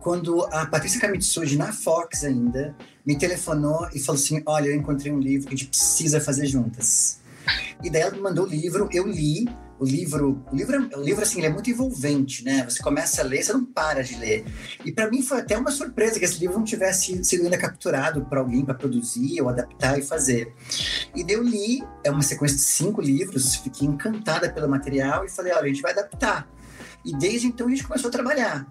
quando 0.01 0.43
a 0.51 0.65
Patrícia 0.65 0.99
Kamitsuji, 0.99 1.57
na 1.57 1.71
Fox 1.71 2.25
ainda, 2.25 2.75
me 3.05 3.17
telefonou 3.17 3.87
e 3.93 3.99
falou 3.99 4.19
assim: 4.19 4.43
Olha, 4.45 4.67
eu 4.67 4.75
encontrei 4.75 5.11
um 5.11 5.19
livro 5.19 5.47
que 5.47 5.55
a 5.55 5.57
gente 5.57 5.69
precisa 5.69 6.19
fazer 6.19 6.47
juntas. 6.47 7.21
E 7.81 7.89
daí 7.89 8.01
ela 8.01 8.11
me 8.11 8.19
mandou 8.19 8.45
o 8.45 8.49
livro, 8.49 8.89
eu 8.91 9.07
li. 9.07 9.47
O 9.81 9.83
livro, 9.83 10.45
o 10.51 10.55
livro, 10.55 10.89
o 10.95 11.01
livro 11.01 11.23
assim, 11.23 11.41
é 11.41 11.49
muito 11.49 11.67
envolvente, 11.67 12.45
né? 12.45 12.63
Você 12.69 12.83
começa 12.83 13.23
a 13.23 13.25
ler, 13.25 13.41
você 13.41 13.51
não 13.51 13.65
para 13.65 14.03
de 14.03 14.15
ler. 14.15 14.45
E 14.85 14.91
para 14.91 15.09
mim 15.09 15.23
foi 15.23 15.39
até 15.39 15.57
uma 15.57 15.71
surpresa 15.71 16.19
que 16.19 16.25
esse 16.25 16.39
livro 16.39 16.59
não 16.59 16.63
tivesse 16.63 17.23
sido 17.23 17.45
ainda 17.45 17.57
capturado 17.57 18.23
por 18.25 18.37
alguém 18.37 18.63
para 18.63 18.75
produzir 18.75 19.41
ou 19.41 19.49
adaptar 19.49 19.97
e 19.97 20.03
fazer. 20.03 20.53
E 21.15 21.25
eu 21.27 21.41
li, 21.41 21.83
é 22.03 22.11
uma 22.11 22.21
sequência 22.21 22.57
de 22.57 22.63
cinco 22.63 23.01
livros, 23.01 23.55
fiquei 23.55 23.87
encantada 23.87 24.53
pelo 24.53 24.69
material 24.69 25.25
e 25.25 25.29
falei, 25.29 25.51
olha, 25.51 25.63
a 25.63 25.67
gente 25.69 25.81
vai 25.81 25.93
adaptar. 25.93 26.47
E 27.03 27.15
desde 27.17 27.47
então 27.47 27.67
a 27.67 27.69
gente 27.69 27.83
começou 27.83 28.09
a 28.09 28.11
trabalhar. 28.11 28.65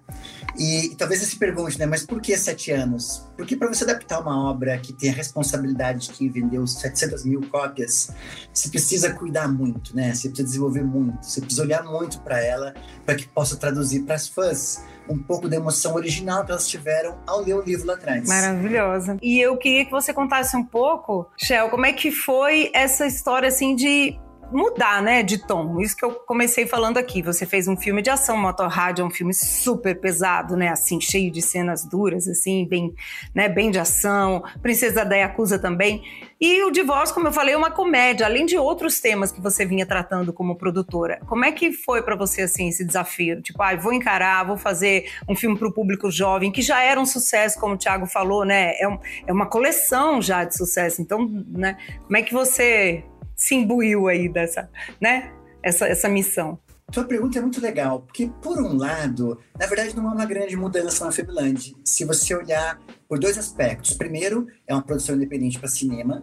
E, 0.57 0.93
e 0.93 0.95
talvez 0.95 1.21
você 1.21 1.27
se 1.27 1.37
pergunte, 1.37 1.79
né? 1.79 1.87
Mas 1.87 2.05
por 2.07 2.21
que 2.21 2.37
sete 2.37 2.71
anos? 2.71 3.29
Porque 3.37 3.57
para 3.57 3.69
você 3.69 3.85
adaptar 3.85 4.21
uma 4.21 4.51
obra 4.51 4.79
que 4.79 4.93
tem 4.93 5.11
a 5.11 5.13
responsabilidade 5.13 6.09
de 6.09 6.13
quem 6.13 6.29
vendeu 6.29 6.67
700 6.67 7.25
mil 7.25 7.41
cópias, 7.51 8.11
você 8.53 8.69
precisa 8.69 9.13
cuidar 9.15 9.49
muito, 9.49 9.95
né? 9.95 10.15
Você 10.15 10.29
precisa 10.29 10.47
desenvolver 10.47 10.85
muito, 10.85 11.25
você 11.25 11.41
precisa 11.41 11.63
olhar 11.63 11.83
muito 11.85 12.21
para 12.21 12.41
ela 12.41 12.75
para 13.05 13.15
que 13.15 13.27
possa 13.29 13.57
traduzir 13.57 14.03
para 14.03 14.15
as 14.15 14.29
fãs 14.29 14.83
um 15.09 15.19
pouco 15.19 15.49
da 15.49 15.57
emoção 15.57 15.95
original 15.95 16.45
que 16.45 16.53
elas 16.53 16.69
tiveram 16.69 17.19
ao 17.27 17.41
ler 17.41 17.55
o 17.55 17.63
livro 17.63 17.87
lá 17.87 17.95
atrás. 17.95 18.29
Maravilhosa. 18.29 19.19
E 19.21 19.41
eu 19.41 19.57
queria 19.57 19.85
que 19.85 19.91
você 19.91 20.15
contasse 20.15 20.57
um 20.57 20.65
pouco, 20.65 21.29
Shell, 21.37 21.69
como 21.69 21.85
é 21.85 21.93
que 21.93 22.13
foi 22.13 22.71
essa 22.73 23.07
história 23.07 23.49
assim 23.49 23.75
de 23.75 24.17
mudar, 24.51 25.03
né, 25.03 25.23
de 25.23 25.39
tom. 25.39 25.81
Isso 25.81 25.97
que 25.97 26.05
eu 26.05 26.13
comecei 26.13 26.67
falando 26.67 26.99
aqui. 26.99 27.23
Você 27.23 27.47
fez 27.47 27.69
um 27.69 27.77
filme 27.77 28.03
de 28.03 28.11
ação, 28.11 28.37
Motorrad 28.37 28.99
é 28.99 29.05
um 29.05 29.11
filme 29.11 29.35
super 29.35 29.99
pesado, 30.01 30.57
né, 30.57 30.69
assim, 30.69 31.01
cheio 31.01 31.31
de 31.31 31.43
cenas 31.43 31.85
duras, 31.85 32.29
assim, 32.29 32.67
bem, 32.67 32.95
né, 33.35 33.49
bem 33.49 33.71
de 33.71 33.79
ação. 33.79 34.43
Princesa 34.63 35.05
da 35.05 35.17
Yakuza 35.17 35.59
também. 35.59 36.03
E 36.41 36.63
o 36.65 36.71
Divórcio, 36.71 37.15
como 37.15 37.29
eu 37.29 37.33
falei, 37.33 37.55
é 37.55 37.57
uma 37.57 37.71
comédia, 37.71 38.25
além 38.25 38.47
de 38.47 38.57
outros 38.57 38.99
temas 38.99 39.31
que 39.31 39.43
você 39.43 39.67
vinha 39.67 39.85
tratando 39.85 40.33
como 40.33 40.57
produtora. 40.57 41.21
Como 41.27 41.45
é 41.45 41.53
que 41.53 41.71
foi 41.71 42.03
para 42.03 42.17
você, 42.17 42.43
assim, 42.43 42.69
esse 42.69 42.83
desafio? 42.85 43.43
Tipo, 43.43 43.63
ah, 43.63 43.77
vou 43.77 43.93
encarar, 43.93 44.45
vou 44.45 44.57
fazer 44.57 45.11
um 45.29 45.37
filme 45.37 45.59
para 45.59 45.69
o 45.69 45.73
público 45.73 46.11
jovem, 46.11 46.51
que 46.51 46.63
já 46.63 46.81
era 46.83 46.99
um 46.99 47.05
sucesso, 47.05 47.61
como 47.61 47.75
o 47.75 47.77
Thiago 47.77 48.07
falou, 48.07 48.47
né? 48.47 48.73
É, 48.81 48.89
um, 48.89 48.99
é 49.27 49.33
uma 49.33 49.47
coleção 49.47 50.23
já 50.23 50.45
de 50.45 50.57
sucesso. 50.57 51.03
Então, 51.03 51.29
né, 51.49 51.77
como 52.05 52.17
é 52.17 52.23
que 52.23 52.33
você 52.33 53.05
se 53.41 53.55
imbuiu 53.55 54.07
aí 54.07 54.29
dessa, 54.29 54.69
né? 55.01 55.33
Essa, 55.63 55.87
essa 55.87 56.09
missão. 56.09 56.59
Sua 56.93 57.05
pergunta 57.05 57.39
é 57.39 57.43
muito 57.43 57.61
legal, 57.61 58.01
porque 58.01 58.31
por 58.43 58.61
um 58.61 58.77
lado, 58.77 59.39
na 59.59 59.67
verdade 59.67 59.97
não 59.97 60.11
é 60.11 60.15
uma 60.15 60.27
grande 60.27 60.57
mudança 60.57 61.05
na 61.05 61.13
Febland. 61.13 61.75
Se 61.85 62.05
você 62.05 62.35
olhar 62.35 62.79
por 63.09 63.19
dois 63.19 63.37
aspectos. 63.37 63.95
Primeiro, 63.95 64.47
é 64.69 64.73
uma 64.73 64.83
produção 64.83 65.17
independente 65.17 65.59
para 65.59 65.69
cinema, 65.69 66.23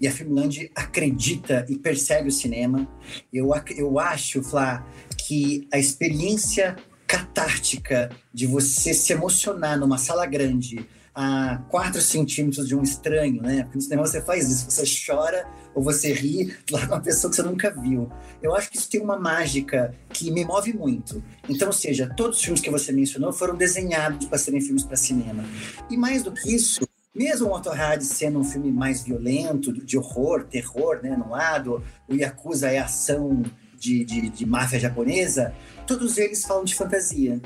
e 0.00 0.08
a 0.08 0.10
Filmland 0.10 0.70
acredita 0.74 1.66
e 1.68 1.76
persegue 1.76 2.28
o 2.28 2.32
cinema. 2.32 2.88
Eu, 3.30 3.50
eu 3.76 3.98
acho, 3.98 4.42
Flá, 4.42 4.82
que 5.18 5.68
a 5.70 5.78
experiência 5.78 6.74
catártica 7.06 8.08
de 8.32 8.46
você 8.46 8.94
se 8.94 9.12
emocionar 9.12 9.78
numa 9.78 9.98
sala 9.98 10.24
grande 10.24 10.88
a 11.14 11.58
4 11.68 12.00
centímetros 12.00 12.66
de 12.66 12.74
um 12.74 12.82
estranho, 12.82 13.42
né? 13.42 13.62
Porque 13.64 13.76
no 13.76 13.82
cinema 13.82 14.06
você 14.06 14.22
faz 14.22 14.48
isso, 14.50 14.70
você 14.70 14.84
chora 15.06 15.46
ou 15.74 15.82
você 15.82 16.12
ri 16.12 16.54
lá 16.70 16.86
com 16.86 16.94
uma 16.94 17.00
pessoa 17.00 17.30
que 17.30 17.36
você 17.36 17.42
nunca 17.42 17.70
viu. 17.70 18.10
Eu 18.42 18.54
acho 18.54 18.70
que 18.70 18.78
isso 18.78 18.88
tem 18.88 19.00
uma 19.00 19.18
mágica 19.18 19.94
que 20.08 20.30
me 20.30 20.44
move 20.44 20.72
muito. 20.72 21.22
Então, 21.48 21.68
ou 21.68 21.72
seja, 21.72 22.12
todos 22.16 22.38
os 22.38 22.44
filmes 22.44 22.60
que 22.60 22.70
você 22.70 22.92
mencionou 22.92 23.32
foram 23.32 23.54
desenhados 23.54 24.26
para 24.26 24.38
serem 24.38 24.60
filmes 24.60 24.84
para 24.84 24.96
cinema. 24.96 25.44
E 25.90 25.96
mais 25.96 26.22
do 26.22 26.32
que 26.32 26.54
isso, 26.54 26.86
mesmo 27.14 27.46
o 27.46 27.50
Motorrad 27.50 28.02
sendo 28.02 28.38
um 28.38 28.44
filme 28.44 28.72
mais 28.72 29.02
violento, 29.02 29.72
de 29.72 29.98
horror, 29.98 30.44
terror, 30.44 31.00
né, 31.02 31.14
no 31.14 31.30
lado, 31.30 31.82
o 32.08 32.14
Yakuza 32.14 32.70
é 32.70 32.78
ação 32.78 33.42
de, 33.82 34.04
de, 34.04 34.30
de 34.30 34.46
máfia 34.46 34.78
japonesa, 34.78 35.52
todos 35.86 36.16
eles 36.16 36.44
falam 36.44 36.64
de 36.64 36.74
fantasia. 36.74 37.40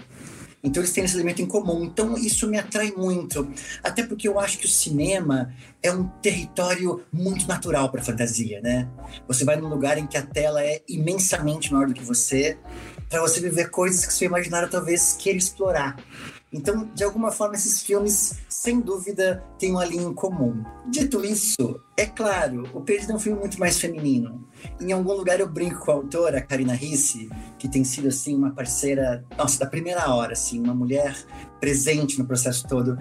Então 0.67 0.83
eles 0.83 0.93
têm 0.93 1.05
esse 1.05 1.15
elemento 1.15 1.41
em 1.41 1.47
comum. 1.47 1.85
Então 1.85 2.19
isso 2.19 2.49
me 2.49 2.59
atrai 2.59 2.93
muito, 2.97 3.49
até 3.83 4.03
porque 4.03 4.27
eu 4.27 4.39
acho 4.41 4.59
que 4.59 4.67
o 4.67 4.69
cinema 4.69 5.55
é 5.81 5.93
um 5.93 6.09
território 6.21 7.03
muito 7.13 7.47
natural 7.47 7.89
para 7.89 8.03
fantasia, 8.03 8.61
né? 8.61 8.89
Você 9.29 9.45
vai 9.45 9.57
num 9.57 9.69
lugar 9.69 9.97
em 9.97 10.07
que 10.07 10.19
a 10.19 10.23
tela 10.23 10.63
é 10.63 10.83
imensamente 10.89 11.73
maior 11.73 11.87
do 11.87 11.95
que 11.95 12.03
você, 12.03 12.59
para 13.09 13.21
você 13.21 13.41
viver 13.41 13.71
coisas 13.71 14.05
que 14.05 14.13
você 14.13 14.25
imaginara 14.25 14.67
talvez 14.67 15.17
queira 15.19 15.39
explorar. 15.39 15.97
Então, 16.53 16.91
de 16.95 17.05
alguma 17.05 17.31
forma, 17.31 17.55
esses 17.55 17.83
filmes, 17.83 18.35
sem 18.49 18.81
dúvida, 18.81 19.45
têm 19.59 19.73
uma 19.73 19.85
linha 19.85 20.05
em 20.05 20.15
comum. 20.15 20.65
Dito 20.91 21.25
isso, 21.25 21.81
é 21.97 22.05
claro, 22.05 22.69
o 22.75 22.81
Perdido 22.83 23.13
é 23.13 23.15
um 23.17 23.19
filme 23.19 23.39
muito 23.39 23.59
mais 23.59 23.79
feminino. 23.79 24.47
Em 24.81 24.93
algum 24.93 25.13
lugar 25.13 25.41
eu 25.41 25.49
brinco 25.49 25.85
com 25.85 25.91
a 25.91 25.95
autora, 25.95 26.41
Karina 26.41 26.75
Risse, 26.75 27.31
que 27.59 27.69
tem 27.69 27.85
sido, 27.85 28.09
assim, 28.09 28.35
uma 28.37 28.51
parceira, 28.51 29.25
nossa, 29.37 29.59
da 29.59 29.67
primeira 29.67 30.13
hora, 30.15 30.33
assim, 30.33 30.61
uma 30.61 30.75
mulher 30.75 31.17
presente 31.61 32.19
no 32.19 32.27
processo 32.27 32.67
todo, 32.69 32.99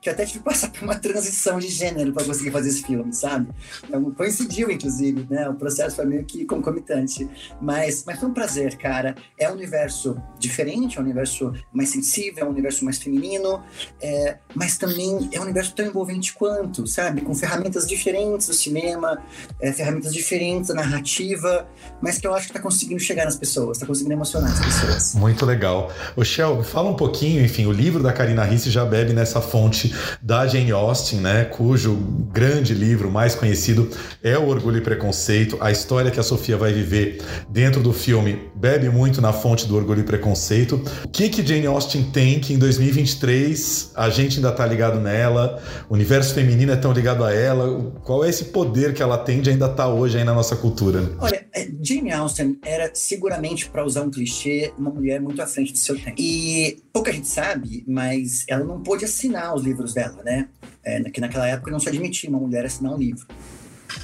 que 0.00 0.08
até 0.08 0.24
tive 0.24 0.38
que 0.38 0.44
passar 0.44 0.70
por 0.70 0.82
uma 0.82 0.94
transição 0.94 1.58
de 1.58 1.68
gênero 1.68 2.12
para 2.12 2.24
conseguir 2.24 2.50
fazer 2.50 2.70
esse 2.70 2.82
filme, 2.82 3.12
sabe? 3.12 3.52
Então, 3.84 4.10
coincidiu, 4.12 4.70
inclusive, 4.70 5.26
né? 5.28 5.48
O 5.48 5.54
processo 5.54 5.96
foi 5.96 6.06
meio 6.06 6.24
que 6.24 6.46
concomitante. 6.46 7.28
Mas, 7.60 8.04
mas 8.06 8.18
foi 8.18 8.28
um 8.28 8.32
prazer, 8.32 8.76
cara. 8.78 9.14
É 9.38 9.50
um 9.50 9.54
universo 9.54 10.16
diferente, 10.38 10.96
é 10.96 11.00
um 11.00 11.04
universo 11.04 11.52
mais 11.72 11.90
sensível, 11.90 12.44
é 12.44 12.48
um 12.48 12.50
universo 12.50 12.84
mais 12.84 12.98
feminino, 12.98 13.62
é, 14.00 14.38
mas 14.54 14.78
também 14.78 15.28
é 15.32 15.38
um 15.38 15.44
universo 15.44 15.74
tão 15.74 15.86
envolvente 15.86 16.32
quanto, 16.32 16.86
sabe? 16.86 17.20
Com 17.20 17.34
ferramentas 17.34 17.86
diferentes 17.86 18.37
do 18.46 18.54
cinema, 18.54 19.18
é, 19.60 19.72
ferramentas 19.72 20.12
diferentes 20.12 20.68
da 20.68 20.74
narrativa, 20.74 21.66
mas 22.00 22.18
que 22.18 22.26
eu 22.26 22.34
acho 22.34 22.46
que 22.46 22.52
está 22.52 22.60
conseguindo 22.60 23.00
chegar 23.00 23.24
nas 23.24 23.36
pessoas, 23.36 23.78
está 23.78 23.86
conseguindo 23.86 24.14
emocionar 24.14 24.52
as 24.52 24.60
pessoas. 24.60 25.14
Muito 25.14 25.44
legal. 25.44 25.90
O 26.16 26.24
Shell, 26.24 26.62
fala 26.62 26.90
um 26.90 26.96
pouquinho, 26.96 27.44
enfim, 27.44 27.66
o 27.66 27.72
livro 27.72 28.02
da 28.02 28.12
Karina 28.12 28.44
Risse 28.44 28.70
já 28.70 28.84
bebe 28.84 29.12
nessa 29.12 29.40
fonte 29.40 29.94
da 30.22 30.46
Jane 30.46 30.70
Austen, 30.70 31.20
né? 31.20 31.44
Cujo 31.44 31.96
grande 32.32 32.74
livro 32.74 33.10
mais 33.10 33.34
conhecido 33.34 33.90
é 34.22 34.36
O 34.38 34.46
Orgulho 34.48 34.78
e 34.78 34.80
Preconceito. 34.80 35.56
A 35.60 35.70
história 35.70 36.10
que 36.10 36.20
a 36.20 36.22
Sofia 36.22 36.56
vai 36.56 36.72
viver 36.72 37.22
dentro 37.48 37.82
do 37.82 37.92
filme 37.92 38.50
bebe 38.54 38.88
muito 38.88 39.20
na 39.20 39.32
fonte 39.32 39.66
do 39.66 39.76
Orgulho 39.76 40.00
e 40.00 40.04
Preconceito. 40.04 40.82
O 41.04 41.08
que 41.08 41.28
que 41.28 41.46
Jane 41.46 41.66
Austen 41.66 42.04
tem 42.04 42.40
que 42.40 42.52
em 42.52 42.58
2023 42.58 43.92
a 43.94 44.10
gente 44.10 44.36
ainda 44.36 44.52
tá 44.52 44.66
ligado 44.66 45.00
nela? 45.00 45.62
O 45.88 45.94
universo 45.94 46.34
feminino 46.34 46.72
é 46.72 46.76
tão 46.76 46.92
ligado 46.92 47.24
a 47.24 47.32
ela? 47.32 47.92
Qual 48.02 48.24
é 48.24 48.27
esse 48.28 48.46
poder 48.46 48.94
que 48.94 49.02
ela 49.02 49.18
tem 49.18 49.40
de 49.40 49.50
ainda 49.50 49.66
estar 49.66 49.84
tá 49.84 49.88
hoje 49.88 50.18
aí 50.18 50.24
na 50.24 50.34
nossa 50.34 50.56
cultura? 50.56 51.10
Olha, 51.18 51.46
é, 51.54 51.68
Jane 51.82 52.12
Austen 52.12 52.58
era 52.64 52.90
seguramente, 52.94 53.68
para 53.68 53.84
usar 53.84 54.02
um 54.02 54.10
clichê, 54.10 54.72
uma 54.78 54.90
mulher 54.90 55.20
muito 55.20 55.40
à 55.40 55.46
frente 55.46 55.72
do 55.72 55.78
seu 55.78 55.98
tempo. 55.98 56.14
E 56.18 56.82
pouca 56.92 57.12
gente 57.12 57.28
sabe, 57.28 57.84
mas 57.86 58.44
ela 58.48 58.64
não 58.64 58.82
pôde 58.82 59.04
assinar 59.04 59.54
os 59.54 59.62
livros 59.62 59.94
dela, 59.94 60.22
né? 60.24 60.48
É, 60.84 61.02
que 61.10 61.20
naquela 61.20 61.46
época 61.46 61.70
não 61.70 61.80
se 61.80 61.88
admitia 61.88 62.30
uma 62.30 62.38
mulher 62.38 62.64
assinar 62.64 62.94
um 62.94 62.98
livro. 62.98 63.26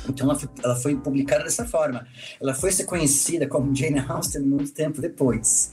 Então 0.09 0.29
ela 0.29 0.39
foi, 0.39 0.49
ela 0.63 0.77
foi, 0.77 0.97
publicada 0.97 1.45
dessa 1.45 1.67
forma. 1.67 2.07
Ela 2.41 2.55
foi 2.55 2.73
ser 2.73 2.85
conhecida 2.85 3.47
como 3.47 3.75
Jane 3.75 4.01
Austen 4.09 4.43
muito 4.43 4.73
tempo 4.73 5.01
depois. 5.01 5.73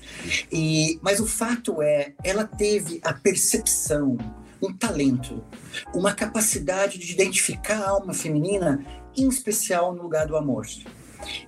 E, 0.51 0.99
mas 1.01 1.19
o 1.19 1.25
fato 1.25 1.81
é, 1.81 2.13
ela 2.23 2.45
teve 2.45 2.99
a 3.03 3.13
percepção, 3.13 4.17
um 4.61 4.73
talento, 4.73 5.43
uma 5.93 6.13
capacidade 6.13 6.97
de 6.97 7.11
identificar 7.11 7.81
a 7.81 7.89
alma 7.89 8.13
feminina, 8.13 8.85
em 9.15 9.27
especial 9.27 9.93
no 9.93 10.03
lugar 10.03 10.27
do 10.27 10.37
amor. 10.37 10.67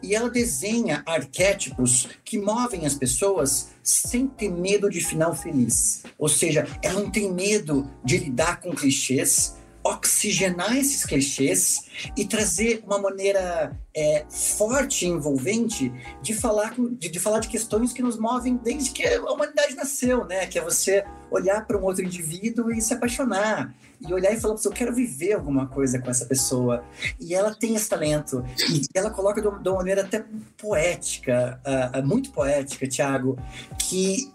E 0.02 0.14
ela 0.14 0.30
desenha 0.30 1.02
arquétipos 1.06 2.08
que 2.24 2.38
movem 2.38 2.86
as 2.86 2.94
pessoas 2.94 3.70
sem 3.82 4.28
ter 4.28 4.50
medo 4.50 4.90
de 4.90 5.02
final 5.02 5.36
feliz. 5.36 6.04
Ou 6.18 6.30
seja, 6.30 6.68
ela 6.82 7.02
não 7.02 7.10
tem 7.10 7.32
medo 7.32 7.90
de 8.04 8.18
lidar 8.18 8.60
com 8.62 8.76
clichês, 8.76 9.56
oxigenar 9.84 10.78
esses 10.78 11.06
clichês 11.06 11.84
e 12.16 12.26
trazer 12.26 12.82
uma 12.86 12.98
maneira 12.98 13.78
é, 13.96 14.26
forte 14.30 15.06
e 15.06 15.10
envolvente 15.10 15.92
de 16.22 16.34
falar, 16.34 16.74
de, 16.74 17.10
de, 17.10 17.20
falar 17.20 17.40
de 17.40 17.50
questões 17.50 17.92
que 17.92 18.02
nos 18.02 18.18
movem 18.18 18.56
desde 18.56 18.92
que 18.92 19.06
a 19.06 19.22
humanidade 19.32 19.76
nasceu, 19.76 20.26
né? 20.26 20.48
Que 20.48 20.58
é 20.58 20.62
você 20.62 21.04
olhar 21.30 21.68
para 21.68 21.78
um 21.78 21.84
outro 21.84 22.04
indivíduo 22.04 22.72
e 22.72 22.82
se 22.82 22.94
apaixonar. 22.94 23.74
E 24.00 24.14
olhar 24.14 24.34
e 24.34 24.40
falar, 24.40 24.56
eu 24.64 24.72
quero 24.72 24.94
viver 24.94 25.34
alguma 25.34 25.68
coisa 25.68 26.00
com 26.00 26.10
essa 26.10 26.26
pessoa. 26.26 26.84
E 27.20 27.34
ela 27.34 27.54
tem 27.54 27.76
esse 27.76 27.90
talento. 27.90 28.44
E 28.70 28.82
ela 28.94 29.10
coloca 29.10 29.42
de 29.42 29.48
uma, 29.48 29.60
de 29.60 29.70
uma 29.70 29.78
maneira 29.78 30.02
até 30.02 30.26
poética, 30.58 31.60
uh, 31.66 32.06
muito 32.06 32.32
poética, 32.32 32.88
Tiago, 32.88 33.38
que 33.78 34.32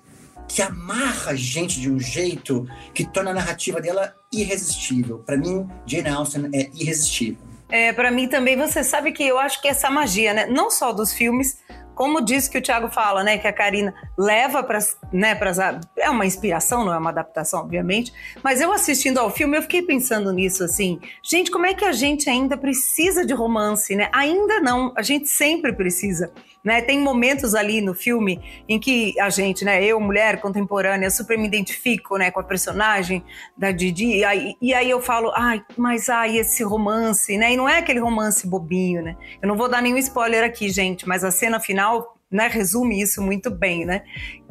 que 0.48 0.62
amarra 0.62 1.32
a 1.32 1.34
gente 1.34 1.80
de 1.80 1.90
um 1.90 2.00
jeito 2.00 2.66
que 2.94 3.04
torna 3.04 3.30
a 3.30 3.34
narrativa 3.34 3.80
dela 3.80 4.14
irresistível. 4.32 5.18
Para 5.18 5.36
mim, 5.36 5.68
Jane 5.86 6.08
Austen 6.08 6.48
é 6.54 6.70
irresistível. 6.74 7.46
É, 7.68 7.92
para 7.92 8.10
mim 8.10 8.28
também, 8.28 8.56
você 8.56 8.82
sabe 8.82 9.12
que 9.12 9.22
eu 9.22 9.38
acho 9.38 9.60
que 9.60 9.68
essa 9.68 9.90
magia, 9.90 10.32
né? 10.32 10.46
Não 10.46 10.70
só 10.70 10.90
dos 10.90 11.12
filmes, 11.12 11.58
como 11.98 12.20
disse 12.20 12.48
que 12.48 12.56
o 12.56 12.62
Thiago 12.62 12.88
fala, 12.88 13.24
né, 13.24 13.38
que 13.38 13.48
a 13.48 13.52
Karina 13.52 13.92
leva 14.16 14.62
para, 14.62 14.78
né, 15.12 15.34
para 15.34 15.80
é 15.96 16.08
uma 16.08 16.24
inspiração, 16.24 16.84
não 16.84 16.94
é 16.94 16.96
uma 16.96 17.10
adaptação, 17.10 17.58
obviamente, 17.58 18.12
mas 18.40 18.60
eu 18.60 18.72
assistindo 18.72 19.18
ao 19.18 19.30
filme, 19.30 19.56
eu 19.56 19.62
fiquei 19.62 19.82
pensando 19.82 20.32
nisso 20.32 20.62
assim, 20.62 21.00
gente, 21.24 21.50
como 21.50 21.66
é 21.66 21.74
que 21.74 21.84
a 21.84 21.90
gente 21.90 22.30
ainda 22.30 22.56
precisa 22.56 23.26
de 23.26 23.34
romance, 23.34 23.96
né? 23.96 24.08
Ainda 24.12 24.60
não, 24.60 24.92
a 24.96 25.02
gente 25.02 25.26
sempre 25.26 25.72
precisa. 25.72 26.30
Né? 26.68 26.82
Tem 26.82 27.00
momentos 27.00 27.54
ali 27.54 27.80
no 27.80 27.94
filme 27.94 28.38
em 28.68 28.78
que 28.78 29.18
a 29.18 29.30
gente, 29.30 29.64
né, 29.64 29.82
eu, 29.82 29.98
mulher 29.98 30.38
contemporânea, 30.38 31.10
super 31.10 31.38
me 31.38 31.46
identifico 31.46 32.18
né, 32.18 32.30
com 32.30 32.40
a 32.40 32.42
personagem 32.44 33.24
da 33.56 33.70
Didi, 33.70 34.18
e 34.18 34.22
aí, 34.22 34.54
e 34.60 34.74
aí 34.74 34.90
eu 34.90 35.00
falo, 35.00 35.32
ai, 35.34 35.64
mas 35.78 36.10
ai, 36.10 36.36
esse 36.36 36.62
romance, 36.62 37.38
né? 37.38 37.54
E 37.54 37.56
não 37.56 37.66
é 37.66 37.78
aquele 37.78 38.00
romance 38.00 38.46
bobinho, 38.46 39.02
né? 39.02 39.16
Eu 39.40 39.48
não 39.48 39.56
vou 39.56 39.66
dar 39.66 39.80
nenhum 39.80 39.96
spoiler 39.96 40.44
aqui, 40.44 40.68
gente, 40.68 41.08
mas 41.08 41.24
a 41.24 41.30
cena 41.30 41.58
final 41.58 42.18
né, 42.30 42.48
resume 42.48 43.00
isso 43.00 43.22
muito 43.22 43.50
bem, 43.50 43.86
né? 43.86 44.02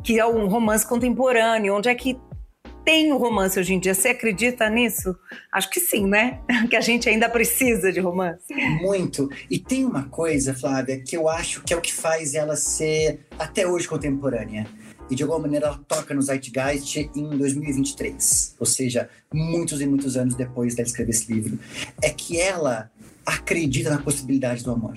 Que 0.04 0.20
é 0.20 0.26
um 0.26 0.48
romance 0.48 0.88
contemporâneo, 0.88 1.76
onde 1.76 1.88
é 1.88 1.94
que 1.94 2.20
tem 2.88 3.12
o 3.12 3.18
romance 3.18 3.60
hoje 3.60 3.74
em 3.74 3.80
dia. 3.82 3.94
Você 3.94 4.08
acredita 4.08 4.70
nisso? 4.70 5.14
Acho 5.52 5.70
que 5.70 5.82
sim, 5.82 6.08
né? 6.08 6.40
Que 6.70 6.76
a 6.78 6.80
gente 6.80 7.10
ainda 7.10 7.28
precisa 7.28 7.92
de 7.92 8.00
romance. 8.00 8.54
Muito. 8.82 9.30
E 9.52 9.60
tem 9.60 9.84
uma 9.84 10.04
coisa, 10.04 10.54
Flávia, 10.54 10.98
que 10.98 11.18
eu 11.18 11.28
acho 11.28 11.62
que 11.64 11.74
é 11.74 11.78
o 11.78 11.82
que 11.82 11.94
faz 11.94 12.34
ela 12.34 12.56
ser 12.56 13.26
até 13.38 13.68
hoje 13.68 13.90
contemporânea. 13.90 14.66
E 15.10 15.16
de 15.16 15.24
alguma 15.24 15.42
maneira 15.42 15.68
ela 15.68 15.82
toca 15.86 16.14
no 16.14 16.22
Zeitgeist 16.22 17.10
em 17.14 17.38
2023. 17.38 18.56
Ou 18.58 18.66
seja, 18.66 19.10
muitos 19.34 19.82
e 19.82 19.86
muitos 19.86 20.16
anos 20.16 20.34
depois 20.34 20.74
dela 20.74 20.88
escrever 20.88 21.12
esse 21.12 21.34
livro. 21.34 21.60
É 22.02 22.10
que 22.10 22.40
ela 22.40 22.90
acredita 23.26 23.90
na 23.90 23.98
possibilidade 23.98 24.64
do 24.64 24.72
amor. 24.72 24.96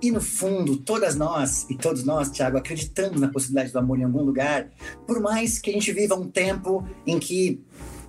E 0.00 0.10
no 0.10 0.20
fundo, 0.20 0.76
todas 0.76 1.16
nós 1.16 1.66
e 1.68 1.76
todos 1.76 2.04
nós, 2.04 2.30
Tiago, 2.30 2.56
acreditamos 2.56 3.20
na 3.20 3.28
possibilidade 3.28 3.72
do 3.72 3.78
amor 3.78 3.98
em 3.98 4.04
algum 4.04 4.22
lugar, 4.22 4.70
por 5.06 5.20
mais 5.20 5.58
que 5.58 5.70
a 5.70 5.72
gente 5.72 5.92
viva 5.92 6.14
um 6.14 6.28
tempo 6.28 6.86
em 7.06 7.18
que 7.18 7.60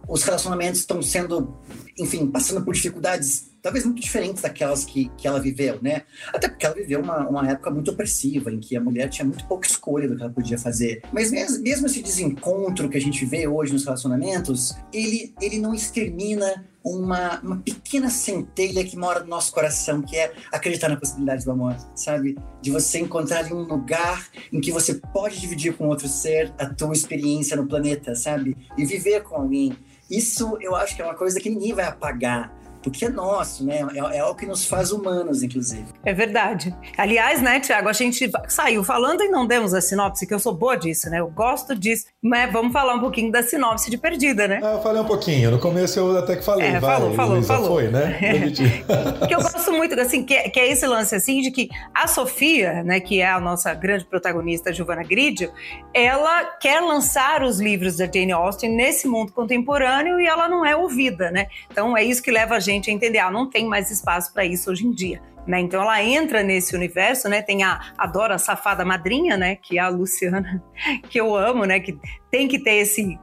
os 0.08 0.24
relacionamentos 0.24 0.80
estão 0.80 1.02
sendo, 1.02 1.56
enfim, 1.98 2.28
passando 2.28 2.64
por 2.64 2.74
dificuldades 2.74 3.50
talvez 3.62 3.86
muito 3.86 4.02
diferentes 4.02 4.42
daquelas 4.42 4.86
que, 4.86 5.10
que 5.18 5.28
ela 5.28 5.40
viveu, 5.40 5.80
né? 5.82 6.04
Até 6.34 6.48
porque 6.48 6.66
ela 6.66 6.76
viveu 6.76 7.02
uma, 7.02 7.28
uma 7.28 7.50
época 7.50 7.70
muito 7.70 7.92
opressiva, 7.92 8.52
em 8.52 8.60
que 8.60 8.76
a 8.76 8.82
mulher 8.82 9.10
tinha 9.10 9.26
muito 9.26 9.46
pouca 9.48 9.68
escolha 9.68 10.08
do 10.08 10.16
que 10.16 10.22
ela 10.22 10.32
podia 10.32 10.58
fazer. 10.58 11.02
Mas 11.12 11.32
mesmo, 11.32 11.62
mesmo 11.62 11.86
esse 11.88 12.02
desencontro 12.02 12.90
que 12.90 12.98
a 12.98 13.02
gente 13.02 13.26
vê 13.26 13.48
hoje 13.48 13.74
nos 13.74 13.86
relacionamentos, 13.86 14.76
ele, 14.94 15.34
ele 15.42 15.60
não 15.60 15.74
extermina 15.74 16.66
uma, 16.84 17.40
uma 17.42 17.58
pequena 17.58 18.10
centelha 18.10 18.84
que 18.84 18.98
mora 18.98 19.20
no 19.20 19.28
nosso 19.28 19.52
coração, 19.52 20.02
que 20.02 20.16
é 20.16 20.34
acreditar 20.52 20.90
na 20.90 20.96
possibilidade 20.96 21.44
do 21.44 21.52
amor, 21.52 21.76
sabe? 21.96 22.38
De 22.62 22.72
você 22.72 23.00
encontrar 23.00 23.52
um 23.52 23.64
lugar 23.64 24.28
em 24.52 24.62
que 24.62 24.72
você 24.72 24.96
pode 24.96 25.40
dividir 25.40 25.76
com 25.76 25.88
outro 25.88 26.08
ser 26.08 26.54
a 26.58 26.66
tua 26.68 26.94
experiência 26.94 27.58
no 27.58 27.68
planeta, 27.68 28.16
sabe? 28.16 28.56
E 28.78 28.86
viver 28.86 29.24
com 29.24 29.36
alguém. 29.36 29.78
Isso 30.10 30.58
eu 30.60 30.76
acho 30.76 30.96
que 30.96 31.02
é 31.02 31.06
uma 31.06 31.16
coisa 31.16 31.40
que 31.40 31.50
ninguém 31.50 31.74
vai 31.74 31.86
apagar 31.86 32.59
porque 32.82 33.06
é 33.06 33.10
nosso, 33.10 33.66
né? 33.66 33.88
É, 33.94 34.18
é 34.18 34.24
o 34.24 34.34
que 34.34 34.46
nos 34.46 34.66
faz 34.66 34.92
humanos, 34.92 35.44
inclusive. 35.44 35.86
É 36.06 36.14
verdade. 36.14 36.76
Aliás, 36.98 37.42
né, 37.42 37.60
Tiago, 37.60 37.90
a 37.90 37.94
gente 37.94 38.30
saiu 38.48 38.84
falando 38.84 39.22
e 39.22 39.28
não 39.28 39.46
demos 39.46 39.74
a 39.74 39.82
sinopse, 39.82 40.26
que 40.26 40.34
eu 40.34 40.40
sou 40.40 40.54
boa 40.54 40.76
disso, 40.76 41.10
né? 41.10 41.20
Eu 41.20 41.30
gosto 41.30 41.76
disso. 41.76 42.06
Mas 42.22 42.52
vamos 42.52 42.72
falar 42.72 42.94
um 42.94 43.00
pouquinho 43.00 43.32
da 43.32 43.44
sinopse 43.44 43.90
de 43.90 43.98
Perdida, 43.98 44.48
né? 44.48 44.60
Ah, 44.64 44.74
eu 44.74 44.82
falei 44.82 45.02
um 45.02 45.06
pouquinho. 45.06 45.52
No 45.52 45.60
começo 45.60 46.00
eu 46.00 46.18
até 46.18 46.36
que 46.36 46.44
falei. 46.44 46.68
É, 46.68 46.80
vai, 46.80 46.96
falou, 46.96 47.14
falou, 47.14 47.36
Luísa, 47.36 47.54
falou. 47.54 47.70
foi, 47.70 47.88
né? 47.88 48.18
É. 48.30 49.28
que 49.28 49.34
eu 49.34 49.42
gosto 49.42 49.72
muito, 49.72 50.00
assim, 50.00 50.24
que 50.24 50.34
é, 50.34 50.50
que 50.50 50.60
é, 50.60 50.72
esse 50.72 50.86
lance, 50.86 51.16
assim, 51.16 51.42
de 51.42 51.52
que 51.52 51.70
a 51.94 52.08
Sofia, 52.08 52.84
né, 52.84 53.00
que 53.00 53.22
é 53.22 53.30
a 53.30 53.40
nossa 53.40 53.74
grande 53.74 54.06
protagonista, 54.06 54.74
Giovanna 54.74 55.04
Gridio, 55.04 55.52
ela 55.94 56.46
quer 56.46 56.82
lançar 56.82 57.44
os 57.44 57.60
livros 57.60 57.98
da 57.98 58.06
Jane 58.06 58.32
Austen 58.32 58.76
nesse 58.76 59.08
mundo 59.08 59.32
contemporâneo 59.32 60.20
e 60.20 60.26
ela 60.26 60.48
não 60.48 60.66
é 60.66 60.76
ouvida, 60.76 61.32
né? 61.32 61.48
Então 61.72 61.96
é 61.98 62.04
isso 62.04 62.22
que 62.22 62.32
leva 62.32 62.56
a 62.56 62.60
gente 62.60 62.70
a 62.88 62.94
entender, 62.94 63.20
ah, 63.20 63.32
não 63.32 63.50
tem 63.50 63.68
mais 63.68 63.90
espaço 63.90 64.32
para 64.32 64.46
isso 64.46 64.70
hoje 64.70 64.86
em 64.86 64.92
dia. 64.92 65.22
Né? 65.48 65.60
Então 65.62 65.82
ela 65.82 66.04
entra 66.04 66.44
nesse 66.44 66.76
universo, 66.76 67.28
né? 67.28 67.42
Tem 67.42 67.64
a 67.64 67.80
adora 67.98 68.38
safada 68.38 68.86
madrinha, 68.86 69.36
né? 69.36 69.56
Que 69.56 69.80
é 69.80 69.82
a 69.82 69.90
Luciana, 69.90 70.64
que 71.10 71.20
eu 71.20 71.36
amo, 71.36 71.66
né? 71.66 71.80
Que 71.80 71.98
tem 72.30 72.48
que 72.48 72.60
ter 72.60 72.76
esse 72.76 73.18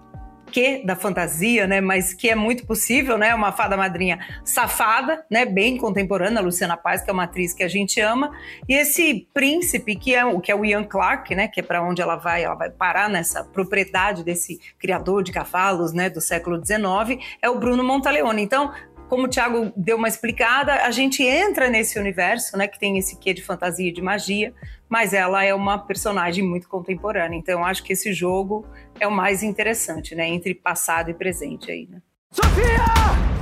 que 0.50 0.84
da 0.84 0.96
fantasia, 0.96 1.66
né? 1.66 1.80
Mas 1.80 2.12
que 2.12 2.28
é 2.28 2.34
muito 2.34 2.66
possível, 2.66 3.18
né? 3.18 3.34
Uma 3.34 3.52
fada 3.52 3.76
madrinha 3.76 4.18
safada, 4.44 5.24
né? 5.30 5.44
Bem 5.44 5.76
contemporânea, 5.76 6.40
Luciana 6.40 6.76
Paz, 6.76 7.02
que 7.02 7.10
é 7.10 7.12
uma 7.12 7.24
atriz 7.24 7.52
que 7.52 7.62
a 7.62 7.68
gente 7.68 8.00
ama, 8.00 8.30
e 8.68 8.74
esse 8.74 9.28
príncipe 9.32 9.96
que 9.96 10.14
é 10.14 10.24
o 10.24 10.40
que 10.40 10.50
é 10.50 10.54
o 10.54 10.64
Ian 10.64 10.84
Clark, 10.84 11.34
né? 11.34 11.48
Que 11.48 11.60
é 11.60 11.62
para 11.62 11.82
onde 11.82 12.00
ela 12.00 12.16
vai, 12.16 12.44
ela 12.44 12.54
vai 12.54 12.70
parar 12.70 13.08
nessa 13.08 13.44
propriedade 13.44 14.24
desse 14.24 14.58
criador 14.78 15.22
de 15.22 15.32
cavalos, 15.32 15.92
né? 15.92 16.08
Do 16.08 16.20
século 16.20 16.60
XIX, 16.64 17.22
é 17.42 17.48
o 17.48 17.58
Bruno 17.58 17.84
Montaleone. 17.84 18.42
Então 18.42 18.72
como 19.08 19.24
o 19.24 19.28
Thiago 19.28 19.72
deu 19.76 19.96
uma 19.96 20.08
explicada, 20.08 20.84
a 20.84 20.90
gente 20.90 21.22
entra 21.22 21.68
nesse 21.68 21.98
universo, 21.98 22.56
né, 22.56 22.66
que 22.66 22.78
tem 22.78 22.98
esse 22.98 23.18
quê 23.18 23.32
de 23.32 23.42
fantasia 23.42 23.88
e 23.88 23.92
de 23.92 24.02
magia, 24.02 24.52
mas 24.88 25.12
ela 25.12 25.44
é 25.44 25.54
uma 25.54 25.78
personagem 25.78 26.44
muito 26.44 26.68
contemporânea. 26.68 27.36
Então, 27.36 27.64
acho 27.64 27.82
que 27.82 27.92
esse 27.92 28.12
jogo 28.12 28.66
é 28.98 29.06
o 29.06 29.12
mais 29.12 29.42
interessante, 29.42 30.14
né, 30.14 30.28
entre 30.28 30.54
passado 30.54 31.10
e 31.10 31.14
presente 31.14 31.70
aí, 31.70 31.86
né? 31.90 32.00
Sofia! 32.32 33.35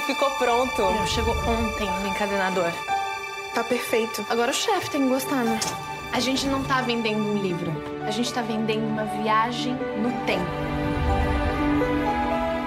Sophie 0.00 0.14
ficou 0.14 0.30
pronto. 0.32 0.82
Não, 0.82 1.06
chegou 1.06 1.34
ontem 1.46 1.88
no 2.00 2.08
encadenador. 2.08 2.70
Tá 3.54 3.62
perfeito. 3.62 4.24
Agora 4.30 4.50
o 4.50 4.54
chefe 4.54 4.90
tem 4.90 5.02
que 5.02 5.08
gostar, 5.08 5.44
né? 5.44 5.58
A 6.12 6.20
gente 6.20 6.46
não 6.46 6.62
tá 6.62 6.80
vendendo 6.80 7.22
um 7.22 7.36
livro. 7.36 7.72
A 8.06 8.10
gente 8.10 8.32
tá 8.32 8.40
vendendo 8.40 8.86
uma 8.86 9.04
viagem 9.04 9.74
no 9.74 10.10
tempo. 10.26 10.46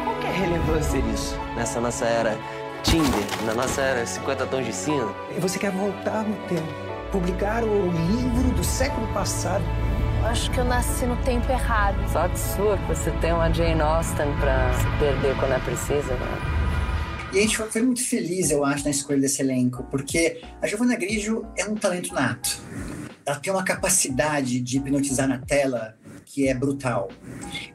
Qual 0.03 0.15
que 0.17 0.27
é 0.27 0.31
relevância 0.31 0.91
ser 0.91 1.05
isso? 1.13 1.39
Nessa 1.55 1.81
nossa 1.81 2.05
era 2.05 2.37
Tinder, 2.83 3.45
na 3.45 3.53
nossa 3.53 3.81
era 3.81 4.05
50 4.05 4.45
tons 4.45 4.65
de 4.65 4.73
cinza. 4.73 5.13
Você 5.39 5.57
quer 5.57 5.71
voltar 5.71 6.23
no 6.23 6.35
tempo, 6.47 6.73
publicar 7.11 7.63
o 7.63 7.91
livro 7.91 8.51
do 8.51 8.63
século 8.63 9.07
passado. 9.13 9.63
Acho 10.25 10.51
que 10.51 10.59
eu 10.59 10.65
nasci 10.65 11.05
no 11.05 11.15
tempo 11.17 11.51
errado. 11.51 11.97
Sorte 12.11 12.39
sua 12.39 12.77
que 12.77 12.85
você 12.85 13.11
tem 13.11 13.33
uma 13.33 13.51
Jane 13.51 13.81
Austen 13.81 14.31
pra 14.39 14.73
se 14.73 14.87
perder 14.99 15.35
quando 15.37 15.53
é 15.53 15.59
precisa, 15.59 16.13
né? 16.13 16.62
E 17.33 17.39
a 17.39 17.41
gente 17.41 17.57
foi 17.57 17.81
muito 17.81 18.05
feliz, 18.05 18.51
eu 18.51 18.63
acho, 18.63 18.83
na 18.83 18.91
escolha 18.91 19.19
desse 19.19 19.41
elenco, 19.41 19.83
porque 19.89 20.39
a 20.61 20.67
Giovanna 20.67 20.95
Grigio 20.95 21.47
é 21.57 21.65
um 21.65 21.73
talento 21.73 22.13
nato. 22.13 22.61
Ela 23.25 23.39
tem 23.39 23.51
uma 23.51 23.63
capacidade 23.63 24.59
de 24.59 24.77
hipnotizar 24.77 25.27
na 25.27 25.39
tela 25.39 25.97
que 26.25 26.47
é 26.47 26.53
brutal. 26.53 27.09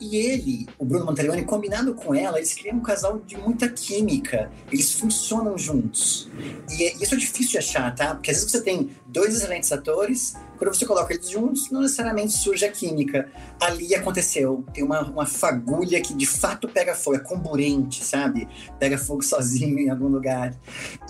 E 0.00 0.16
ele, 0.16 0.68
o 0.78 0.84
Bruno 0.84 1.06
Monteleone, 1.06 1.44
combinado 1.44 1.92
com 1.94 2.14
ela, 2.14 2.38
eles 2.38 2.54
criam 2.54 2.76
um 2.76 2.82
casal 2.82 3.18
de 3.18 3.36
muita 3.36 3.68
química. 3.68 4.48
Eles 4.70 4.92
funcionam 4.92 5.58
juntos. 5.58 6.30
E 6.70 7.02
isso 7.02 7.14
é 7.14 7.18
difícil 7.18 7.52
de 7.52 7.58
achar, 7.58 7.92
tá? 7.94 8.14
Porque 8.14 8.30
às 8.30 8.36
vezes 8.36 8.52
você 8.52 8.62
tem 8.62 8.90
dois 9.06 9.34
excelentes 9.34 9.72
atores, 9.72 10.34
quando 10.58 10.74
você 10.74 10.84
coloca 10.84 11.14
eles 11.14 11.30
juntos, 11.30 11.70
não 11.70 11.80
necessariamente 11.80 12.32
surge 12.32 12.64
a 12.64 12.70
química. 12.70 13.28
Ali 13.60 13.94
aconteceu. 13.94 14.64
Tem 14.74 14.82
uma, 14.82 15.02
uma 15.02 15.26
fagulha 15.26 16.00
que 16.00 16.12
de 16.14 16.26
fato 16.26 16.68
pega 16.68 16.94
fogo, 16.94 17.16
é 17.16 17.20
comburente, 17.20 18.04
sabe? 18.04 18.48
Pega 18.78 18.98
fogo 18.98 19.22
sozinho 19.24 19.78
em 19.78 19.88
algum 19.88 20.08
lugar. 20.08 20.54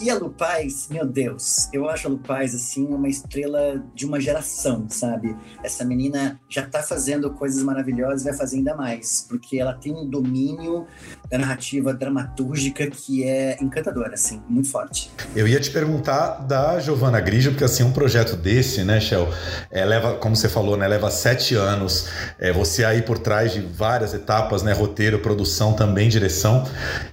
E 0.00 0.10
a 0.10 0.14
Lupaz, 0.14 0.88
meu 0.90 1.06
Deus, 1.06 1.68
eu 1.72 1.88
acho 1.88 2.06
a 2.06 2.10
Lupaz, 2.10 2.54
assim, 2.54 2.86
uma 2.86 3.08
estrela 3.08 3.82
de 3.94 4.04
uma 4.04 4.20
geração, 4.20 4.86
sabe? 4.88 5.36
Essa 5.62 5.84
menina 5.84 6.38
já 6.48 6.66
tá 6.66 6.82
fazendo 6.82 7.30
coisas 7.30 7.62
maravilhosas 7.62 8.22
e 8.22 8.24
vai 8.24 8.34
fazer 8.34 8.58
ainda 8.58 8.74
mais, 8.74 9.26
porque 9.28 9.58
ela 9.58 9.72
tem 9.72 9.94
um 9.94 10.08
domínio 10.08 10.86
da 11.30 11.38
narrativa 11.38 11.94
dramatúrgica 11.94 12.88
que 12.90 13.24
é 13.24 13.56
encantadora, 13.62 14.14
assim, 14.14 14.42
muito 14.48 14.70
forte. 14.70 15.10
Eu 15.34 15.48
ia 15.48 15.60
te 15.60 15.70
perguntar 15.70 16.46
da 16.46 16.78
Giovanna 16.80 17.20
Grigio, 17.20 17.52
porque 17.52 17.64
assim, 17.64 17.82
um 17.82 17.92
projeto 17.92 18.36
desse, 18.36 18.84
né, 18.84 19.00
Shell, 19.00 19.28
é, 19.70 19.84
leva, 19.84 20.14
como 20.14 20.36
você 20.36 20.48
falou, 20.48 20.76
né, 20.76 20.86
leva 20.86 21.10
sete 21.10 21.54
anos. 21.54 22.06
É, 22.38 22.52
você 22.52 22.84
aí 22.84 23.02
por 23.02 23.18
trás 23.18 23.52
de 23.52 23.60
várias 23.60 24.14
etapas, 24.14 24.62
né, 24.62 24.72
roteiro, 24.72 25.18
produção, 25.18 25.72
também 25.72 26.08
direção. 26.08 26.66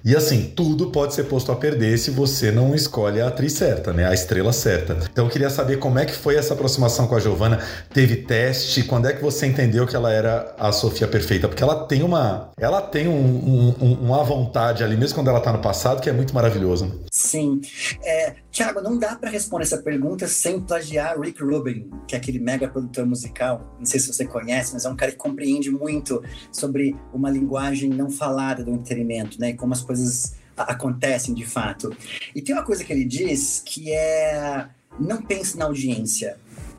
E 0.03 0.15
assim, 0.15 0.53
tudo 0.55 0.91
pode 0.91 1.13
ser 1.13 1.25
posto 1.25 1.51
a 1.51 1.55
perder 1.55 1.97
se 1.97 2.11
você 2.11 2.51
não 2.51 2.73
escolhe 2.75 3.21
a 3.21 3.27
atriz 3.27 3.53
certa, 3.53 3.93
né, 3.93 4.07
a 4.07 4.13
estrela 4.13 4.53
certa. 4.53 4.97
Então 5.11 5.25
eu 5.25 5.31
queria 5.31 5.49
saber 5.49 5.77
como 5.77 5.99
é 5.99 6.05
que 6.05 6.13
foi 6.13 6.35
essa 6.35 6.53
aproximação 6.53 7.07
com 7.07 7.15
a 7.15 7.19
Giovanna. 7.19 7.59
Teve 7.93 8.17
teste? 8.17 8.83
Quando 8.83 9.07
é 9.07 9.13
que 9.13 9.21
você 9.21 9.45
entendeu 9.45 9.85
que 9.87 9.95
ela 9.95 10.11
era 10.11 10.53
a 10.57 10.71
Sofia 10.71 11.07
perfeita? 11.07 11.47
Porque 11.47 11.63
ela 11.63 11.85
tem 11.85 12.03
uma, 12.03 12.49
ela 12.57 12.81
tem 12.81 13.07
um, 13.07 13.75
um, 13.81 13.93
uma 14.01 14.23
vontade 14.23 14.83
ali, 14.83 14.95
mesmo 14.95 15.15
quando 15.15 15.29
ela 15.29 15.39
tá 15.39 15.51
no 15.51 15.59
passado, 15.59 16.01
que 16.01 16.09
é 16.09 16.13
muito 16.13 16.33
maravilhoso. 16.33 17.01
Sim. 17.11 17.61
É, 18.03 18.33
Tiago, 18.55 18.79
não 18.79 18.97
dá 18.97 19.17
para 19.17 19.29
responder 19.29 19.65
essa 19.65 19.79
pergunta 19.79 20.29
sem 20.29 20.61
plagiar 20.61 21.19
Rick 21.19 21.43
Rubin, 21.43 21.89
que 22.07 22.15
é 22.15 22.17
aquele 22.17 22.39
mega 22.39 22.69
produtor 22.69 23.05
musical. 23.05 23.75
Não 23.77 23.85
sei 23.85 23.99
se 23.99 24.07
você 24.07 24.25
conhece, 24.25 24.71
mas 24.71 24.85
é 24.85 24.89
um 24.89 24.95
cara 24.95 25.11
que 25.11 25.17
compreende 25.17 25.69
muito 25.69 26.23
sobre 26.53 26.95
uma 27.13 27.29
linguagem 27.29 27.89
não 27.89 28.09
falada 28.09 28.63
do 28.63 28.71
entretenimento, 28.71 29.37
né? 29.41 29.49
E 29.49 29.55
como 29.55 29.73
as 29.73 29.81
coisas 29.81 30.35
acontecem 30.55 31.35
de 31.35 31.45
fato. 31.45 31.93
E 32.33 32.41
tem 32.41 32.55
uma 32.55 32.63
coisa 32.63 32.81
que 32.85 32.93
ele 32.93 33.03
diz 33.03 33.61
que 33.65 33.91
é 33.91 34.69
não 34.97 35.21
pense 35.21 35.57
na 35.57 35.65
audiência, 35.65 36.37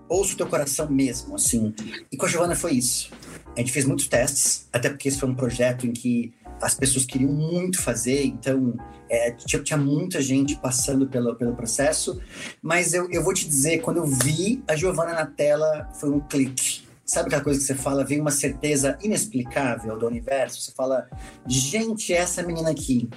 ouça 0.09 0.33
o 0.33 0.37
teu 0.39 0.47
coração 0.47 0.89
mesmo, 0.89 1.35
assim. 1.35 1.75
E 2.11 2.17
com 2.17 2.25
a 2.25 2.29
Giovana 2.31 2.57
foi 2.57 2.73
isso. 2.73 3.11
A 3.55 3.61
gente 3.61 3.71
fez 3.71 3.85
muitos 3.85 4.09
testes, 4.09 4.67
até 4.73 4.89
porque 4.89 5.09
esse 5.09 5.19
foi 5.19 5.29
um 5.29 5.35
projeto 5.35 5.87
em 5.87 5.93
que 5.93 6.33
as 6.61 6.75
pessoas 6.75 7.05
queriam 7.05 7.33
muito 7.33 7.81
fazer, 7.81 8.25
então 8.25 8.75
é, 9.09 9.31
tinha, 9.33 9.63
tinha, 9.63 9.77
muita 9.77 10.21
gente 10.21 10.57
passando 10.57 11.07
pelo, 11.07 11.35
pelo 11.37 11.55
processo. 11.55 12.21
Mas 12.63 12.95
eu, 12.95 13.11
eu 13.11 13.23
vou 13.23 13.35
te 13.35 13.47
dizer, 13.47 13.79
quando 13.79 13.99
eu 13.99 14.07
vi 14.07 14.63
a 14.67 14.75
Giovana 14.75 15.13
na 15.13 15.27
tela, 15.27 15.89
foi 15.95 16.11
um 16.11 16.21
clique. 16.21 16.87
Sabe 17.07 17.29
aquela 17.29 17.45
coisa 17.45 17.61
que 17.61 17.65
você 17.65 17.75
fala, 17.77 18.05
vem 18.05 18.21
uma 18.21 18.33
certeza 18.33 18.99
inexplicável 19.01 19.97
do 19.97 20.09
universo? 20.09 20.61
Você 20.61 20.73
fala, 20.73 21.09
gente, 21.47 22.13
essa 22.13 22.43
menina 22.43 22.71
aqui. 22.71 23.09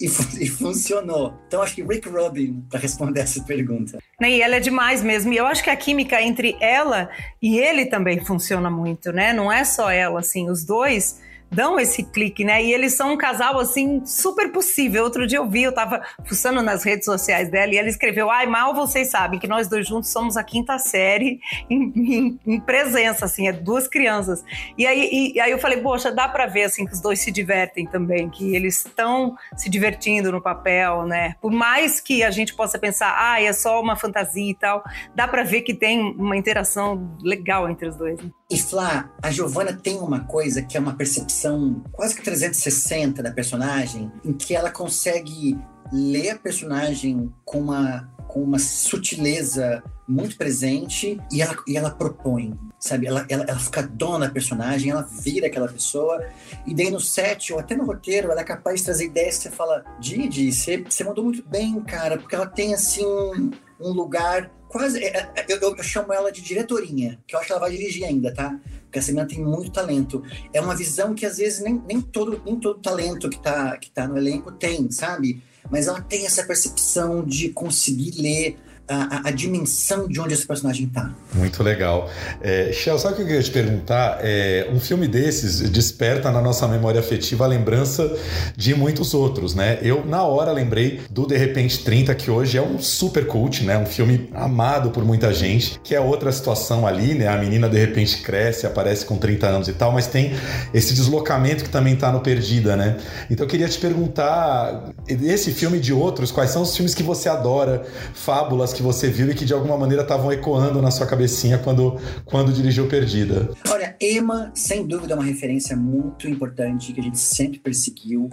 E, 0.00 0.06
e 0.06 0.48
funcionou. 0.48 1.32
Então, 1.46 1.62
acho 1.62 1.76
que 1.76 1.82
Rick 1.82 2.08
Rubin, 2.08 2.66
para 2.68 2.80
responder 2.80 3.20
essa 3.20 3.40
pergunta. 3.44 3.98
E 4.20 4.42
ela 4.42 4.56
é 4.56 4.60
demais 4.60 5.00
mesmo. 5.00 5.32
E 5.32 5.36
eu 5.36 5.46
acho 5.46 5.62
que 5.62 5.70
a 5.70 5.76
química 5.76 6.20
entre 6.20 6.56
ela 6.60 7.08
e 7.40 7.56
ele 7.56 7.86
também 7.86 8.18
funciona 8.24 8.68
muito, 8.68 9.12
né? 9.12 9.32
Não 9.32 9.50
é 9.50 9.62
só 9.62 9.90
ela, 9.92 10.18
assim, 10.18 10.50
os 10.50 10.64
dois 10.64 11.20
dão 11.50 11.78
esse 11.78 12.02
clique, 12.02 12.44
né? 12.44 12.62
E 12.62 12.72
eles 12.72 12.94
são 12.94 13.12
um 13.12 13.16
casal, 13.16 13.58
assim, 13.58 14.04
super 14.04 14.50
possível. 14.52 15.04
Outro 15.04 15.26
dia 15.26 15.38
eu 15.38 15.48
vi, 15.48 15.62
eu 15.62 15.72
tava 15.72 16.02
fuçando 16.24 16.62
nas 16.62 16.84
redes 16.84 17.04
sociais 17.04 17.50
dela 17.50 17.72
e 17.72 17.78
ela 17.78 17.88
escreveu: 17.88 18.30
Ai, 18.30 18.46
mal 18.46 18.74
vocês 18.74 19.08
sabem 19.08 19.38
que 19.38 19.46
nós 19.46 19.68
dois 19.68 19.86
juntos 19.86 20.10
somos 20.10 20.36
a 20.36 20.44
quinta 20.44 20.78
série 20.78 21.40
em, 21.70 21.92
em, 21.96 22.40
em 22.46 22.60
presença, 22.60 23.24
assim, 23.24 23.48
é 23.48 23.52
duas 23.52 23.88
crianças. 23.88 24.44
E 24.76 24.86
aí, 24.86 25.08
e, 25.10 25.34
e, 25.34 25.40
aí 25.40 25.50
eu 25.50 25.58
falei: 25.58 25.80
Poxa, 25.80 26.12
dá 26.12 26.28
pra 26.28 26.46
ver, 26.46 26.64
assim, 26.64 26.84
que 26.84 26.92
os 26.92 27.00
dois 27.00 27.20
se 27.20 27.30
divertem 27.30 27.86
também, 27.86 28.28
que 28.28 28.54
eles 28.54 28.84
estão 28.84 29.36
se 29.56 29.68
divertindo 29.68 30.30
no 30.32 30.40
papel, 30.40 31.06
né? 31.06 31.34
Por 31.40 31.52
mais 31.52 32.00
que 32.00 32.22
a 32.22 32.30
gente 32.30 32.54
possa 32.54 32.78
pensar, 32.78 33.14
ah, 33.18 33.40
é 33.40 33.52
só 33.52 33.80
uma 33.80 33.96
fantasia 33.96 34.50
e 34.50 34.54
tal, 34.54 34.84
dá 35.14 35.26
pra 35.26 35.42
ver 35.42 35.62
que 35.62 35.74
tem 35.74 36.14
uma 36.18 36.36
interação 36.36 37.16
legal 37.22 37.68
entre 37.68 37.88
os 37.88 37.96
dois. 37.96 38.20
Né? 38.20 38.30
E 38.48 38.56
Flá, 38.56 39.10
a 39.20 39.30
Giovanna 39.30 39.72
tem 39.72 39.98
uma 39.98 40.20
coisa 40.20 40.62
que 40.62 40.76
é 40.76 40.80
uma 40.80 40.94
percepção 40.94 41.82
quase 41.90 42.14
que 42.14 42.22
360 42.22 43.20
da 43.20 43.32
personagem, 43.32 44.12
em 44.24 44.32
que 44.32 44.54
ela 44.54 44.70
consegue 44.70 45.58
ler 45.92 46.30
a 46.30 46.38
personagem 46.38 47.32
com 47.44 47.58
uma, 47.58 48.08
com 48.36 48.42
uma 48.42 48.58
sutileza 48.58 49.82
muito 50.06 50.36
presente 50.36 51.18
e 51.32 51.40
ela, 51.40 51.56
e 51.66 51.74
ela 51.74 51.90
propõe, 51.90 52.54
sabe? 52.78 53.06
Ela, 53.06 53.24
ela, 53.30 53.46
ela 53.48 53.58
fica 53.58 53.82
dona 53.82 54.26
da 54.26 54.30
personagem, 54.30 54.90
ela 54.90 55.00
vira 55.00 55.46
aquela 55.46 55.66
pessoa, 55.66 56.22
e 56.66 56.74
daí 56.74 56.90
no 56.90 57.00
set 57.00 57.50
ou 57.54 57.58
até 57.58 57.74
no 57.74 57.86
roteiro, 57.86 58.30
ela 58.30 58.42
é 58.42 58.44
capaz 58.44 58.80
de 58.80 58.84
trazer 58.84 59.06
ideias 59.06 59.38
que 59.38 59.44
você 59.44 59.50
fala: 59.50 59.82
Didi, 59.98 60.52
você, 60.52 60.76
você 60.76 61.02
mandou 61.02 61.24
muito 61.24 61.42
bem, 61.48 61.80
cara, 61.80 62.18
porque 62.18 62.34
ela 62.34 62.46
tem 62.46 62.74
assim 62.74 63.06
um, 63.06 63.90
lugar 63.90 64.50
quase. 64.68 65.02
É, 65.02 65.30
é, 65.34 65.46
eu, 65.48 65.58
eu, 65.58 65.82
chamo 65.82 66.12
ela 66.12 66.30
de 66.30 66.42
diretorinha, 66.42 67.18
que 67.26 67.34
eu 67.34 67.38
acho 67.38 67.46
que 67.46 67.52
ela 67.54 67.62
vai 67.62 67.70
dirigir 67.70 68.04
ainda, 68.04 68.34
tá? 68.34 68.60
Porque 68.82 68.98
essa 68.98 69.12
menina 69.12 69.26
tem 69.26 69.42
muito 69.42 69.72
talento. 69.72 70.22
É 70.52 70.60
uma 70.60 70.76
visão 70.76 71.14
que 71.14 71.24
às 71.24 71.38
vezes 71.38 71.60
nem, 71.60 71.82
nem, 71.88 72.02
todo, 72.02 72.42
nem 72.44 72.60
todo 72.60 72.82
talento 72.82 73.30
que 73.30 73.40
tá, 73.42 73.78
que 73.78 73.90
tá 73.90 74.06
no 74.06 74.18
elenco 74.18 74.52
tem, 74.52 74.90
sabe? 74.90 75.42
Mas 75.70 75.86
ela 75.86 76.00
tem 76.00 76.26
essa 76.26 76.44
percepção 76.44 77.24
de 77.24 77.48
conseguir 77.50 78.20
ler 78.20 78.58
a, 78.88 79.28
a, 79.28 79.30
dimensão 79.30 80.06
de 80.06 80.20
onde 80.20 80.34
esse 80.34 80.46
personagem 80.46 80.86
está. 80.86 81.10
Muito 81.34 81.62
legal. 81.62 82.08
É, 82.40 82.70
Shell, 82.72 82.98
sabe 82.98 83.14
o 83.14 83.16
que 83.16 83.22
eu 83.22 83.26
queria 83.26 83.42
te 83.42 83.50
perguntar? 83.50 84.18
É, 84.20 84.68
um 84.72 84.78
filme 84.78 85.08
desses 85.08 85.68
desperta 85.70 86.30
na 86.30 86.40
nossa 86.40 86.68
memória 86.68 87.00
afetiva 87.00 87.44
a 87.44 87.48
lembrança 87.48 88.16
de 88.56 88.74
muitos 88.74 89.14
outros, 89.14 89.54
né? 89.54 89.78
Eu, 89.82 90.04
na 90.04 90.22
hora, 90.22 90.52
lembrei 90.52 91.00
do 91.10 91.26
De 91.26 91.36
Repente 91.36 91.82
30, 91.82 92.14
que 92.14 92.30
hoje 92.30 92.58
é 92.58 92.62
um 92.62 92.78
super 92.78 93.26
cult, 93.26 93.64
né? 93.64 93.76
Um 93.76 93.86
filme 93.86 94.30
amado 94.34 94.90
por 94.90 95.04
muita 95.04 95.32
gente, 95.32 95.80
que 95.82 95.94
é 95.94 96.00
outra 96.00 96.30
situação 96.30 96.86
ali, 96.86 97.14
né? 97.14 97.28
A 97.28 97.36
menina 97.36 97.68
de 97.68 97.78
repente 97.78 98.22
cresce, 98.22 98.66
aparece 98.66 99.04
com 99.04 99.16
30 99.16 99.46
anos 99.46 99.68
e 99.68 99.72
tal, 99.72 99.92
mas 99.92 100.06
tem 100.06 100.32
esse 100.72 100.94
deslocamento 100.94 101.64
que 101.64 101.70
também 101.70 101.94
está 101.94 102.12
no 102.12 102.20
Perdida, 102.20 102.76
né? 102.76 102.96
Então 103.30 103.44
eu 103.44 103.50
queria 103.50 103.68
te 103.68 103.78
perguntar, 103.78 104.90
esse 105.08 105.52
filme 105.52 105.78
de 105.78 105.92
outros, 105.92 106.30
quais 106.30 106.50
são 106.50 106.62
os 106.62 106.74
filmes 106.74 106.94
que 106.94 107.02
você 107.02 107.28
adora, 107.28 107.84
fábulas 108.14 108.72
que 108.76 108.82
você 108.82 109.08
viu 109.08 109.30
e 109.30 109.34
que 109.34 109.44
de 109.44 109.52
alguma 109.52 109.76
maneira 109.76 110.02
estavam 110.02 110.30
ecoando 110.30 110.80
na 110.82 110.90
sua 110.90 111.06
cabecinha 111.06 111.58
quando, 111.58 111.98
quando 112.24 112.52
dirigiu 112.52 112.86
Perdida? 112.88 113.50
Olha, 113.70 113.96
Emma, 114.00 114.52
sem 114.54 114.86
dúvida, 114.86 115.14
é 115.14 115.16
uma 115.16 115.24
referência 115.24 115.76
muito 115.76 116.28
importante 116.28 116.92
que 116.92 117.00
a 117.00 117.02
gente 117.02 117.18
sempre 117.18 117.58
perseguiu. 117.58 118.30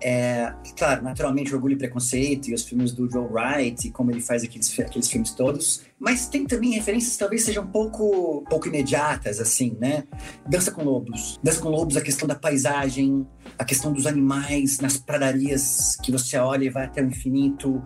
É, 0.00 0.52
claro, 0.76 1.02
naturalmente, 1.02 1.54
Orgulho 1.54 1.74
e 1.74 1.78
Preconceito 1.78 2.48
e 2.48 2.54
os 2.54 2.64
filmes 2.64 2.92
do 2.92 3.10
Joe 3.10 3.26
Wright 3.30 3.88
e 3.88 3.90
como 3.90 4.10
ele 4.10 4.20
faz 4.20 4.44
aqueles, 4.44 4.78
aqueles 4.78 5.08
filmes 5.08 5.32
todos. 5.32 5.82
Mas 6.00 6.26
tem 6.26 6.46
também 6.46 6.70
referências 6.70 7.12
que 7.12 7.18
talvez 7.18 7.44
sejam 7.44 7.62
um 7.62 7.66
pouco, 7.66 8.42
pouco 8.48 8.66
imediatas, 8.66 9.38
assim, 9.38 9.76
né? 9.78 10.04
Dança 10.48 10.72
com 10.72 10.82
Lobos. 10.82 11.38
Dança 11.42 11.60
com 11.60 11.68
Lobos, 11.68 11.96
a 11.98 12.00
questão 12.00 12.26
da 12.26 12.34
paisagem, 12.34 13.26
a 13.58 13.64
questão 13.66 13.92
dos 13.92 14.06
animais 14.06 14.78
nas 14.80 14.96
pradarias 14.96 15.96
que 16.02 16.10
você 16.10 16.38
olha 16.38 16.64
e 16.64 16.70
vai 16.70 16.86
até 16.86 17.02
o 17.02 17.06
infinito. 17.06 17.82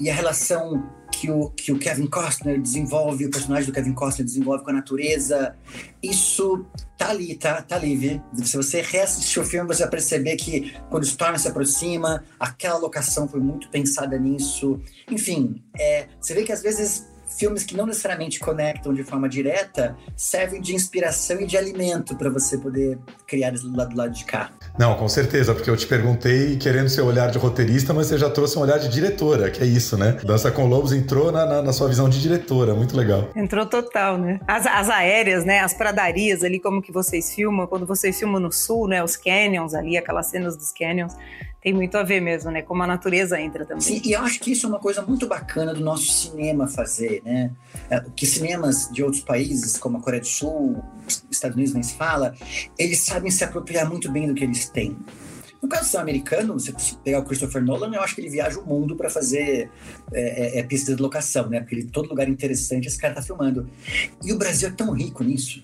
E 0.00 0.10
a 0.10 0.14
relação 0.14 0.82
que 1.12 1.30
o, 1.30 1.50
que 1.50 1.70
o 1.70 1.78
Kevin 1.78 2.06
Costner 2.08 2.60
desenvolve, 2.60 3.26
o 3.26 3.30
personagem 3.30 3.66
do 3.66 3.72
Kevin 3.72 3.92
Costner 3.92 4.26
desenvolve 4.26 4.64
com 4.64 4.70
a 4.70 4.72
natureza. 4.72 5.54
Isso 6.02 6.66
tá 6.98 7.10
ali, 7.10 7.36
tá? 7.36 7.62
Tá 7.62 7.76
ali, 7.76 7.96
viu? 7.96 8.20
Se 8.42 8.56
você 8.56 8.82
reassistir 8.82 9.40
o 9.40 9.46
filme, 9.46 9.72
você 9.72 9.82
vai 9.82 9.90
perceber 9.90 10.34
que 10.34 10.74
quando 10.90 11.04
o 11.04 11.06
Storm 11.06 11.36
se 11.36 11.46
aproxima, 11.46 12.24
aquela 12.40 12.78
locação 12.78 13.28
foi 13.28 13.38
muito 13.38 13.68
pensada 13.68 14.18
nisso. 14.18 14.80
Enfim, 15.08 15.62
é, 15.78 16.08
você 16.20 16.34
vê 16.34 16.42
que 16.42 16.50
às 16.50 16.62
vezes 16.62 17.11
filmes 17.42 17.64
que 17.64 17.76
não 17.76 17.86
necessariamente 17.86 18.38
conectam 18.38 18.94
de 18.94 19.02
forma 19.02 19.28
direta 19.28 19.96
servem 20.16 20.60
de 20.60 20.76
inspiração 20.76 21.40
e 21.40 21.44
de 21.44 21.56
alimento 21.56 22.14
para 22.16 22.30
você 22.30 22.56
poder 22.56 23.00
criar 23.26 23.50
do 23.50 23.76
lado, 23.76 23.90
do 23.90 23.96
lado 23.96 24.12
de 24.12 24.24
cá. 24.24 24.52
Não, 24.78 24.94
com 24.94 25.08
certeza, 25.08 25.52
porque 25.52 25.68
eu 25.68 25.76
te 25.76 25.84
perguntei 25.84 26.56
querendo 26.56 26.88
seu 26.88 27.04
olhar 27.04 27.32
de 27.32 27.38
roteirista, 27.38 27.92
mas 27.92 28.06
você 28.06 28.16
já 28.16 28.30
trouxe 28.30 28.56
um 28.56 28.62
olhar 28.62 28.78
de 28.78 28.88
diretora, 28.88 29.50
que 29.50 29.60
é 29.60 29.66
isso, 29.66 29.98
né? 29.98 30.18
Dança 30.22 30.52
com 30.52 30.66
Lobos 30.66 30.92
entrou 30.92 31.32
na, 31.32 31.44
na, 31.44 31.62
na 31.62 31.72
sua 31.72 31.88
visão 31.88 32.08
de 32.08 32.20
diretora, 32.20 32.74
muito 32.74 32.96
legal. 32.96 33.28
Entrou 33.34 33.66
total, 33.66 34.16
né? 34.16 34.38
As, 34.46 34.64
as, 34.64 34.88
aéreas, 34.88 35.44
né? 35.44 35.58
As 35.58 35.74
pradarias 35.74 36.44
ali, 36.44 36.60
como 36.60 36.80
que 36.80 36.92
vocês 36.92 37.34
filmam, 37.34 37.66
quando 37.66 37.84
vocês 37.84 38.16
filmam 38.16 38.40
no 38.40 38.52
sul, 38.52 38.86
né? 38.86 39.02
Os 39.02 39.16
canyons 39.16 39.74
ali, 39.74 39.96
aquelas 39.96 40.26
cenas 40.26 40.56
dos 40.56 40.70
canyons 40.70 41.16
tem 41.62 41.72
muito 41.72 41.96
a 41.96 42.02
ver 42.02 42.20
mesmo, 42.20 42.50
né? 42.50 42.60
Como 42.60 42.82
a 42.82 42.86
natureza 42.86 43.40
entra 43.40 43.64
também. 43.64 43.80
Sim, 43.80 44.02
e 44.04 44.12
eu 44.12 44.20
acho 44.20 44.40
que 44.40 44.50
isso 44.50 44.66
é 44.66 44.68
uma 44.68 44.80
coisa 44.80 45.00
muito 45.00 45.28
bacana 45.28 45.72
do 45.72 45.80
nosso 45.80 46.10
cinema 46.10 46.66
fazer, 46.66 47.22
né? 47.24 47.52
É, 47.88 48.02
que 48.16 48.26
cinemas 48.26 48.90
de 48.92 49.02
outros 49.02 49.22
países, 49.22 49.78
como 49.78 49.98
a 49.98 50.00
Coreia 50.00 50.20
do 50.20 50.26
Sul, 50.26 50.82
Estados 51.30 51.54
Unidos 51.54 51.72
nem 51.72 51.82
se 51.84 51.94
fala, 51.94 52.34
eles 52.76 53.00
sabem 53.00 53.30
se 53.30 53.44
apropriar 53.44 53.88
muito 53.88 54.10
bem 54.10 54.26
do 54.26 54.34
que 54.34 54.42
eles 54.42 54.68
têm. 54.68 54.96
No 55.62 55.68
caso 55.68 55.92
do 55.92 55.98
americano, 55.98 56.54
você 56.54 56.74
pegar 57.04 57.20
o 57.20 57.24
Christopher 57.24 57.62
Nolan, 57.62 57.94
eu 57.94 58.02
acho 58.02 58.16
que 58.16 58.20
ele 58.20 58.30
viaja 58.30 58.58
o 58.58 58.66
mundo 58.66 58.96
para 58.96 59.08
fazer 59.08 59.70
é, 60.12 60.56
é, 60.56 60.58
é, 60.58 60.62
pista 60.64 60.92
de 60.92 61.00
locação, 61.00 61.48
né? 61.48 61.60
Porque 61.60 61.76
ele, 61.76 61.84
todo 61.84 62.08
lugar 62.08 62.28
interessante 62.28 62.88
esse 62.88 62.98
cara 62.98 63.14
tá 63.14 63.22
filmando. 63.22 63.70
E 64.24 64.32
o 64.32 64.36
Brasil 64.36 64.68
é 64.68 64.72
tão 64.72 64.90
rico 64.92 65.22
nisso. 65.22 65.62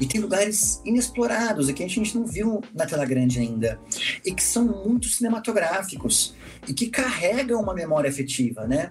E 0.00 0.06
tem 0.06 0.20
lugares 0.20 0.80
inexplorados 0.84 1.68
e 1.68 1.72
que 1.72 1.82
a 1.82 1.88
gente 1.88 2.16
não 2.16 2.26
viu 2.26 2.60
na 2.74 2.86
tela 2.86 3.04
grande 3.04 3.38
ainda. 3.38 3.78
E 4.24 4.32
que 4.32 4.42
são 4.42 4.64
muito 4.64 5.08
cinematográficos 5.08 6.34
e 6.68 6.72
que 6.72 6.88
carregam 6.88 7.60
uma 7.60 7.74
memória 7.74 8.08
afetiva, 8.08 8.66
né? 8.66 8.90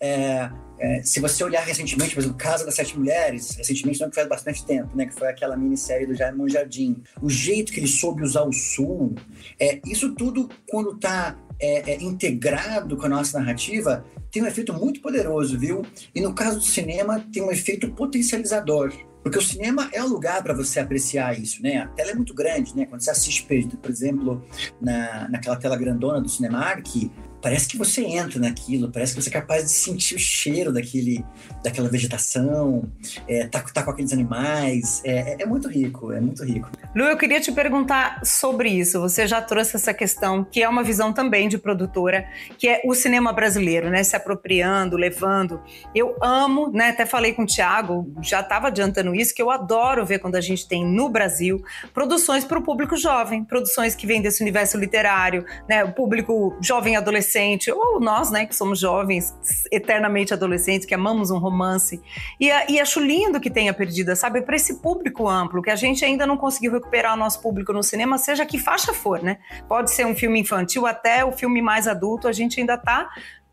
É, 0.00 0.50
é, 0.78 1.02
se 1.02 1.18
você 1.18 1.42
olhar 1.42 1.62
recentemente, 1.64 2.14
por 2.14 2.20
exemplo, 2.20 2.36
Casa 2.36 2.64
das 2.64 2.74
Sete 2.74 2.96
Mulheres, 2.96 3.56
recentemente 3.56 4.00
não 4.00 4.08
que 4.08 4.14
faz 4.14 4.28
bastante 4.28 4.64
tempo, 4.64 4.96
né? 4.96 5.06
Que 5.06 5.14
foi 5.14 5.28
aquela 5.28 5.56
minissérie 5.56 6.06
do 6.06 6.14
Jaime 6.14 6.48
Jardim. 6.48 7.02
O 7.20 7.28
jeito 7.28 7.72
que 7.72 7.80
ele 7.80 7.88
soube 7.88 8.22
usar 8.22 8.42
o 8.42 8.52
sul, 8.52 9.14
é, 9.58 9.80
isso 9.86 10.14
tudo 10.14 10.48
quando 10.68 10.94
está 10.94 11.36
é, 11.60 11.94
é, 11.94 12.02
integrado 12.02 12.96
com 12.96 13.06
a 13.06 13.08
nossa 13.08 13.38
narrativa, 13.38 14.04
tem 14.30 14.42
um 14.42 14.46
efeito 14.46 14.72
muito 14.72 15.00
poderoso, 15.00 15.58
viu? 15.58 15.82
E 16.14 16.20
no 16.20 16.34
caso 16.34 16.58
do 16.58 16.64
cinema, 16.64 17.24
tem 17.32 17.42
um 17.42 17.50
efeito 17.50 17.90
potencializador. 17.92 18.92
Porque 19.22 19.38
o 19.38 19.42
cinema 19.42 19.88
é 19.92 20.02
o 20.02 20.06
lugar 20.06 20.42
para 20.42 20.54
você 20.54 20.80
apreciar 20.80 21.38
isso, 21.38 21.62
né? 21.62 21.78
A 21.78 21.88
tela 21.88 22.12
é 22.12 22.14
muito 22.14 22.34
grande, 22.34 22.74
né? 22.76 22.86
Quando 22.86 23.00
você 23.00 23.10
assiste, 23.10 23.46
por 23.80 23.90
exemplo, 23.90 24.44
na, 24.80 25.28
naquela 25.28 25.56
tela 25.56 25.76
grandona 25.76 26.20
do 26.20 26.28
Cinemark, 26.28 27.10
parece 27.40 27.68
que 27.68 27.76
você 27.76 28.04
entra 28.04 28.38
naquilo, 28.38 28.90
parece 28.90 29.14
que 29.14 29.22
você 29.22 29.28
é 29.28 29.32
capaz 29.32 29.64
de 29.64 29.70
sentir 29.70 30.14
o 30.14 30.18
cheiro 30.18 30.72
daquele, 30.72 31.24
daquela 31.62 31.88
vegetação, 31.88 32.88
é, 33.26 33.46
tá, 33.46 33.60
tá 33.60 33.82
com 33.82 33.90
aqueles 33.90 34.12
animais. 34.12 35.00
É, 35.04 35.34
é, 35.34 35.36
é 35.42 35.46
muito 35.46 35.68
rico, 35.68 36.12
é 36.12 36.20
muito 36.20 36.44
rico. 36.44 36.70
Lu, 36.94 37.04
eu 37.04 37.16
queria 37.16 37.40
te 37.40 37.52
perguntar 37.52 38.20
sobre 38.24 38.68
isso. 38.68 39.00
Você 39.00 39.26
já 39.26 39.40
trouxe 39.40 39.76
essa 39.76 39.94
questão, 39.94 40.44
que 40.44 40.62
é 40.62 40.68
uma 40.68 40.82
visão 40.82 41.12
também 41.12 41.48
de 41.48 41.58
produtora, 41.58 42.26
que 42.58 42.68
é 42.68 42.80
o 42.84 42.94
cinema 42.94 43.32
brasileiro, 43.32 43.90
né? 43.90 44.02
Se 44.02 44.16
apropriando, 44.16 44.96
levando. 44.96 45.60
Eu 45.94 46.16
amo, 46.22 46.70
né? 46.72 46.90
Até 46.90 47.06
falei 47.06 47.32
com 47.32 47.42
o 47.42 47.46
Thiago, 47.46 48.12
já 48.22 48.40
estava 48.40 48.68
adiantando 48.68 49.14
isso, 49.14 49.34
que 49.34 49.42
eu 49.42 49.50
adoro 49.50 50.04
ver 50.04 50.18
quando 50.18 50.36
a 50.36 50.40
gente 50.40 50.66
tem 50.66 50.84
no 50.84 51.08
Brasil 51.08 51.62
produções 51.92 52.44
para 52.44 52.58
o 52.58 52.62
público 52.62 52.96
jovem, 52.96 53.44
produções 53.44 53.94
que 53.94 54.06
vêm 54.06 54.20
desse 54.20 54.42
universo 54.42 54.76
literário, 54.76 55.44
né? 55.68 55.84
O 55.84 55.92
público 55.92 56.56
jovem 56.60 56.96
adolescente, 56.96 57.27
ou 57.70 58.00
nós, 58.00 58.30
né, 58.30 58.46
que 58.46 58.54
somos 58.54 58.78
jovens, 58.78 59.34
eternamente 59.70 60.32
adolescentes, 60.32 60.86
que 60.86 60.94
amamos 60.94 61.30
um 61.30 61.38
romance. 61.38 62.00
E, 62.38 62.48
e 62.68 62.80
acho 62.80 63.00
lindo 63.00 63.40
que 63.40 63.50
tenha 63.50 63.72
perdida, 63.74 64.14
sabe? 64.16 64.42
Para 64.42 64.56
esse 64.56 64.80
público 64.80 65.28
amplo, 65.28 65.62
que 65.62 65.70
a 65.70 65.76
gente 65.76 66.04
ainda 66.04 66.26
não 66.26 66.36
conseguiu 66.36 66.72
recuperar 66.72 67.14
o 67.14 67.16
nosso 67.16 67.40
público 67.40 67.72
no 67.72 67.82
cinema, 67.82 68.18
seja 68.18 68.46
que 68.46 68.58
faixa 68.58 68.92
for, 68.92 69.22
né? 69.22 69.38
Pode 69.68 69.90
ser 69.90 70.06
um 70.06 70.14
filme 70.14 70.40
infantil 70.40 70.86
até 70.86 71.24
o 71.24 71.32
filme 71.32 71.60
mais 71.60 71.86
adulto, 71.86 72.28
a 72.28 72.32
gente 72.32 72.60
ainda 72.60 72.74
está 72.74 73.08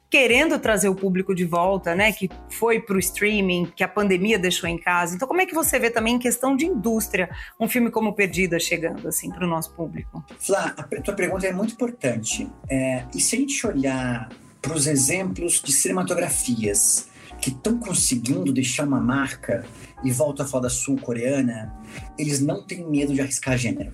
querendo 0.10 0.58
trazer 0.60 0.90
o 0.90 0.96
público 0.96 1.34
de 1.34 1.46
volta, 1.46 1.96
né? 1.96 2.12
Que 2.12 2.30
foi 2.50 2.80
para 2.80 2.96
o 2.96 3.00
streaming, 3.00 3.72
que 3.76 3.84
a 3.84 3.88
pandemia 3.88 4.40
deixou 4.40 4.70
em 4.70 4.78
casa. 4.78 5.16
Então, 5.16 5.28
como 5.28 5.42
é 5.42 5.46
que 5.46 5.54
você 5.54 5.80
vê 5.80 5.90
também 5.90 6.16
em 6.16 6.20
questão 6.20 6.56
de 6.56 6.66
indústria 6.66 7.30
um 7.60 7.68
filme 7.68 7.90
como 7.90 8.14
Perdida 8.14 8.60
chegando 8.60 9.08
assim 9.08 9.30
para 9.30 9.46
o 9.46 9.50
nosso 9.50 9.74
público? 9.74 10.24
Flá, 10.40 10.74
a 10.78 10.84
tua 11.02 11.14
pergunta 11.14 11.48
é 11.48 11.54
muito 11.54 11.74
importante. 11.74 12.50
É, 12.70 13.06
e 13.14 13.20
se 13.20 13.36
a 13.36 13.40
gente 13.40 13.68
olhar 13.68 14.30
para 14.62 14.74
os 14.74 14.88
exemplos 14.88 15.62
de 15.62 15.72
cinematografias 15.72 17.08
que 17.42 17.50
estão 17.50 17.78
conseguindo 17.78 18.52
deixar 18.52 18.88
uma 18.88 19.00
marca 19.00 19.66
e 20.04 20.12
volta 20.12 20.44
a 20.44 20.46
foda 20.46 20.70
sul-coreana, 20.70 21.76
eles 22.18 22.40
não 22.40 22.66
têm 22.66 22.84
medo 22.90 23.14
de 23.14 23.22
arriscar 23.22 23.58
gênero. 23.58 23.94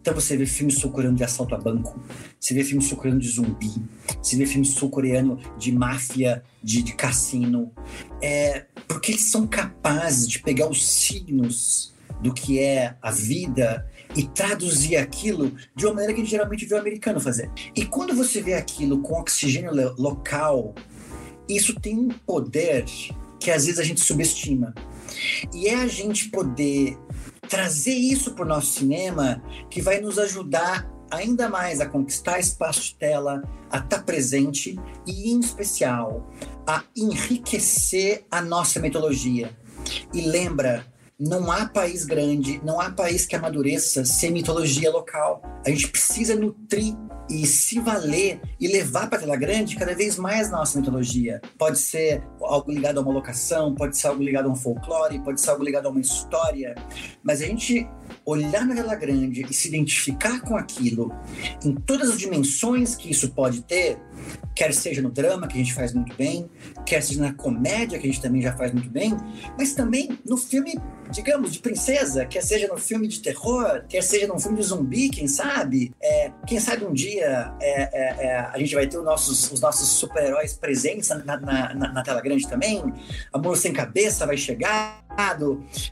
Então 0.00 0.14
você 0.14 0.36
vê 0.36 0.46
filme 0.46 0.72
sul-coreano 0.72 1.16
de 1.16 1.24
assalto 1.24 1.54
a 1.54 1.58
banco, 1.58 2.00
você 2.38 2.54
vê 2.54 2.64
filme 2.64 2.82
sul-coreano 2.82 3.20
de 3.20 3.28
zumbi, 3.28 3.72
você 4.22 4.36
vê 4.36 4.46
filme 4.46 4.64
sul-coreano 4.64 5.38
de 5.58 5.72
máfia, 5.72 6.42
de, 6.62 6.82
de 6.82 6.94
cassino, 6.94 7.72
é, 8.22 8.66
porque 8.88 9.12
eles 9.12 9.24
são 9.24 9.46
capazes 9.46 10.28
de 10.28 10.38
pegar 10.40 10.68
os 10.68 10.86
signos 10.86 11.94
do 12.20 12.32
que 12.32 12.58
é 12.58 12.96
a 13.02 13.10
vida 13.10 13.86
e 14.14 14.26
traduzir 14.26 14.96
aquilo 14.96 15.54
de 15.74 15.84
uma 15.84 15.94
maneira 15.94 16.14
que 16.14 16.20
a 16.20 16.24
gente 16.24 16.30
geralmente 16.30 16.64
vê 16.64 16.74
o 16.74 16.78
americano 16.78 17.20
fazer. 17.20 17.50
E 17.74 17.84
quando 17.84 18.14
você 18.14 18.40
vê 18.40 18.54
aquilo 18.54 19.02
com 19.02 19.14
oxigênio 19.14 19.72
local, 19.98 20.74
isso 21.48 21.78
tem 21.78 21.98
um 21.98 22.08
poder 22.08 22.84
que 23.38 23.50
às 23.50 23.66
vezes 23.66 23.78
a 23.78 23.84
gente 23.84 24.00
subestima. 24.00 24.74
E 25.52 25.68
é 25.68 25.74
a 25.74 25.86
gente 25.86 26.30
poder 26.30 26.98
trazer 27.46 27.94
isso 27.94 28.32
para 28.32 28.44
o 28.44 28.48
nosso 28.48 28.72
cinema 28.72 29.42
que 29.70 29.80
vai 29.80 30.00
nos 30.00 30.18
ajudar 30.18 30.90
ainda 31.10 31.48
mais 31.48 31.80
a 31.80 31.86
conquistar 31.86 32.38
espaço 32.38 32.82
de 32.82 32.94
tela, 32.96 33.42
a 33.70 33.78
estar 33.78 33.98
tá 33.98 34.02
presente 34.02 34.78
e, 35.06 35.30
em 35.30 35.40
especial, 35.40 36.28
a 36.66 36.82
enriquecer 36.96 38.24
a 38.30 38.42
nossa 38.42 38.80
mitologia. 38.80 39.56
E 40.12 40.20
lembra, 40.22 40.84
não 41.18 41.50
há 41.50 41.66
país 41.66 42.04
grande, 42.04 42.60
não 42.62 42.78
há 42.78 42.90
país 42.90 43.24
que 43.24 43.34
amadureça 43.34 44.04
sem 44.04 44.30
mitologia 44.30 44.90
local. 44.90 45.42
A 45.64 45.70
gente 45.70 45.88
precisa 45.88 46.36
nutrir 46.36 46.94
e 47.28 47.46
se 47.46 47.80
valer 47.80 48.40
e 48.60 48.68
levar 48.68 49.08
para 49.08 49.18
a 49.18 49.20
tela 49.22 49.36
grande 49.36 49.76
cada 49.76 49.94
vez 49.94 50.16
mais 50.16 50.50
nossa 50.50 50.78
mitologia. 50.78 51.40
Pode 51.58 51.78
ser 51.78 52.22
algo 52.40 52.70
ligado 52.70 52.98
a 52.98 53.02
uma 53.02 53.12
locação, 53.12 53.74
pode 53.74 53.96
ser 53.96 54.08
algo 54.08 54.22
ligado 54.22 54.48
a 54.48 54.52
um 54.52 54.54
folclore, 54.54 55.18
pode 55.20 55.40
ser 55.40 55.50
algo 55.50 55.64
ligado 55.64 55.86
a 55.86 55.90
uma 55.90 56.00
história, 56.00 56.74
mas 57.22 57.40
a 57.42 57.46
gente 57.46 57.88
olhar 58.24 58.66
na 58.66 58.74
tela 58.74 58.94
grande 58.94 59.46
e 59.48 59.54
se 59.54 59.68
identificar 59.68 60.40
com 60.40 60.56
aquilo 60.56 61.12
em 61.64 61.74
todas 61.74 62.10
as 62.10 62.18
dimensões 62.18 62.94
que 62.94 63.10
isso 63.10 63.30
pode 63.30 63.62
ter, 63.62 63.98
quer 64.54 64.72
seja 64.72 65.02
no 65.02 65.10
drama, 65.10 65.46
que 65.46 65.54
a 65.54 65.58
gente 65.58 65.74
faz 65.74 65.92
muito 65.92 66.14
bem, 66.16 66.48
quer 66.84 67.02
seja 67.02 67.20
na 67.20 67.32
comédia, 67.32 67.98
que 67.98 68.06
a 68.06 68.10
gente 68.10 68.22
também 68.22 68.42
já 68.42 68.56
faz 68.56 68.72
muito 68.72 68.88
bem, 68.90 69.16
mas 69.56 69.74
também 69.74 70.18
no 70.24 70.36
filme, 70.36 70.74
digamos, 71.10 71.52
de 71.52 71.58
princesa, 71.58 72.24
quer 72.26 72.42
seja 72.42 72.68
no 72.68 72.76
filme 72.76 73.06
de 73.08 73.20
terror, 73.20 73.84
quer 73.88 74.02
seja 74.02 74.26
no 74.26 74.38
filme 74.38 74.58
de 74.58 74.64
zumbi, 74.64 75.08
quem 75.08 75.28
sabe? 75.28 75.94
É, 76.00 76.32
quem 76.46 76.60
sabe 76.60 76.84
um 76.84 76.92
dia 76.92 77.54
é, 77.60 77.82
é, 77.82 78.26
é 78.26 78.38
a 78.38 78.58
gente 78.58 78.74
vai 78.74 78.86
ter 78.86 78.98
os 78.98 79.04
nossos, 79.04 79.50
os 79.52 79.60
nossos 79.60 79.88
super-heróis 79.88 80.54
presentes 80.54 81.08
na, 81.08 81.18
na, 81.24 81.38
na, 81.38 81.92
na 81.92 82.02
tela 82.02 82.20
grande 82.20 82.48
também, 82.48 82.82
Amor 83.32 83.56
Sem 83.56 83.72
Cabeça 83.72 84.26
vai 84.26 84.36
chegar, 84.36 85.04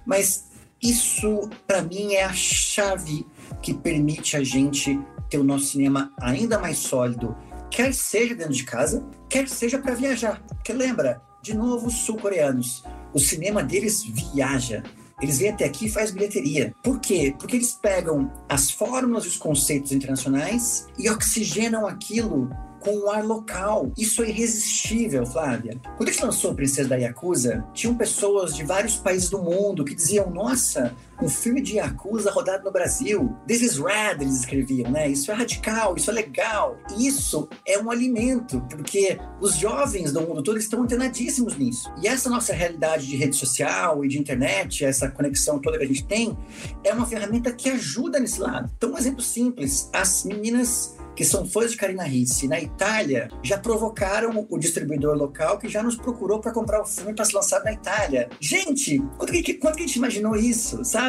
mas 0.04 0.44
isso, 0.82 1.48
para 1.66 1.80
mim, 1.80 2.12
é 2.12 2.24
a 2.24 2.32
chave 2.32 3.26
que 3.62 3.72
permite 3.72 4.36
a 4.36 4.44
gente 4.44 5.00
ter 5.30 5.38
o 5.38 5.44
nosso 5.44 5.66
cinema 5.66 6.12
ainda 6.20 6.58
mais 6.58 6.78
sólido, 6.78 7.34
quer 7.70 7.94
seja 7.94 8.34
dentro 8.34 8.52
de 8.52 8.64
casa, 8.64 9.02
quer 9.28 9.48
seja 9.48 9.78
para 9.78 9.94
viajar. 9.94 10.42
Porque 10.46 10.74
lembra, 10.74 11.22
de 11.42 11.54
novo, 11.54 11.86
os 11.86 11.94
sul-coreanos, 11.94 12.84
o 13.14 13.18
cinema 13.18 13.62
deles 13.62 14.04
viaja. 14.04 14.82
Eles 15.20 15.38
vêm 15.38 15.50
até 15.50 15.64
aqui 15.64 15.86
e 15.86 15.90
faz 15.90 16.10
bilheteria. 16.10 16.74
Por 16.82 17.00
quê? 17.00 17.34
Porque 17.38 17.56
eles 17.56 17.72
pegam 17.72 18.30
as 18.48 18.70
fórmulas 18.70 19.24
e 19.24 19.28
os 19.28 19.36
conceitos 19.36 19.92
internacionais 19.92 20.86
e 20.98 21.08
oxigenam 21.08 21.86
aquilo 21.86 22.50
com 22.84 22.98
o 22.98 23.10
ar 23.10 23.24
local. 23.24 23.90
Isso 23.96 24.22
é 24.22 24.28
irresistível, 24.28 25.24
Flávia. 25.24 25.80
Quando 25.96 26.08
a 26.08 26.12
gente 26.12 26.24
lançou 26.24 26.54
Princesa 26.54 26.90
da 26.90 26.96
Yakuza, 26.96 27.64
tinham 27.72 27.96
pessoas 27.96 28.54
de 28.54 28.62
vários 28.62 28.96
países 28.96 29.30
do 29.30 29.42
mundo 29.42 29.84
que 29.84 29.94
diziam: 29.94 30.30
Nossa, 30.30 30.94
um 31.22 31.28
filme 31.28 31.60
de 31.60 31.76
Yakuza 31.76 32.30
rodado 32.30 32.64
no 32.64 32.72
Brasil. 32.72 33.34
This 33.46 33.62
is 33.62 33.78
rad, 33.78 34.20
eles 34.20 34.40
escreviam, 34.40 34.90
né? 34.90 35.08
Isso 35.08 35.30
é 35.30 35.34
radical, 35.34 35.96
isso 35.96 36.10
é 36.10 36.14
legal. 36.14 36.78
Isso 36.98 37.48
é 37.66 37.78
um 37.78 37.90
alimento, 37.90 38.60
porque 38.68 39.18
os 39.40 39.56
jovens 39.56 40.12
do 40.12 40.20
mundo 40.20 40.42
todo 40.42 40.58
estão 40.58 40.82
antenadíssimos 40.82 41.56
nisso. 41.56 41.92
E 42.02 42.08
essa 42.08 42.28
nossa 42.28 42.52
realidade 42.52 43.06
de 43.06 43.16
rede 43.16 43.36
social 43.36 44.04
e 44.04 44.08
de 44.08 44.18
internet, 44.18 44.84
essa 44.84 45.10
conexão 45.10 45.58
toda 45.58 45.78
que 45.78 45.84
a 45.84 45.88
gente 45.88 46.04
tem, 46.04 46.36
é 46.82 46.92
uma 46.92 47.06
ferramenta 47.06 47.52
que 47.52 47.70
ajuda 47.70 48.18
nesse 48.18 48.40
lado. 48.40 48.70
Então, 48.76 48.92
um 48.92 48.98
exemplo 48.98 49.22
simples: 49.22 49.88
as 49.92 50.24
meninas 50.24 50.96
que 51.14 51.24
são 51.24 51.46
fãs 51.46 51.70
de 51.70 51.76
Karina 51.76 52.02
Ricci 52.02 52.48
na 52.48 52.60
Itália, 52.60 53.30
já 53.42 53.58
provocaram 53.58 54.46
o 54.48 54.58
distribuidor 54.58 55.16
local 55.16 55.58
que 55.58 55.68
já 55.68 55.82
nos 55.82 55.96
procurou 55.96 56.40
para 56.40 56.52
comprar 56.52 56.82
o 56.82 56.86
filme 56.86 57.14
para 57.14 57.24
ser 57.24 57.36
lançado 57.36 57.64
na 57.64 57.72
Itália. 57.72 58.28
Gente, 58.40 59.02
quando 59.16 59.32
que, 59.32 59.54
quando 59.54 59.76
que 59.76 59.84
a 59.84 59.86
gente 59.86 59.96
imaginou 59.96 60.36
isso, 60.36 60.84
sabe? 60.84 61.03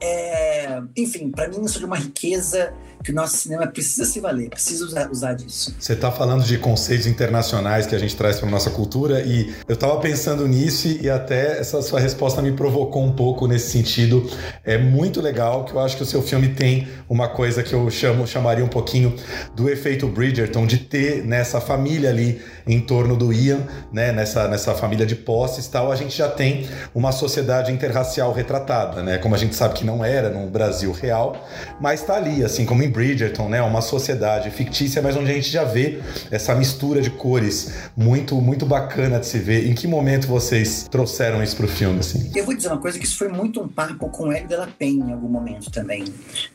É, 0.00 0.82
enfim, 0.96 1.30
para 1.30 1.48
mim 1.48 1.64
isso 1.64 1.76
é 1.76 1.80
de 1.80 1.84
uma 1.86 1.96
riqueza 1.96 2.72
que 3.02 3.12
o 3.12 3.14
nosso 3.14 3.36
cinema 3.36 3.66
precisa 3.66 4.04
se 4.04 4.20
valer, 4.20 4.50
precisa 4.50 4.84
usar, 4.84 5.10
usar 5.10 5.34
disso. 5.34 5.74
Você 5.78 5.94
está 5.94 6.10
falando 6.10 6.44
de 6.44 6.58
conceitos 6.58 7.06
internacionais 7.06 7.86
que 7.86 7.94
a 7.94 7.98
gente 7.98 8.14
traz 8.14 8.38
para 8.38 8.48
nossa 8.48 8.70
cultura 8.70 9.22
e 9.22 9.54
eu 9.66 9.74
estava 9.74 9.98
pensando 10.00 10.46
nisso 10.46 10.88
e 10.88 11.08
até 11.08 11.58
essa 11.58 11.80
sua 11.82 11.98
resposta 11.98 12.42
me 12.42 12.52
provocou 12.52 13.02
um 13.02 13.12
pouco 13.12 13.46
nesse 13.46 13.70
sentido. 13.70 14.28
É 14.64 14.76
muito 14.76 15.20
legal 15.20 15.64
que 15.64 15.72
eu 15.72 15.80
acho 15.80 15.96
que 15.96 16.02
o 16.02 16.06
seu 16.06 16.22
filme 16.22 16.50
tem 16.50 16.88
uma 17.08 17.28
coisa 17.28 17.62
que 17.62 17.72
eu 17.72 17.90
chamo, 17.90 18.26
chamaria 18.26 18.64
um 18.64 18.68
pouquinho 18.68 19.14
do 19.54 19.68
efeito 19.68 20.06
Bridgerton, 20.06 20.66
de 20.66 20.78
ter 20.78 21.24
nessa 21.24 21.60
família 21.60 22.10
ali 22.10 22.40
em 22.66 22.80
torno 22.80 23.16
do 23.16 23.32
Ian, 23.32 23.66
né, 23.92 24.12
nessa, 24.12 24.46
nessa 24.46 24.74
família 24.74 25.06
de 25.06 25.16
posses 25.16 25.66
tal, 25.66 25.90
a 25.90 25.96
gente 25.96 26.16
já 26.16 26.28
tem 26.28 26.68
uma 26.94 27.12
sociedade 27.12 27.72
interracial 27.72 28.32
retratada, 28.32 29.02
né? 29.02 29.18
Como 29.18 29.34
a 29.34 29.38
gente 29.38 29.54
sabe 29.54 29.74
que 29.74 29.84
não 29.84 30.04
era 30.04 30.30
no 30.30 30.48
Brasil 30.48 30.92
real, 30.92 31.46
mas 31.80 32.00
está 32.00 32.16
ali, 32.16 32.44
assim 32.44 32.64
como 32.64 32.82
Bridgerton, 32.90 33.48
né? 33.48 33.62
Uma 33.62 33.80
sociedade 33.80 34.50
fictícia, 34.50 35.00
mas 35.00 35.16
onde 35.16 35.30
a 35.30 35.34
gente 35.34 35.50
já 35.50 35.64
vê 35.64 36.00
essa 36.30 36.54
mistura 36.54 37.00
de 37.00 37.10
cores 37.10 37.72
muito 37.96 38.40
muito 38.40 38.66
bacana 38.66 39.18
de 39.18 39.26
se 39.26 39.38
ver. 39.38 39.68
Em 39.68 39.74
que 39.74 39.86
momento 39.86 40.26
vocês 40.26 40.86
trouxeram 40.90 41.42
isso 41.42 41.56
para 41.56 41.66
o 41.66 41.68
filme, 41.68 42.00
assim? 42.00 42.30
Eu 42.34 42.44
vou 42.44 42.54
dizer 42.54 42.68
uma 42.68 42.78
coisa 42.78 42.98
que 42.98 43.04
isso 43.04 43.18
foi 43.18 43.28
muito 43.28 43.60
um 43.60 43.68
papo 43.68 44.08
com 44.08 44.28
o 44.28 44.32
Hélio 44.32 44.48
Della 44.48 44.68
Penha 44.78 45.04
em 45.06 45.12
algum 45.12 45.28
momento 45.28 45.70
também, 45.70 46.04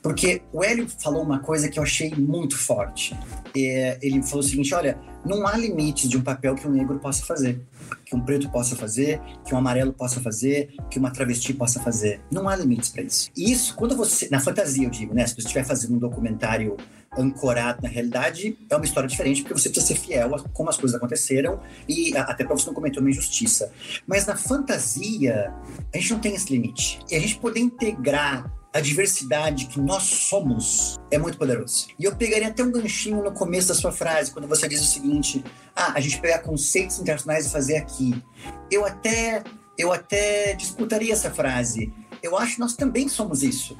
porque 0.01 0.41
o 0.51 0.63
Hélio 0.63 0.87
falou 1.01 1.23
uma 1.23 1.39
coisa 1.39 1.69
que 1.69 1.79
eu 1.79 1.83
achei 1.83 2.13
muito 2.15 2.57
forte. 2.57 3.15
É, 3.55 3.97
ele 4.01 4.21
falou 4.21 4.39
o 4.39 4.43
seguinte, 4.43 4.73
olha, 4.73 4.97
não 5.25 5.47
há 5.47 5.57
limites 5.57 6.09
de 6.09 6.17
um 6.17 6.21
papel 6.21 6.55
que 6.55 6.67
um 6.67 6.71
negro 6.71 6.99
possa 6.99 7.25
fazer, 7.25 7.59
que 8.05 8.15
um 8.15 8.21
preto 8.21 8.49
possa 8.49 8.75
fazer, 8.75 9.19
que 9.45 9.53
um 9.53 9.57
amarelo 9.57 9.93
possa 9.93 10.19
fazer, 10.21 10.73
que 10.89 10.99
uma 10.99 11.11
travesti 11.11 11.53
possa 11.53 11.79
fazer. 11.79 12.21
Não 12.31 12.47
há 12.47 12.55
limites 12.55 12.89
para 12.89 13.03
isso. 13.03 13.29
E 13.35 13.51
isso, 13.51 13.75
quando 13.75 13.95
você, 13.95 14.27
na 14.29 14.39
fantasia 14.39 14.85
eu 14.85 14.89
digo, 14.89 15.13
né, 15.13 15.25
se 15.25 15.35
você 15.35 15.41
estiver 15.41 15.63
fazendo 15.63 15.95
um 15.95 15.99
documentário 15.99 16.77
ancorado 17.17 17.81
na 17.81 17.89
realidade, 17.89 18.57
é 18.69 18.75
uma 18.75 18.85
história 18.85 19.07
diferente, 19.07 19.41
porque 19.41 19.53
você 19.53 19.69
precisa 19.69 19.87
ser 19.87 19.99
fiel 19.99 20.35
a 20.35 20.39
como 20.49 20.69
as 20.69 20.77
coisas 20.77 20.95
aconteceram 20.95 21.59
e 21.87 22.15
até 22.17 22.43
para 22.43 22.55
você 22.55 22.67
não 22.67 22.73
cometer 22.73 22.99
uma 22.99 23.09
injustiça. 23.09 23.71
Mas 24.05 24.25
na 24.25 24.35
fantasia, 24.35 25.53
a 25.93 25.97
gente 25.97 26.11
não 26.11 26.19
tem 26.19 26.35
esse 26.35 26.51
limite. 26.51 26.99
E 27.09 27.15
a 27.15 27.19
gente 27.19 27.37
poder 27.37 27.59
integrar 27.59 28.51
a 28.75 28.81
diversidade 28.81 29.67
que 29.67 29.79
nós 29.79 30.03
somos 30.03 30.99
é 31.09 31.17
muito 31.17 31.37
poderoso. 31.37 31.87
E 31.97 32.03
eu 32.03 32.13
pegaria 32.13 32.49
até 32.49 32.61
um 32.61 32.69
ganchinho 32.69 33.23
no 33.23 33.31
começo 33.31 33.69
da 33.69 33.73
sua 33.73 33.89
frase, 33.89 34.33
quando 34.33 34.49
você 34.49 34.67
diz 34.67 34.81
o 34.81 34.85
seguinte: 34.85 35.41
ah, 35.73 35.93
a 35.95 36.01
gente 36.01 36.19
pegar 36.19 36.39
conceitos 36.39 36.99
internacionais 36.99 37.45
e 37.45 37.49
fazer 37.49 37.77
aqui. 37.77 38.21
Eu 38.69 38.85
até, 38.85 39.41
eu 39.77 39.93
até 39.93 40.53
disputaria 40.55 41.13
essa 41.13 41.31
frase. 41.31 41.93
Eu 42.21 42.37
acho 42.37 42.55
que 42.55 42.59
nós 42.59 42.75
também 42.75 43.07
somos 43.07 43.43
isso. 43.43 43.77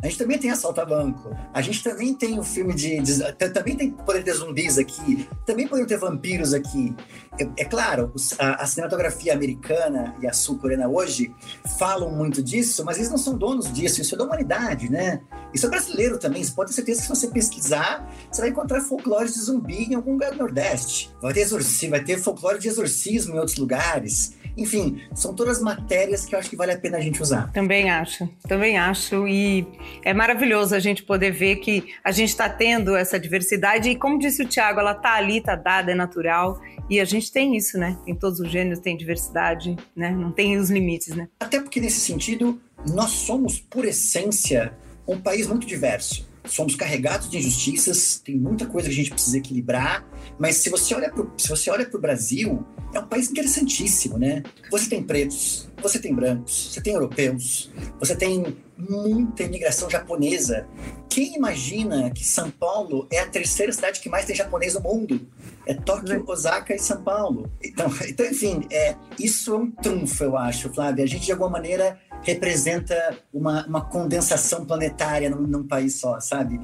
A 0.00 0.06
gente 0.06 0.18
também 0.18 0.38
tem 0.38 0.50
assalto 0.50 0.80
a 0.80 0.84
banco. 0.84 1.36
A 1.52 1.60
gente 1.60 1.82
também 1.82 2.14
tem 2.14 2.38
o 2.38 2.44
filme 2.44 2.72
de, 2.72 3.00
de. 3.00 3.32
também 3.52 3.76
tem 3.76 3.90
poder 3.90 4.22
ter 4.22 4.32
zumbis 4.32 4.78
aqui. 4.78 5.28
Também 5.44 5.66
poder 5.66 5.86
ter 5.86 5.98
vampiros 5.98 6.54
aqui. 6.54 6.94
É, 7.38 7.62
é 7.62 7.64
claro, 7.64 8.12
a, 8.38 8.62
a, 8.62 8.66
cinematografia 8.66 9.32
americana 9.32 10.14
e 10.22 10.26
a 10.26 10.32
sul-coreana 10.32 10.88
hoje 10.88 11.34
falam 11.78 12.10
muito 12.10 12.40
disso, 12.42 12.84
mas 12.84 12.96
eles 12.96 13.10
não 13.10 13.18
são 13.18 13.36
donos 13.36 13.72
disso. 13.72 14.00
Isso 14.00 14.14
é 14.14 14.18
da 14.18 14.24
humanidade, 14.24 14.88
né? 14.88 15.20
Isso 15.52 15.66
é 15.66 15.68
brasileiro 15.68 16.16
também. 16.16 16.44
Você 16.44 16.52
pode 16.52 16.70
ter 16.70 16.76
certeza 16.76 17.00
que 17.00 17.06
se 17.06 17.14
você 17.14 17.26
pesquisar, 17.28 18.08
você 18.30 18.40
vai 18.40 18.50
encontrar 18.50 18.80
folclore 18.80 19.26
de 19.26 19.40
zumbi 19.40 19.84
em 19.84 19.94
algum 19.94 20.12
lugar 20.12 20.30
do 20.30 20.38
Nordeste. 20.38 21.10
Vai 21.20 21.32
ter, 21.32 21.44
vai 21.88 22.04
ter 22.04 22.18
folclore 22.18 22.60
de 22.60 22.68
exorcismo 22.68 23.34
em 23.34 23.38
outros 23.38 23.56
lugares. 23.56 24.38
Enfim, 24.58 25.00
são 25.14 25.32
todas 25.32 25.62
matérias 25.62 26.24
que 26.24 26.34
eu 26.34 26.38
acho 26.38 26.50
que 26.50 26.56
vale 26.56 26.72
a 26.72 26.78
pena 26.78 26.98
a 26.98 27.00
gente 27.00 27.22
usar. 27.22 27.52
Também 27.52 27.88
acho, 27.88 28.28
também 28.48 28.76
acho. 28.76 29.26
E 29.28 29.64
é 30.04 30.14
maravilhoso 30.14 30.74
a 30.74 30.78
gente 30.78 31.02
poder 31.02 31.30
ver 31.30 31.56
que 31.56 31.94
a 32.02 32.10
gente 32.10 32.30
está 32.30 32.48
tendo 32.48 32.96
essa 32.96 33.18
diversidade. 33.18 33.90
E 33.90 33.96
como 33.96 34.18
disse 34.18 34.42
o 34.42 34.46
Tiago, 34.46 34.80
ela 34.80 34.92
está 34.92 35.14
ali, 35.14 35.38
está 35.38 35.54
dada, 35.56 35.92
é 35.92 35.94
natural. 35.94 36.60
E 36.88 37.00
a 37.00 37.04
gente 37.04 37.30
tem 37.30 37.56
isso, 37.56 37.78
né? 37.78 37.98
Tem 38.04 38.14
todos 38.14 38.40
os 38.40 38.50
gêneros, 38.50 38.80
tem 38.80 38.96
diversidade, 38.96 39.76
né? 39.94 40.10
Não 40.10 40.32
tem 40.32 40.56
os 40.56 40.70
limites, 40.70 41.14
né? 41.14 41.28
Até 41.40 41.60
porque, 41.60 41.80
nesse 41.80 42.00
sentido, 42.00 42.60
nós 42.92 43.10
somos, 43.10 43.58
por 43.58 43.84
essência, 43.84 44.72
um 45.06 45.20
país 45.20 45.46
muito 45.46 45.66
diverso 45.66 46.28
somos 46.50 46.74
carregados 46.74 47.30
de 47.30 47.38
injustiças, 47.38 48.20
tem 48.24 48.36
muita 48.36 48.66
coisa 48.66 48.88
que 48.88 48.94
a 48.94 48.96
gente 48.96 49.10
precisa 49.10 49.38
equilibrar, 49.38 50.06
mas 50.38 50.56
se 50.56 50.70
você 50.70 50.94
olha 50.94 51.10
pro, 51.10 51.32
se 51.36 51.48
você 51.48 51.70
olha 51.70 51.86
para 51.86 51.98
o 51.98 52.00
Brasil, 52.00 52.64
é 52.94 53.00
um 53.00 53.06
país 53.06 53.30
interessantíssimo, 53.30 54.18
né? 54.18 54.42
Você 54.70 54.88
tem 54.88 55.02
pretos, 55.02 55.68
você 55.82 55.98
tem 55.98 56.14
brancos, 56.14 56.72
você 56.72 56.80
tem 56.80 56.94
europeus, 56.94 57.70
você 58.00 58.16
tem 58.16 58.56
muita 58.78 59.42
imigração 59.42 59.90
japonesa. 59.90 60.68
Quem 61.08 61.34
imagina 61.34 62.10
que 62.10 62.24
São 62.24 62.50
Paulo 62.50 63.08
é 63.10 63.18
a 63.18 63.26
terceira 63.26 63.72
cidade 63.72 64.00
que 64.00 64.08
mais 64.08 64.24
tem 64.24 64.36
japonês 64.36 64.74
no 64.74 64.80
mundo? 64.80 65.26
É 65.66 65.74
Tóquio, 65.74 66.24
Osaka 66.26 66.74
e 66.74 66.78
São 66.78 67.02
Paulo. 67.02 67.50
Então, 67.62 67.90
então 68.06 68.26
enfim, 68.26 68.66
é, 68.70 68.94
isso 69.18 69.54
é 69.54 69.58
um 69.58 69.70
trunfo, 69.70 70.24
eu 70.24 70.36
acho, 70.36 70.72
Flávia. 70.72 71.04
A 71.04 71.08
gente, 71.08 71.26
de 71.26 71.32
alguma 71.32 71.50
maneira, 71.50 71.98
representa 72.22 73.16
uma, 73.32 73.66
uma 73.66 73.80
condensação 73.80 74.64
planetária 74.64 75.30
num, 75.30 75.46
num, 75.46 75.66
país 75.66 76.00
só, 76.00 76.20
sabe? 76.20 76.60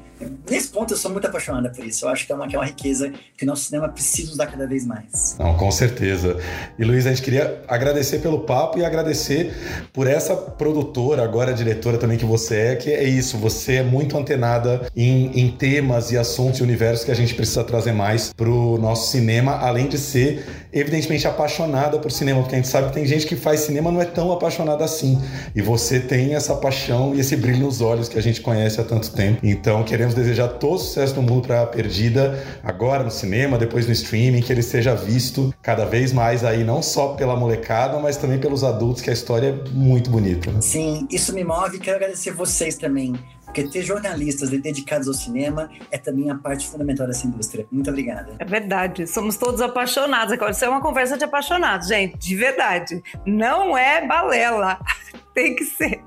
Nesse 0.48 0.68
ponto 0.68 0.94
eu 0.94 0.96
sou 0.96 1.10
muito 1.10 1.26
apaixonada 1.26 1.70
por 1.70 1.84
isso. 1.84 2.04
Eu 2.04 2.08
acho 2.10 2.26
que 2.26 2.32
é 2.32 2.34
uma, 2.34 2.48
que 2.48 2.56
é 2.56 2.58
uma 2.58 2.64
riqueza 2.64 3.12
que 3.36 3.44
o 3.44 3.46
nosso 3.46 3.64
cinema 3.64 3.88
precisa 3.88 4.32
usar 4.32 4.46
cada 4.46 4.66
vez 4.66 4.86
mais. 4.86 5.36
Não, 5.38 5.56
com 5.56 5.70
certeza. 5.70 6.38
E 6.78 6.84
Luiz, 6.84 7.06
a 7.06 7.10
gente 7.10 7.22
queria 7.22 7.62
agradecer 7.68 8.18
pelo 8.18 8.40
papo 8.40 8.78
e 8.78 8.84
agradecer 8.84 9.54
por 9.92 10.06
essa 10.06 10.34
produtora, 10.36 11.22
agora 11.22 11.52
diretora 11.52 11.98
também 11.98 12.18
que 12.18 12.24
você 12.24 12.56
é, 12.56 12.76
que 12.76 12.90
é 12.90 13.04
isso, 13.04 13.36
você 13.38 13.76
é 13.76 13.82
muito 13.82 14.16
antenada 14.16 14.88
em, 14.96 15.38
em 15.38 15.50
temas 15.50 16.10
e 16.10 16.18
assuntos 16.18 16.60
e 16.60 16.62
universos 16.62 17.04
que 17.04 17.10
a 17.10 17.16
gente 17.16 17.34
precisa 17.34 17.64
trazer 17.64 17.92
mais 17.92 18.32
pro 18.32 18.78
nosso 18.78 19.10
cinema, 19.10 19.58
além 19.58 19.88
de 19.88 19.98
ser 19.98 20.44
evidentemente 20.74 21.26
apaixonada 21.26 21.98
por 21.98 22.10
cinema, 22.10 22.40
porque 22.40 22.56
a 22.56 22.58
gente 22.58 22.68
sabe 22.68 22.88
que 22.88 22.94
tem 22.94 23.06
gente 23.06 23.26
que 23.26 23.36
faz 23.36 23.60
cinema 23.60 23.92
não 23.92 24.02
é 24.02 24.04
tão 24.04 24.32
apaixonada 24.32 24.84
assim. 24.84 25.22
E 25.54 25.62
você 25.62 26.00
tem 26.00 26.34
essa 26.34 26.54
paixão 26.56 27.14
e 27.14 27.20
esse 27.20 27.36
brilho 27.36 27.60
nos 27.60 27.80
olhos 27.80 28.08
que 28.08 28.18
a 28.18 28.22
gente 28.22 28.40
conhece 28.40 28.80
há 28.80 28.84
tanto 28.84 29.12
tempo. 29.12 29.38
Então, 29.42 29.84
queremos 29.84 30.14
desejar 30.14 30.48
todo 30.48 30.74
o 30.74 30.78
sucesso 30.78 31.14
do 31.14 31.22
mundo 31.22 31.46
para 31.46 31.62
a 31.62 31.66
Perdida, 31.66 32.42
agora 32.62 33.04
no 33.04 33.10
cinema, 33.10 33.56
depois 33.56 33.86
no 33.86 33.92
streaming, 33.92 34.42
que 34.42 34.52
ele 34.52 34.62
seja 34.62 34.94
visto 34.94 35.54
cada 35.62 35.84
vez 35.84 36.12
mais 36.12 36.44
aí, 36.44 36.64
não 36.64 36.82
só 36.82 37.08
pela 37.14 37.36
molecada, 37.36 37.98
mas 38.00 38.16
também 38.16 38.38
pelos 38.38 38.64
adultos, 38.64 39.00
que 39.00 39.10
a 39.10 39.12
história 39.12 39.48
é 39.48 39.70
muito 39.70 40.10
bonita. 40.10 40.50
Né? 40.50 40.60
Sim, 40.60 41.06
isso 41.10 41.32
me 41.32 41.44
move 41.44 41.76
e 41.76 41.80
quero 41.80 41.96
agradecer 41.96 42.32
vocês 42.32 42.76
também 42.76 43.14
porque 43.54 43.68
ter 43.68 43.82
jornalistas 43.82 44.50
dedicados 44.50 45.06
ao 45.06 45.14
cinema 45.14 45.70
é 45.88 45.96
também 45.96 46.28
a 46.28 46.34
parte 46.34 46.66
fundamental 46.66 47.06
dessa 47.06 47.24
indústria. 47.24 47.64
Muito 47.70 47.88
obrigada. 47.88 48.34
É 48.40 48.44
verdade. 48.44 49.06
Somos 49.06 49.36
todos 49.36 49.60
apaixonados. 49.60 50.32
Agora, 50.32 50.50
isso 50.50 50.64
é 50.64 50.68
uma 50.68 50.80
conversa 50.80 51.16
de 51.16 51.22
apaixonados, 51.22 51.86
gente. 51.86 52.18
De 52.18 52.34
verdade. 52.34 53.00
Não 53.24 53.78
é 53.78 54.04
balela. 54.04 54.80
Tem 55.32 55.54
que 55.54 55.64
ser. 55.64 56.02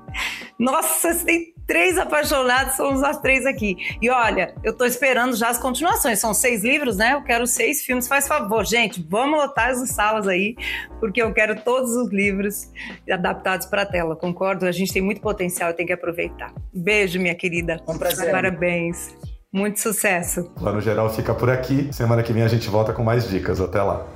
Nossa, 0.58 1.14
tem 1.14 1.54
três 1.68 1.98
apaixonados, 1.98 2.76
somos 2.76 3.02
as 3.02 3.20
três 3.20 3.44
aqui. 3.44 3.76
E 4.00 4.08
olha, 4.08 4.54
eu 4.64 4.72
tô 4.72 4.86
esperando 4.86 5.36
já 5.36 5.50
as 5.50 5.58
continuações. 5.58 6.18
São 6.18 6.32
seis 6.32 6.64
livros, 6.64 6.96
né? 6.96 7.12
Eu 7.12 7.22
quero 7.22 7.46
seis 7.46 7.82
filmes. 7.82 8.08
Faz 8.08 8.26
favor, 8.26 8.64
gente, 8.64 9.06
vamos 9.08 9.38
lotar 9.38 9.68
as 9.68 9.90
salas 9.90 10.26
aí, 10.26 10.56
porque 10.98 11.22
eu 11.22 11.32
quero 11.32 11.60
todos 11.60 11.94
os 11.94 12.10
livros 12.10 12.72
adaptados 13.08 13.66
para 13.66 13.84
tela. 13.84 14.16
Concordo? 14.16 14.64
A 14.66 14.72
gente 14.72 14.92
tem 14.92 15.02
muito 15.02 15.20
potencial 15.20 15.70
e 15.70 15.74
tem 15.74 15.86
que 15.86 15.92
aproveitar. 15.92 16.52
Beijo, 16.72 17.20
minha 17.20 17.34
querida. 17.34 17.80
Um 17.86 17.98
prazer. 17.98 18.30
Parabéns. 18.30 19.14
Muito 19.52 19.78
sucesso. 19.78 20.50
Plano 20.58 20.80
Geral 20.80 21.10
fica 21.10 21.34
por 21.34 21.50
aqui. 21.50 21.92
Semana 21.92 22.22
que 22.22 22.32
vem 22.32 22.42
a 22.42 22.48
gente 22.48 22.68
volta 22.68 22.94
com 22.94 23.04
mais 23.04 23.28
dicas. 23.28 23.60
Até 23.60 23.82
lá. 23.82 24.06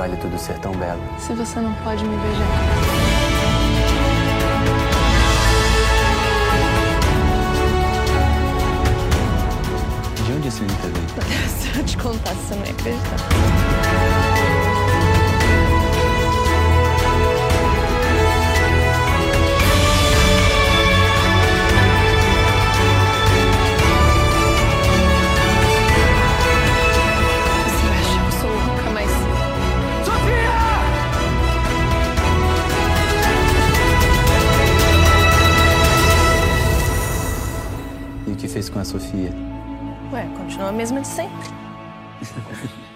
Vale 0.00 0.16
tudo 0.16 0.38
ser 0.38 0.58
tão 0.60 0.72
belo. 0.72 1.02
Se 1.18 1.34
você 1.34 1.60
não 1.60 1.74
pode 1.74 2.02
me 2.02 2.16
beijar. 2.16 2.46
De 10.24 10.32
onde 10.32 10.48
a 10.48 10.50
senhorita 10.50 10.88
veio? 10.88 11.48
Se 11.50 11.78
eu 11.78 11.84
te 11.84 11.98
contasse, 11.98 12.34
você 12.36 12.54
não 12.54 12.64
ia 12.64 12.72
acreditar. 12.72 13.89
A 40.70 40.72
mesma 40.72 41.00
de 41.00 41.08
sempre. 41.08 41.50